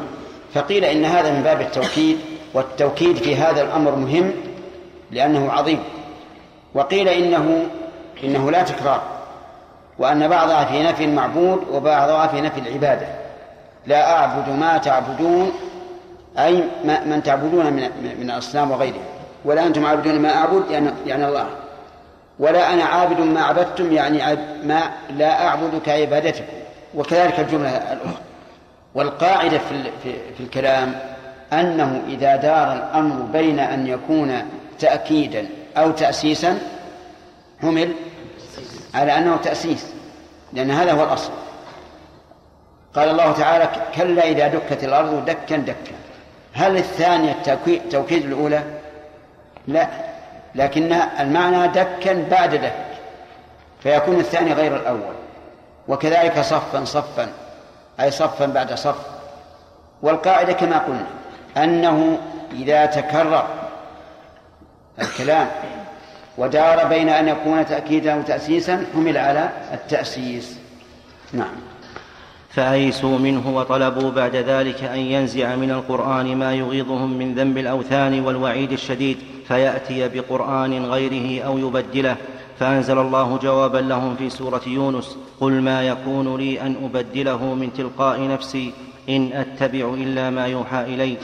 فقيل 0.53 0.85
إن 0.85 1.05
هذا 1.05 1.33
من 1.33 1.43
باب 1.43 1.61
التوكيد 1.61 2.17
والتوكيد 2.53 3.15
في 3.15 3.35
هذا 3.35 3.61
الأمر 3.61 3.95
مهم 3.95 4.31
لأنه 5.11 5.51
عظيم. 5.51 5.79
وقيل 6.73 7.07
إنه 7.07 7.65
إنه 8.23 8.51
لا 8.51 8.63
تكرار. 8.63 9.18
وأن 9.99 10.27
بعضها 10.27 10.65
في 10.65 10.83
نفي 10.83 11.03
المعبود 11.03 11.67
وبعضها 11.71 12.27
في 12.27 12.41
نفي 12.41 12.59
العبادة. 12.59 13.07
لا 13.87 14.11
أعبد 14.11 14.49
ما 14.49 14.77
تعبدون 14.77 15.51
أي 16.39 16.63
من 16.83 17.23
تعبدون 17.23 17.65
من 17.65 17.89
من 18.19 18.31
الأصنام 18.31 18.71
وغيرها 18.71 19.03
ولا 19.45 19.67
أنتم 19.67 19.85
عابدون 19.85 20.19
ما 20.19 20.35
أعبد 20.35 20.71
يعني, 20.71 20.89
يعني 21.05 21.27
الله. 21.27 21.47
ولا 22.39 22.73
أنا 22.73 22.83
عابد 22.83 23.19
ما 23.19 23.41
عبدتم 23.41 23.93
يعني 23.93 24.37
ما 24.63 24.81
لا 25.09 25.47
أعبد 25.47 25.81
كعبادتكم. 25.85 26.43
وكذلك 26.95 27.39
الجملة 27.39 27.69
الأخرى. 27.69 28.21
والقاعدة 28.95 29.57
في, 29.57 29.83
في, 30.03 30.13
في 30.37 30.43
الكلام 30.43 30.95
أنه 31.53 32.01
إذا 32.07 32.35
دار 32.35 32.73
الأمر 32.73 33.21
بين 33.21 33.59
أن 33.59 33.87
يكون 33.87 34.41
تأكيدا 34.79 35.47
أو 35.77 35.91
تأسيسا 35.91 36.59
حمل 37.61 37.91
على 38.93 39.17
أنه 39.17 39.37
تأسيس 39.37 39.85
لأن 40.53 40.71
هذا 40.71 40.91
هو 40.91 41.03
الأصل. 41.03 41.31
قال 42.95 43.09
الله 43.09 43.31
تعالى 43.31 43.69
كلا 43.95 44.23
إذا 44.23 44.47
دكت 44.47 44.83
الأرض 44.83 45.25
دكا 45.25 45.57
دكا. 45.57 45.95
هل 46.53 46.77
الثانية 46.77 47.35
توكيد 47.91 48.25
الأولى؟ 48.25 48.63
لا 49.67 49.87
لكن 50.55 50.93
المعنى 50.93 51.67
دكا 51.67 52.27
بعد 52.31 52.55
دك 52.55 52.73
فيكون 53.83 54.19
الثاني 54.19 54.53
غير 54.53 54.75
الأول. 54.75 55.15
وكذلك 55.87 56.39
صفا 56.39 56.85
صفا 56.85 57.27
أي 57.99 58.11
صفا 58.11 58.45
بعد 58.45 58.73
صف. 58.73 59.19
والقاعدة 60.01 60.53
كما 60.53 60.77
قلنا 60.77 61.07
أنه 61.57 62.19
إذا 62.51 62.85
تكرر 62.85 63.47
الكلام 65.01 65.47
ودار 66.39 66.87
بين 66.87 67.09
أن 67.09 67.27
يكون 67.27 67.65
تأكيدا 67.65 68.15
وتأسيسا 68.15 68.85
حمل 68.93 69.17
على 69.17 69.49
التأسيس. 69.73 70.57
نعم. 71.33 71.55
فأيسوا 72.49 73.17
منه 73.17 73.55
وطلبوا 73.57 74.11
بعد 74.11 74.35
ذلك 74.35 74.83
أن 74.83 74.99
ينزع 74.99 75.55
من 75.55 75.71
القرآن 75.71 76.37
ما 76.37 76.53
يغيظهم 76.53 77.17
من 77.17 77.35
ذنب 77.35 77.57
الأوثان 77.57 78.19
والوعيد 78.19 78.71
الشديد 78.71 79.17
فيأتي 79.47 80.07
بقرآن 80.07 80.85
غيره 80.85 81.45
أو 81.45 81.57
يبدله. 81.57 82.15
فأنزل 82.59 82.97
الله 82.97 83.37
جوابا 83.37 83.77
لهم 83.77 84.15
في 84.15 84.29
سورة 84.29 84.61
يونس 84.67 85.17
قل 85.39 85.51
ما 85.51 85.87
يكون 85.87 86.37
لي 86.37 86.61
أن 86.61 86.75
أبدله 86.83 87.53
من 87.53 87.73
تلقاء 87.73 88.27
نفسي 88.27 88.73
إن 89.09 89.31
أتبع 89.33 89.93
إلا 89.93 90.29
ما 90.29 90.47
يوحى 90.47 90.83
إلي. 90.83 91.17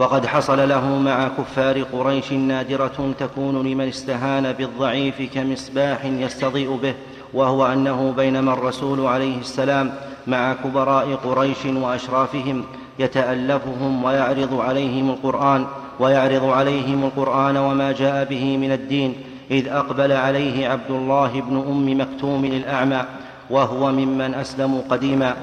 وقد 0.00 0.26
حصل 0.26 0.68
له 0.68 0.98
مع 0.98 1.28
كفار 1.28 1.82
قريش 1.82 2.32
نادرة 2.32 3.14
تكون 3.18 3.66
لمن 3.66 3.88
استهان 3.88 4.52
بالضعيف 4.52 5.34
كمصباح 5.34 6.04
يستضيء 6.04 6.76
به 6.82 6.94
وهو 7.34 7.66
أنه 7.66 8.12
بينما 8.16 8.52
الرسول 8.52 9.06
عليه 9.06 9.38
السلام 9.38 9.92
مع 10.26 10.52
كبراء 10.64 11.14
قريش 11.14 11.66
وأشرافهم 11.66 12.64
يتألفهم 12.98 14.04
ويعرض 14.04 14.60
عليهم 14.60 15.10
القرآن 15.10 15.66
ويعرض 15.98 16.44
عليهم 16.44 17.04
القرآن 17.04 17.56
وما 17.56 17.92
جاء 17.92 18.24
به 18.24 18.56
من 18.56 18.72
الدين 18.72 19.14
إذ 19.50 19.68
أقبل 19.68 20.12
عليه 20.12 20.68
عبد 20.68 20.90
الله 20.90 21.40
بن 21.40 21.56
أم 21.56 22.00
مكتوم 22.00 22.44
الأعمى 22.44 23.04
وهو 23.50 23.92
ممن 23.92 24.34
أسلموا 24.34 24.82
قديما 24.90 25.36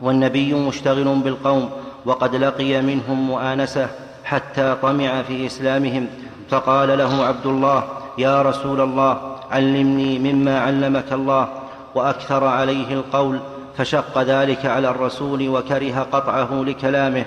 والنبي 0.00 0.54
مشتغل 0.54 1.04
بالقوم 1.04 1.70
وقد 2.08 2.34
لقي 2.34 2.82
منهم 2.82 3.26
مؤانسة 3.26 3.88
حتى 4.24 4.76
طمع 4.82 5.22
في 5.22 5.46
إسلامهم. 5.46 6.06
فقال 6.50 6.98
له 6.98 7.24
عبد 7.24 7.46
الله 7.46 7.84
يا 8.18 8.42
رسول 8.42 8.80
الله 8.80 9.36
علمني 9.50 10.18
مما 10.18 10.60
علمك 10.60 11.12
الله 11.12 11.48
وأكثر 11.94 12.44
عليه 12.44 12.94
القول. 12.94 13.38
فشق 13.76 14.22
ذلك 14.22 14.66
على 14.66 14.88
الرسول 14.88 15.48
وكره 15.48 16.06
قطعه 16.12 16.48
لكلامه. 16.52 17.24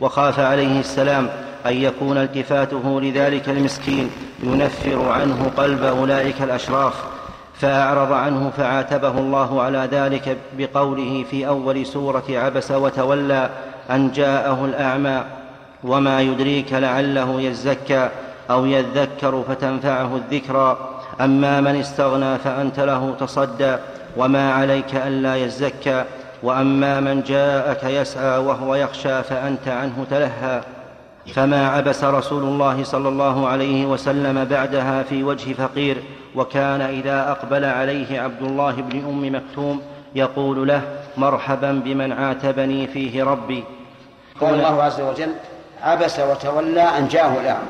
وخاف 0.00 0.40
عليه 0.40 0.80
السلام 0.80 1.28
أن 1.66 1.72
يكون 1.72 2.18
التفاته 2.18 3.00
لذلك 3.00 3.48
المسكين 3.48 4.10
ينفر 4.42 5.08
عنه 5.08 5.50
قلب 5.56 5.82
أولئك 5.82 6.42
الأشراف. 6.42 6.94
فأعرض 7.60 8.12
عنه 8.12 8.52
فعاتبه 8.56 9.18
الله 9.18 9.62
على 9.62 9.88
ذلك 9.92 10.36
بقوله 10.58 11.24
في 11.30 11.48
أول 11.48 11.86
سورة 11.86 12.24
عبس 12.30 12.70
وتولى 12.70 13.50
أن 13.90 14.12
جاءه 14.12 14.64
الأعمى 14.64 15.24
وما 15.84 16.20
يدريك 16.20 16.72
لعله 16.72 17.40
يزكى 17.40 18.08
أو 18.50 18.66
يذكر 18.66 19.42
فتنفعه 19.48 20.16
الذكرى. 20.16 20.78
أما 21.20 21.60
من 21.60 21.76
استغنى 21.76 22.38
فأنت 22.38 22.80
له 22.80 23.14
تصدى 23.20 23.76
وما 24.16 24.52
عليك 24.52 24.94
ألا 24.94 25.36
يزكى. 25.36 26.04
وأما 26.42 27.00
من 27.00 27.22
جاءك 27.22 27.84
يسعى 27.84 28.38
وهو 28.38 28.74
يخشى 28.74 29.22
فأنت 29.22 29.68
عنه 29.68 30.06
تلهى. 30.10 30.60
فما 31.34 31.68
عبس 31.68 32.04
رسول 32.04 32.42
الله 32.42 32.84
صلى 32.84 33.08
الله 33.08 33.48
عليه 33.48 33.86
وسلم 33.86 34.44
بعدها 34.44 35.02
في 35.02 35.24
وجه 35.24 35.52
فقير 35.52 35.96
وكان 36.34 36.80
إذا 36.80 37.30
أقبل 37.30 37.64
عليه 37.64 38.20
عبد 38.20 38.42
الله 38.42 38.72
بن 38.72 38.98
أم 38.98 39.34
مكتوم 39.34 39.82
يقول 40.14 40.68
له 40.68 40.82
مرحبا 41.16 41.72
بمن 41.84 42.12
عاتبني 42.12 42.86
فيه 42.86 43.24
ربي. 43.24 43.64
قال 44.40 44.54
الله 44.54 44.82
عز 44.82 45.00
وجل 45.00 45.34
عبس 45.82 46.20
وتولى 46.20 46.82
أن 46.82 47.08
جاءه 47.08 47.40
الأعمى. 47.40 47.68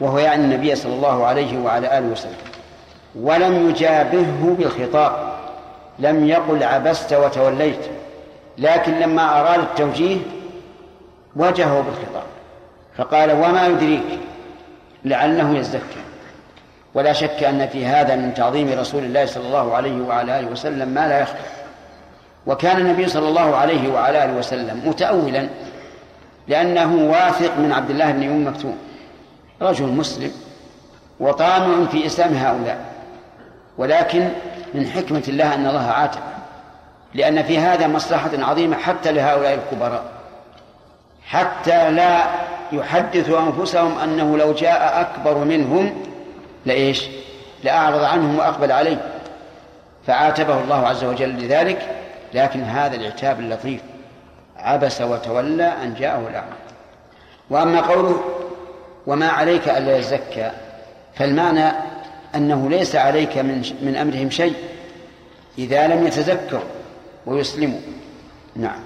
وهو 0.00 0.18
يعني 0.18 0.44
النبي 0.44 0.74
صلى 0.74 0.94
الله 0.94 1.26
عليه 1.26 1.58
وعلى 1.58 1.98
آله 1.98 2.06
وسلم. 2.06 2.36
ولم 3.14 3.70
يجابهه 3.70 4.56
بالخطاب. 4.58 5.32
لم 5.98 6.28
يقل 6.28 6.62
عبست 6.62 7.12
وتوليت. 7.12 7.84
لكن 8.58 8.92
لما 9.00 9.40
أراد 9.40 9.60
التوجيه 9.60 10.16
واجهه 11.36 11.80
بالخطاب. 11.80 12.22
فقال 12.96 13.32
وما 13.32 13.66
يدريك؟ 13.66 14.18
لعله 15.04 15.58
يزكى 15.58 16.00
ولا 16.94 17.12
شك 17.12 17.44
أن 17.44 17.68
في 17.68 17.86
هذا 17.86 18.16
من 18.16 18.34
تعظيم 18.34 18.78
رسول 18.78 19.04
الله 19.04 19.26
صلى 19.26 19.46
الله 19.46 19.74
عليه 19.74 20.00
وعلى 20.00 20.40
آله 20.40 20.50
وسلم 20.50 20.88
ما 20.88 21.08
لا 21.08 21.20
يخفى. 21.20 21.59
وكان 22.50 22.76
النبي 22.80 23.08
صلى 23.08 23.28
الله 23.28 23.56
عليه 23.56 23.92
وعلى 23.92 24.24
آله 24.24 24.32
وسلم 24.32 24.82
متأولا 24.88 25.48
لأنه 26.48 26.94
واثق 26.94 27.58
من 27.58 27.72
عبد 27.72 27.90
الله 27.90 28.10
بن 28.10 28.22
أم 28.22 28.46
مكتوم 28.46 28.78
رجل 29.62 29.86
مسلم 29.86 30.32
وطامع 31.20 31.86
في 31.86 32.06
إسلام 32.06 32.34
هؤلاء 32.34 32.78
ولكن 33.78 34.28
من 34.74 34.86
حكمة 34.86 35.22
الله 35.28 35.54
أن 35.54 35.66
الله 35.66 35.86
عاتب 35.86 36.20
لأن 37.14 37.42
في 37.42 37.58
هذا 37.58 37.86
مصلحة 37.86 38.30
عظيمة 38.34 38.76
حتى 38.76 39.12
لهؤلاء 39.12 39.54
الكبراء 39.54 40.04
حتى 41.26 41.90
لا 41.90 42.24
يحدثوا 42.72 43.40
أنفسهم 43.40 43.98
أنه 43.98 44.36
لو 44.36 44.52
جاء 44.52 45.00
أكبر 45.00 45.44
منهم 45.44 46.02
لإيش؟ 46.66 47.06
لأعرض 47.64 48.04
عنهم 48.04 48.38
وأقبل 48.38 48.72
عليه 48.72 48.96
فعاتبه 50.06 50.60
الله 50.60 50.88
عز 50.88 51.04
وجل 51.04 51.28
لذلك 51.28 52.00
لكن 52.34 52.62
هذا 52.62 52.96
العتاب 52.96 53.40
اللطيف. 53.40 53.80
عبس 54.56 55.00
وتولى 55.00 55.64
أن 55.82 55.94
جاءه 55.94 56.28
الأعمى. 56.28 56.56
وأما 57.50 57.80
قوله 57.80 58.20
وما 59.06 59.28
عليك 59.28 59.68
ألا 59.68 59.98
يزكى 59.98 60.50
فالمعنى 61.14 61.72
أنه 62.34 62.70
ليس 62.70 62.96
عليك 62.96 63.38
من, 63.38 63.62
من 63.82 63.96
أمرهم 63.96 64.30
شيء 64.30 64.54
إذا 65.58 65.88
لم 65.88 66.06
يتذكروا 66.06 66.60
ويسلموا 67.26 67.80
نعم. 68.56 68.80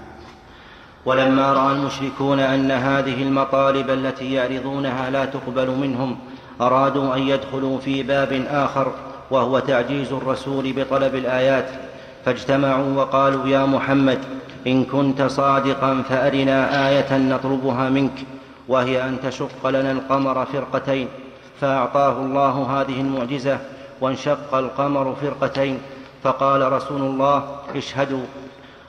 ولما 1.06 1.52
رأى 1.52 1.72
المشركون 1.72 2.40
أن 2.40 2.70
هذه 2.70 3.22
المطالب 3.22 3.90
التي 3.90 4.32
يعرضونها 4.32 5.10
لا 5.10 5.24
تقبل 5.24 5.70
منهم 5.70 6.18
أرادوا 6.60 7.16
أن 7.16 7.28
يدخلوا 7.28 7.78
في 7.78 8.02
باب 8.02 8.44
آخر 8.50 8.92
وهو 9.30 9.58
تعجيز 9.58 10.12
الرسول 10.12 10.72
بطلب 10.72 11.14
الآيات. 11.14 11.68
فاجتمعوا 12.24 12.96
وقالوا 12.96 13.48
يا 13.48 13.64
محمد 13.64 14.18
إن 14.66 14.84
كنت 14.84 15.22
صادقا 15.22 16.02
فأرنا 16.08 16.88
آية 16.88 17.18
نطلبها 17.18 17.88
منك 17.88 18.24
وهي 18.68 19.08
أن 19.08 19.20
تشق 19.22 19.66
لنا 19.66 19.92
القمر 19.92 20.46
فرقتين 20.46 21.08
فأعطاه 21.60 22.18
الله 22.18 22.80
هذه 22.80 23.00
المعجزة 23.00 23.58
وانشق 24.00 24.54
القمر 24.54 25.14
فرقتين 25.14 25.78
فقال 26.22 26.72
رسول 26.72 27.00
الله 27.00 27.44
اشهدوا. 27.76 28.24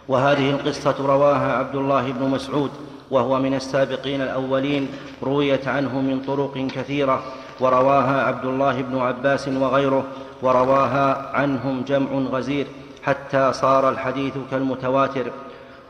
وهذه 0.08 0.50
القصة 0.50 0.96
رواها 1.00 1.58
عبد 1.58 1.76
الله 1.76 2.12
بن 2.12 2.30
مسعود 2.30 2.72
وهو 3.12 3.40
من 3.40 3.54
السابقين 3.54 4.22
الأولين 4.22 4.88
رويت 5.24 5.68
عنه 5.68 6.02
من 6.02 6.20
طرق 6.28 6.68
كثيرة 6.68 7.24
ورواها 7.60 8.24
عبد 8.24 8.46
الله 8.46 8.82
بن 8.82 8.98
عباس 8.98 9.48
وغيره 9.48 10.04
ورواها 10.42 11.32
عنهم 11.34 11.84
جمع 11.88 12.10
غزير. 12.12 12.68
حتى 13.06 13.54
صار 13.54 13.90
الحديث 13.90 14.34
كالمتواتر. 14.52 15.32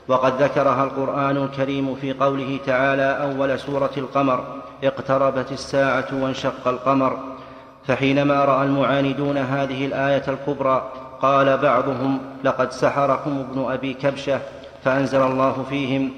وقد 0.08 0.42
ذكرها 0.42 0.84
القرآن 0.84 1.38
الكريم 1.38 1.96
في 1.96 2.14
قوله 2.14 2.60
تعالى 2.66 3.18
أول 3.22 3.60
سورة 3.60 3.92
القمر 3.98 4.44
اقتربت 4.84 5.52
الساعة 5.52 6.08
وانشق 6.14 6.68
القمر. 6.68 7.18
فحينما 7.88 8.46
رأى 8.46 8.66
المعاندون 8.66 9.38
هذه 9.38 9.86
الآية 9.86 10.24
الكبرى 10.28 10.92
قال 11.22 11.58
بعضهم 11.58 12.20
لقد 12.44 12.72
سحركم 12.72 13.46
ابن 13.50 13.72
أبي 13.72 13.94
كبشة 13.94 14.40
فأنزل 14.84 15.22
الله 15.22 15.66
فيهم 15.70 16.12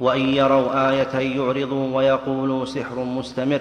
وإن 0.00 0.20
يروا 0.20 0.90
آية 0.90 1.36
يعرضوا 1.36 1.96
ويقولوا 1.96 2.64
سحر 2.64 2.98
مستمر. 2.98 3.60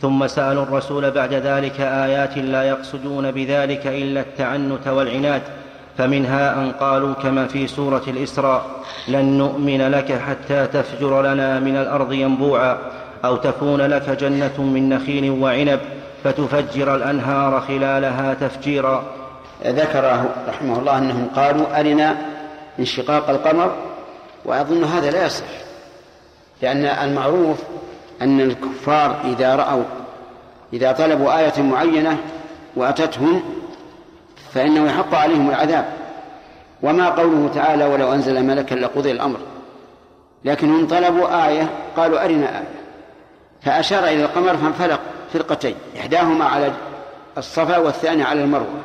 ثم 0.00 0.26
سألوا 0.26 0.62
الرسول 0.62 1.10
بعد 1.10 1.34
ذلك 1.34 1.80
آيات 1.80 2.38
لا 2.38 2.62
يقصدون 2.62 3.30
بذلك 3.30 3.86
إلا 3.86 4.20
التعنت 4.20 4.88
والعناد. 4.88 5.42
فمنها 5.98 6.54
أن 6.54 6.72
قالوا 6.72 7.14
كما 7.14 7.46
في 7.46 7.66
سورة 7.66 8.02
الإسراء 8.08 8.66
لن 9.08 9.24
نؤمن 9.24 9.88
لك 9.88 10.12
حتى 10.12 10.66
تفجر 10.66 11.22
لنا 11.22 11.60
من 11.60 11.76
الأرض 11.76 12.12
ينبوعا 12.12 12.78
أو 13.24 13.36
تكون 13.36 13.80
لك 13.80 14.10
جنة 14.10 14.62
من 14.62 14.88
نخيل 14.88 15.30
وعنب 15.30 15.80
فتفجر 16.24 16.94
الأنهار 16.94 17.60
خلالها 17.60 18.34
تفجيرا. 18.34 19.04
ذكر 19.66 20.24
رحمه 20.48 20.78
الله 20.78 20.98
أنهم 20.98 21.28
قالوا 21.36 21.80
أرنا 21.80 22.16
انشقاق 22.78 23.30
القمر 23.30 23.72
وأظن 24.44 24.84
هذا 24.84 25.10
لا 25.10 25.26
يصح 25.26 25.44
لأن 26.62 26.84
المعروف 26.84 27.58
أن 28.22 28.40
الكفار 28.40 29.16
إذا 29.24 29.56
رأوا 29.56 29.84
إذا 30.72 30.92
طلبوا 30.92 31.38
آية 31.38 31.62
معينة 31.62 32.18
وأتتهم 32.76 33.42
فإنه 34.56 34.86
يحق 34.86 35.14
عليهم 35.14 35.50
العذاب. 35.50 35.84
وما 36.82 37.08
قوله 37.08 37.50
تعالى 37.54 37.84
ولو 37.84 38.12
أنزل 38.12 38.42
ملكا 38.42 38.74
لقضي 38.74 39.10
الأمر. 39.10 39.38
لكنهم 40.44 40.86
طلبوا 40.86 41.48
آية 41.48 41.70
قالوا 41.96 42.24
أرنا 42.24 42.58
آية. 42.58 42.68
فأشار 43.62 44.04
إلى 44.04 44.24
القمر 44.24 44.56
فانفلق 44.56 45.00
فرقتين 45.32 45.74
إحداهما 46.00 46.44
على 46.44 46.72
الصفا 47.38 47.78
والثانية 47.78 48.24
على 48.24 48.44
المروة. 48.44 48.80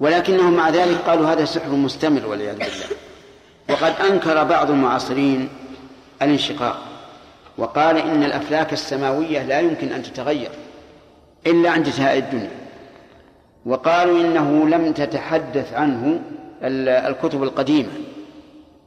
ولكنهم 0.00 0.56
مع 0.56 0.68
ذلك 0.68 0.96
قالوا 1.06 1.32
هذا 1.32 1.44
سحر 1.44 1.70
مستمر 1.70 2.26
والعياذ 2.26 2.58
بالله. 2.58 2.86
وقد 3.70 3.94
أنكر 4.10 4.44
بعض 4.44 4.70
المعاصرين 4.70 5.48
الانشقاق. 6.22 6.78
وقال 7.58 7.96
إن 7.96 8.24
الأفلاك 8.24 8.72
السماوية 8.72 9.42
لا 9.42 9.60
يمكن 9.60 9.92
أن 9.92 10.02
تتغير 10.02 10.50
إلا 11.46 11.70
عند 11.70 11.86
انتهاء 11.86 12.18
الدنيا. 12.18 12.65
وقالوا 13.66 14.20
إنه 14.20 14.68
لم 14.68 14.92
تتحدث 14.92 15.72
عنه 15.72 16.20
الكتب 16.62 17.42
القديمة. 17.42 17.88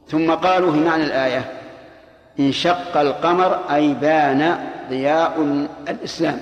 ثم 0.08 0.30
قالوا 0.30 0.72
في 0.72 0.78
معنى 0.78 1.04
الآية 1.04 1.52
انشق 2.40 2.96
القمر 2.96 3.58
أي 3.74 3.94
بان 3.94 4.58
ضياء 4.90 5.66
الإسلام. 5.88 6.40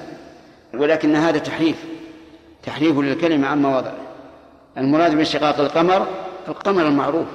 ولكن 0.74 1.16
هذا 1.16 1.38
تحريف 1.38 1.84
تحريف 2.62 2.98
للكلمة 2.98 3.48
عن 3.48 3.62
مواضعه 3.62 3.94
المراد 4.78 5.14
بانشقاق 5.14 5.60
القمر 5.60 6.06
القمر 6.48 6.86
المعروف. 6.86 7.26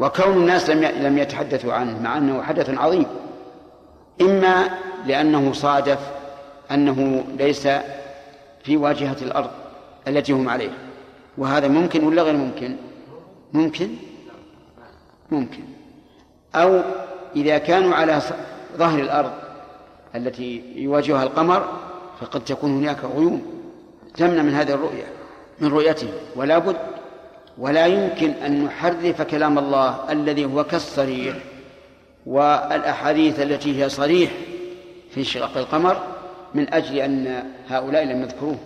وكون 0.00 0.32
الناس 0.36 0.70
لم 0.70 0.84
لم 0.84 1.18
يتحدثوا 1.18 1.72
عنه 1.72 2.02
مع 2.02 2.18
أنه 2.18 2.42
حدث 2.42 2.78
عظيم. 2.78 3.06
إما 4.20 4.70
لأنه 5.06 5.52
صادف 5.52 5.98
أنه 6.70 7.24
ليس 7.38 7.68
في 8.64 8.76
واجهة 8.76 9.16
الأرض. 9.22 9.50
التي 10.08 10.32
هم 10.32 10.48
عليها. 10.48 10.78
وهذا 11.38 11.68
ممكن 11.68 12.04
ولا 12.04 12.22
غير 12.22 12.36
ممكن؟ 12.36 12.76
ممكن؟ 13.52 13.88
ممكن. 15.30 15.62
أو 16.54 16.82
إذا 17.36 17.58
كانوا 17.58 17.94
على 17.94 18.22
ظهر 18.76 18.98
الأرض 19.00 19.32
التي 20.14 20.62
يواجهها 20.76 21.22
القمر 21.22 21.68
فقد 22.20 22.44
تكون 22.44 22.70
هناك 22.70 23.04
غيوم 23.04 23.42
تمنع 24.16 24.42
من 24.42 24.54
هذه 24.54 24.74
الرؤية 24.74 25.04
من 25.60 25.68
رؤيته 25.68 26.08
ولا 26.36 26.58
بد 26.58 26.76
ولا 27.58 27.86
يمكن 27.86 28.30
أن 28.30 28.64
نحرف 28.64 29.22
كلام 29.22 29.58
الله 29.58 30.12
الذي 30.12 30.44
هو 30.44 30.64
كالصريح 30.64 31.36
والأحاديث 32.26 33.40
التي 33.40 33.82
هي 33.82 33.88
صريح 33.88 34.30
في 35.10 35.20
انشقاق 35.20 35.56
القمر 35.56 36.02
من 36.54 36.74
أجل 36.74 36.96
أن 36.96 37.44
هؤلاء 37.68 38.04
لم 38.04 38.22
يذكروه. 38.22 38.58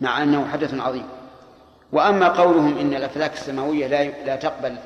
مع 0.00 0.22
أنه 0.22 0.48
حدث 0.48 0.74
عظيم. 0.74 1.08
وأما 1.92 2.28
قولهم 2.28 2.78
إن 2.78 2.94
الأفلاك 2.94 3.32
السماوية 3.32 3.86
لا 3.86 4.24
لا 4.24 4.36
تقبل 4.36 4.76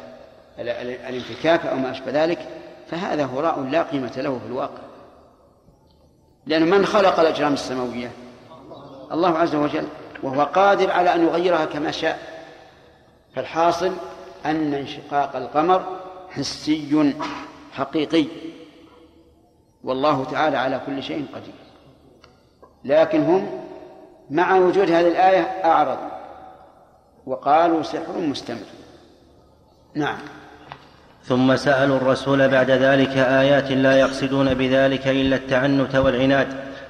الانفكاك 0.59 1.67
أو 1.67 1.77
ما 1.77 1.91
أشبه 1.91 2.25
ذلك 2.25 2.49
فهذا 2.91 3.25
هراء 3.25 3.61
لا 3.61 3.83
قيمة 3.83 4.12
له 4.17 4.39
في 4.39 4.47
الواقع. 4.47 4.83
لأن 6.47 6.71
من 6.71 6.87
خلق 6.87 7.21
الأجرام 7.21 7.53
السماوية؟ 7.53 8.11
الله 9.12 9.39
عز 9.39 9.55
وجل 9.55 9.87
وهو 10.23 10.43
قادر 10.43 10.91
على 10.91 11.15
أن 11.15 11.23
يغيرها 11.27 11.65
كما 11.65 11.91
شاء. 11.91 12.19
فالحاصل 13.35 13.93
أن 14.47 14.75
انشقاق 14.75 15.37
القمر 15.37 16.01
حسي 16.31 17.15
حقيقي. 17.73 18.27
والله 19.85 20.25
تعالى 20.25 20.57
على 20.57 20.81
كل 20.87 21.03
شيء 21.03 21.27
قدير. 21.35 21.55
لكن 22.85 23.25
هم 23.25 23.64
مع 24.31 24.57
وجود 24.57 24.91
هذه 24.91 25.09
الآية 25.09 25.43
أعرضوا 25.64 26.14
وقالوا 27.27 27.83
سحر 27.83 28.18
مستمر. 28.18 28.66
نعم. 29.95 30.18
ثم 31.25 31.57
سألوا 31.57 31.97
الرسول 31.97 32.49
بعد 32.49 32.70
ذلك 32.70 33.16
آيات 33.16 33.70
لا 33.70 33.93
يقصدون 33.93 34.55
بذلك 34.55 35.09
إلا 35.09 35.37
التعنت 35.37 35.95
والعناد 35.95 36.49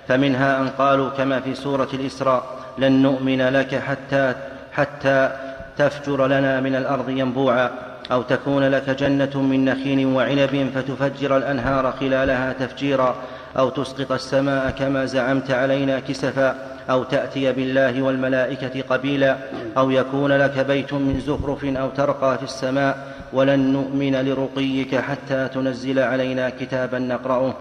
فمنها 0.09 0.61
أن 0.61 0.69
قالوا 0.69 1.11
كما 1.11 1.41
في 1.41 1.55
سورة 1.55 1.89
الإسراء 1.95 2.45
لن 2.79 3.03
نؤمن 3.03 3.49
لك 3.49 3.75
حتى 3.75 4.35
حتى 4.73 5.31
تفجر 5.79 6.27
لنا 6.27 6.61
من 6.61 6.75
الأرض 6.77 7.09
ينبوعا 7.09 7.71
أو 8.13 8.23
تكون 8.23 8.65
لك 8.65 8.91
جنة 8.91 9.43
من 9.43 9.65
نخيل 9.65 10.07
وعنب 10.07 10.71
فتفجر 10.75 11.37
الأنهار 11.37 11.93
خلالها 11.93 12.53
تفجيرا 12.53 13.17
أو 13.59 13.69
تسقط 13.69 14.13
السماء 14.13 14.71
كما 14.71 15.05
زعمت 15.05 15.51
علينا 15.51 16.01
كسفا. 16.01 16.74
أو 16.91 17.03
تأتي 17.05 17.53
بالله 17.53 18.03
والملائكة 18.03 18.83
قبيلا 18.91 19.37
أو 19.77 19.91
يكون 19.91 20.33
لك 20.33 20.59
بيت 20.59 20.93
من 20.93 21.21
زخرف 21.27 21.65
أو 21.65 21.89
ترقى 21.89 22.39
في 22.39 22.45
السماء 22.45 23.15
ولن 23.33 23.73
نؤمن 23.73 24.15
لرقيك 24.17 24.95
حتى 24.95 25.49
تنزل 25.49 25.99
علينا 25.99 26.51
كتابا 26.51 26.99
نقرأه. 26.99 27.55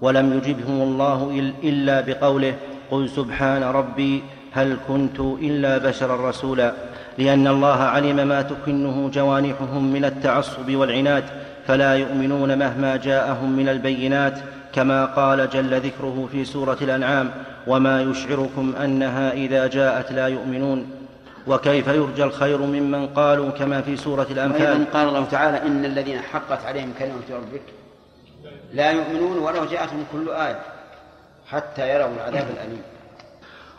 ولم 0.00 0.36
يجبهم 0.36 0.82
الله 0.82 1.52
إلا 1.64 2.00
بقوله 2.00 2.54
قل 2.90 3.08
سبحان 3.08 3.62
ربي 3.62 4.22
هل 4.52 4.76
كنت 4.88 5.20
إلا 5.20 5.78
بشرا 5.78 6.28
رسولا. 6.28 6.72
لأن 7.18 7.46
الله 7.48 7.82
علم 7.82 8.28
ما 8.28 8.42
تكنه 8.42 9.10
جوانحهم 9.14 9.92
من 9.92 10.04
التعصب 10.04 10.74
والعناد 10.74 11.24
فلا 11.66 11.94
يؤمنون 11.94 12.58
مهما 12.58 12.96
جاءهم 12.96 13.56
من 13.56 13.68
البينات 13.68 14.38
كما 14.72 15.04
قال 15.04 15.50
جل 15.50 15.80
ذكره 15.80 16.28
في 16.32 16.44
سورة 16.44 16.78
الأنعام 16.82 17.30
وما 17.66 18.02
يشعركم 18.02 18.74
أنها 18.84 19.32
إذا 19.32 19.66
جاءت 19.66 20.12
لا 20.12 20.28
يؤمنون. 20.28 20.90
وكيف 21.46 21.88
يرجى 21.88 22.24
الخير 22.24 22.58
ممن 22.58 23.06
قالوا 23.06 23.50
كما 23.50 23.80
في 23.82 23.96
سورة 23.96 24.26
الأنفال؟ 24.30 24.66
أيضا 24.66 24.84
قال 24.92 25.08
الله 25.08 25.24
تعالى 25.24 25.62
إن 25.62 25.84
الذين 25.84 26.20
حقت 26.20 26.66
عليهم 26.66 26.92
كلمة 26.98 27.28
ربك 27.30 27.62
لا 28.74 28.90
يؤمنون 28.90 29.38
ولو 29.38 29.64
جاءتهم 29.64 30.04
كل 30.12 30.30
آية 30.30 30.60
حتى 31.46 31.94
يروا 31.94 32.14
العذاب 32.14 32.46
الأليم. 32.54 32.82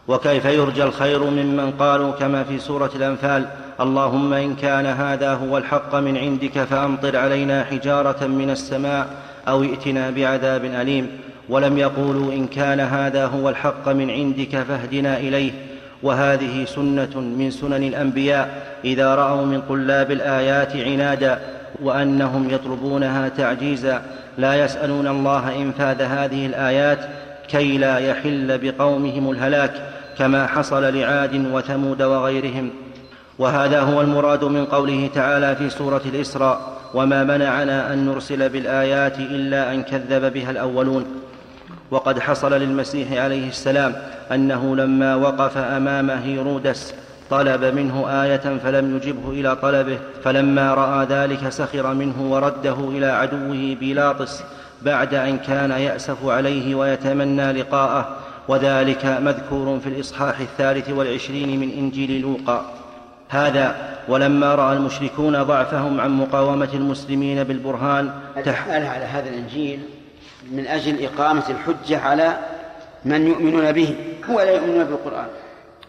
وكيف 0.07 0.45
يرجى 0.45 0.83
الخير 0.83 1.23
ممن 1.23 1.71
قالوا 1.71 2.11
كما 2.11 2.43
في 2.43 2.59
سورة 2.59 2.91
الأنفال 2.95 3.45
اللهم 3.79 4.33
إن 4.33 4.55
كان 4.55 4.85
هذا 4.85 5.33
هو 5.33 5.57
الحق 5.57 5.95
من 5.95 6.17
عندك 6.17 6.63
فأمطر 6.63 7.17
علينا 7.17 7.63
حجارة 7.63 8.27
من 8.27 8.49
السماء 8.49 9.07
أو 9.49 9.63
ائتنا 9.63 10.09
بعذاب 10.09 10.65
أليم. 10.65 11.07
ولم 11.49 11.77
يقولوا 11.77 12.33
إن 12.33 12.47
كان 12.47 12.79
هذا 12.79 13.25
هو 13.25 13.49
الحق 13.49 13.89
من 13.89 14.09
عندك 14.09 14.57
فاهدنا 14.57 15.17
إليه. 15.17 15.51
وهذه 16.03 16.65
سنة 16.65 17.19
من 17.19 17.51
سنن 17.51 17.83
الأنبياء 17.83 18.49
إذا 18.85 19.15
رأوا 19.15 19.45
من 19.45 19.61
طلاب 19.69 20.11
الآيات 20.11 20.75
عنادا 20.75 21.39
وأنهم 21.81 22.49
يطلبونها 22.49 23.29
تعجيزا. 23.29 24.01
لا 24.37 24.65
يسألون 24.65 25.07
الله 25.07 25.61
انفاذ 25.61 26.01
هذه 26.01 26.45
الآيات 26.45 26.99
كي 27.47 27.77
لا 27.77 27.97
يحل 27.97 28.57
بقومهم 28.57 29.31
الهلاك 29.31 29.73
كما 30.17 30.47
حصل 30.47 30.95
لعاد 30.95 31.45
وثمود 31.53 32.01
وغيرهم. 32.01 32.69
وهذا 33.39 33.81
هو 33.81 34.01
المراد 34.01 34.43
من 34.43 34.65
قوله 34.65 35.09
تعالى 35.15 35.55
في 35.55 35.69
سورة 35.69 36.01
الإسراء 36.05 36.78
وما 36.93 37.23
منعنا 37.23 37.93
أن 37.93 38.05
نرسل 38.05 38.49
بالآيات 38.49 39.19
إلا 39.19 39.73
أن 39.73 39.83
كذب 39.83 40.33
بها 40.33 40.51
الأولون. 40.51 41.05
وقد 41.91 42.19
حصل 42.19 42.53
للمسيح 42.53 43.11
عليه 43.11 43.47
السلام 43.49 43.95
أنه 44.31 44.75
لما 44.75 45.15
وقف 45.15 45.57
أمام 45.57 46.09
هيرودس 46.09 46.93
طلب 47.29 47.63
منه 47.63 48.23
آية 48.23 48.57
فلم 48.63 48.95
يجبه 48.95 49.29
إلى 49.29 49.55
طلبه 49.55 49.97
فلما 50.23 50.73
رأى 50.73 51.05
ذلك 51.05 51.49
سخر 51.49 51.93
منه 51.93 52.31
ورده 52.31 52.75
إلى 52.79 53.05
عدوه 53.05 53.75
بيلاطس 53.79 54.43
بعد 54.81 55.13
أن 55.13 55.37
كان 55.37 55.71
يأسف 55.71 56.25
عليه 56.25 56.75
ويتمنى 56.75 57.51
لقاءه 57.51 58.15
وذلك 58.47 59.05
مذكور 59.05 59.79
في 59.79 59.89
الإصحاح 59.89 60.39
الثالث 60.39 60.89
والعشرين 60.89 61.59
من 61.59 61.69
إنجيل 61.69 62.21
لوقا. 62.21 62.78
هذا 63.29 63.99
ولما 64.07 64.55
رأى 64.55 64.77
المشركون 64.77 65.43
ضعفهم 65.43 66.01
عن 66.01 66.11
مقاومة 66.11 66.69
المسلمين 66.73 67.43
بالبرهان 67.43 68.21
تحال 68.45 68.85
على 68.85 69.05
هذا 69.05 69.29
الإنجيل 69.29 69.79
من 70.51 70.67
أجل 70.67 71.03
إقامة 71.03 71.43
الحجة 71.49 71.99
على 71.99 72.37
من 73.05 73.27
يؤمنون 73.27 73.71
به 73.71 73.95
ولا 74.29 74.51
يؤمنون 74.51 74.83
بالقرآن. 74.83 75.27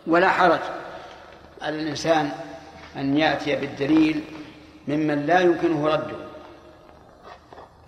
ولا 0.07 0.29
حرج 0.29 0.61
على 1.63 1.83
الإنسان 1.83 2.31
أن 2.97 3.19
يأتي 3.19 3.57
بالدليل 3.57 4.21
ممن 4.89 5.27
لا 5.27 5.41
يمكنه 5.41 5.87
رده. 5.87 6.17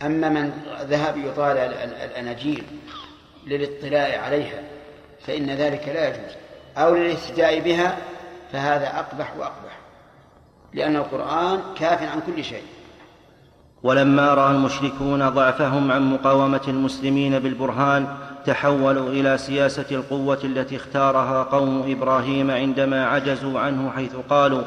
أما 0.03 0.29
من 0.29 0.53
ذهب 0.83 1.17
يطالع 1.17 1.63
الأناجيل 2.05 2.65
للاطلاع 3.47 4.21
عليها 4.21 4.63
فإن 5.27 5.51
ذلك 5.51 5.89
لا 5.89 6.09
يجوز. 6.09 6.37
أو 6.77 6.95
للاهتداء 6.95 7.61
بها 7.61 7.97
فهذا 8.53 8.87
أقبح 8.87 9.37
وأقبح. 9.39 9.79
لأن 10.75 10.97
القرآن 10.97 11.61
كاف 11.79 12.03
عن 12.03 12.21
كل 12.27 12.45
شيء. 12.45 12.63
ولما 13.83 14.35
رأى 14.35 14.51
المشركون 14.51 15.29
ضعفهم 15.29 15.93
عن 15.93 16.13
مقاومة 16.13 16.61
المسلمين 16.69 17.39
بالبرهان 17.39 18.07
تحولوا 18.47 19.09
إلى 19.09 19.39
سياسة 19.39 19.87
القوة 19.91 20.39
التي 20.45 20.77
اختارها 20.77 21.43
قوم 21.43 21.85
إبراهيم 21.89 22.51
عندما 22.51 23.07
عجزوا 23.07 23.61
عنه 23.61 23.91
حيث 23.91 24.17
قالوا 24.31 24.63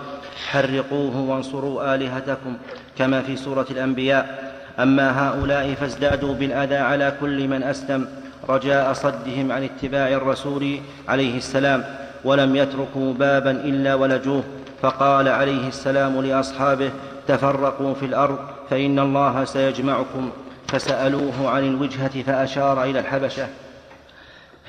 حرقوه 0.49 1.17
وانصروا 1.17 1.95
آلهتكم 1.95 2.57
كما 2.97 3.21
في 3.21 3.35
سورة 3.35 3.65
الأنبياء. 3.71 4.55
أما 4.79 5.27
هؤلاء 5.27 5.73
فازدادوا 5.73 6.33
بالأذى 6.33 6.75
على 6.77 7.17
كل 7.19 7.47
من 7.47 7.63
أسلم 7.63 8.07
رجاء 8.49 8.93
صدهم 8.93 9.51
عن 9.51 9.63
اتباع 9.63 10.07
الرسول 10.07 10.79
عليه 11.07 11.37
السلام. 11.37 12.04
ولم 12.25 12.55
يتركوا 12.55 13.13
بابا 13.13 13.51
إلا 13.51 13.95
ولجوه 13.95 14.43
فقال 14.81 15.27
عليه 15.27 15.67
السلام 15.67 16.21
لأصحابه 16.21 16.89
تفرقوا 17.27 17.93
في 17.93 18.05
الأرض 18.05 18.39
فإن 18.69 18.99
الله 18.99 19.45
سيجمعكم. 19.45 20.29
فسألوه 20.67 21.49
عن 21.49 21.63
الوجهة 21.63 22.23
فأشار 22.23 22.83
إلى 22.83 22.99
الحبشة. 22.99 23.47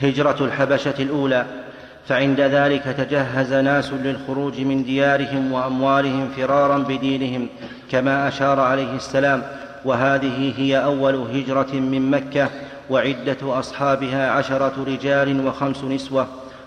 هجرة 0.02 0.36
الحبشة 0.40 0.94
الأولى. 0.98 1.46
فعند 2.08 2.40
ذلك 2.40 2.82
تجهز 2.82 3.52
ناس 3.52 3.92
للخروج 3.92 4.60
من 4.60 4.84
ديارهم 4.84 5.52
وأموالهم 5.52 6.28
فرارا 6.36 6.78
بدينهم 6.78 7.48
كما 7.90 8.28
أشار 8.28 8.60
عليه 8.60 8.96
السلام. 8.96 9.42
وهذه 9.84 10.54
هي 10.56 10.84
أول 10.84 11.14
هجرة 11.14 11.74
من 11.74 12.10
مكة 12.10 12.48
وعدة 12.90 13.36
أصحابها 13.42 14.30
عشرة 14.30 14.84
رجال 14.86 15.46
وخمس 15.46 15.84
نسوة. 15.84 16.26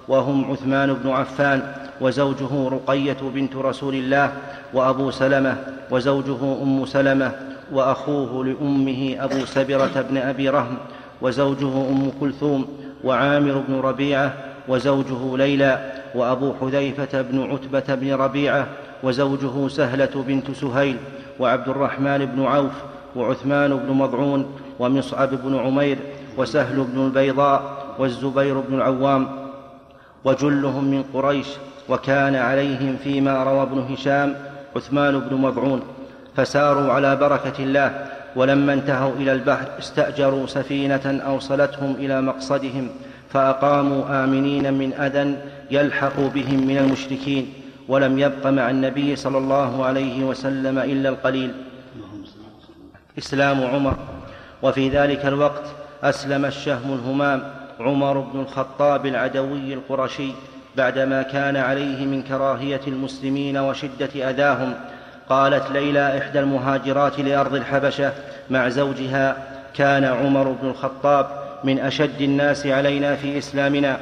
وهم 0.09 0.51
عثمان 0.51 0.93
بن 0.93 1.09
عفان 1.09 1.61
وزوجه 2.01 2.69
رقية 2.69 3.17
بنت 3.21 3.55
رسول 3.55 3.95
الله 3.95 4.31
وأبو 4.73 5.11
سلمة 5.11 5.55
وزوجه 5.91 6.63
أم 6.63 6.85
سلمة 6.85 7.31
وأخوه 7.71 8.45
لأمه 8.45 9.15
أبو 9.19 9.45
سبرة 9.45 10.05
بن 10.09 10.17
أبي 10.17 10.49
رهم 10.49 10.77
وزوجه 11.21 11.89
أم 11.89 12.11
كلثوم 12.19 12.67
وعامر 13.03 13.63
بن 13.67 13.79
ربيعة 13.79 14.33
وزوجه 14.67 15.37
ليلى 15.37 15.91
وأبو 16.15 16.53
حذيفة 16.61 17.21
بن 17.21 17.51
عتبة 17.51 17.95
بن 17.95 18.13
ربيعة 18.13 18.67
وزوجه 19.03 19.67
سهلة 19.67 20.23
بنت 20.27 20.51
سهيل 20.51 20.97
وعبد 21.39 21.69
الرحمن 21.69 22.25
بن 22.25 22.45
عوف 22.45 22.71
وعثمان 23.15 23.77
بن 23.77 23.93
مضعون 23.93 24.45
ومصعب 24.79 25.29
بن 25.29 25.59
عمير 25.59 25.97
وسهل 26.37 26.83
بن 26.93 27.05
البيضاء 27.05 27.77
والزبير 27.99 28.59
بن 28.59 28.75
العوام. 28.75 29.48
وجلهم 30.23 30.83
من 30.83 31.03
قريش 31.13 31.47
وكان 31.89 32.35
عليهم 32.35 32.97
فيما 33.03 33.43
روى 33.43 33.61
ابن 33.61 33.79
هشام 33.79 34.35
عثمان 34.75 35.19
بن 35.19 35.35
مضعون 35.35 35.81
فساروا 36.35 36.93
على 36.93 37.15
بركة 37.15 37.63
الله 37.63 38.05
ولما 38.35 38.73
انتهوا 38.73 39.13
إلى 39.13 39.31
البحر 39.31 39.67
استأجروا 39.79 40.47
سفينة 40.47 41.21
أوصلتهم 41.27 41.95
إلى 41.95 42.21
مقصدهم 42.21 42.89
فأقاموا 43.29 44.23
آمنين 44.23 44.73
من 44.73 44.93
أذى 44.93 45.37
يلحق 45.71 46.19
بهم 46.19 46.67
من 46.67 46.77
المشركين 46.77 47.53
ولم 47.87 48.19
يبق 48.19 48.47
مع 48.47 48.69
النبي 48.69 49.15
صلى 49.15 49.37
الله 49.37 49.85
عليه 49.85 50.23
وسلم 50.23 50.79
إلا 50.79 51.09
القليل. 51.09 51.51
إسلام 53.17 53.63
عمر. 53.63 53.97
وفي 54.63 54.89
ذلك 54.89 55.25
الوقت 55.25 55.63
أسلم 56.03 56.45
الشهم 56.45 56.93
الهمام 56.93 57.43
عمر 57.79 58.19
بن 58.19 58.39
الخطاب 58.39 59.05
العدوي 59.05 59.73
القرشي 59.73 60.31
بعدما 60.75 61.21
كان 61.21 61.57
عليه 61.57 62.05
من 62.05 62.23
كراهية 62.23 62.81
المسلمين 62.87 63.57
وشدة 63.57 64.29
أذاهم 64.29 64.73
قالت 65.29 65.71
ليلى 65.71 66.17
إحدى 66.17 66.39
المهاجرات 66.39 67.19
لأرض 67.19 67.55
الحبشة 67.55 68.13
مع 68.49 68.69
زوجها 68.69 69.37
كان 69.75 70.03
عمر 70.03 70.51
بن 70.61 70.69
الخطاب 70.69 71.27
من 71.63 71.79
أشد 71.79 72.21
الناس 72.21 72.67
علينا 72.67 73.15
في 73.15 73.37
إسلامنا 73.37 73.97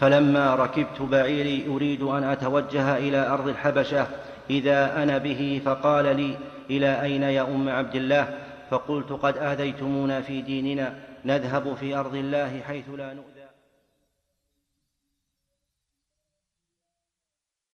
فلما 0.00 0.54
ركبت 0.54 1.02
بعيري 1.02 1.66
أريد 1.68 2.02
أن 2.02 2.24
أتوجه 2.24 2.96
إلى 2.96 3.28
أرض 3.28 3.48
الحبشة 3.48 4.06
إذا 4.50 5.02
أنا 5.02 5.18
به 5.18 5.60
فقال 5.64 6.16
لي 6.16 6.36
إلى 6.70 7.02
أين 7.02 7.22
يا 7.22 7.42
أم 7.42 7.68
عبد 7.68 7.94
الله؟ 7.94 8.28
فقلت 8.70 9.12
قد 9.12 9.36
آذيتمونا 9.38 10.20
في 10.20 10.42
ديننا. 10.42 10.92
نذهب 11.24 11.74
في 11.74 11.94
أرض 11.96 12.14
الله 12.14 12.60
حيث 12.60 12.84
لا 12.88 13.14
نؤذى 13.14 13.29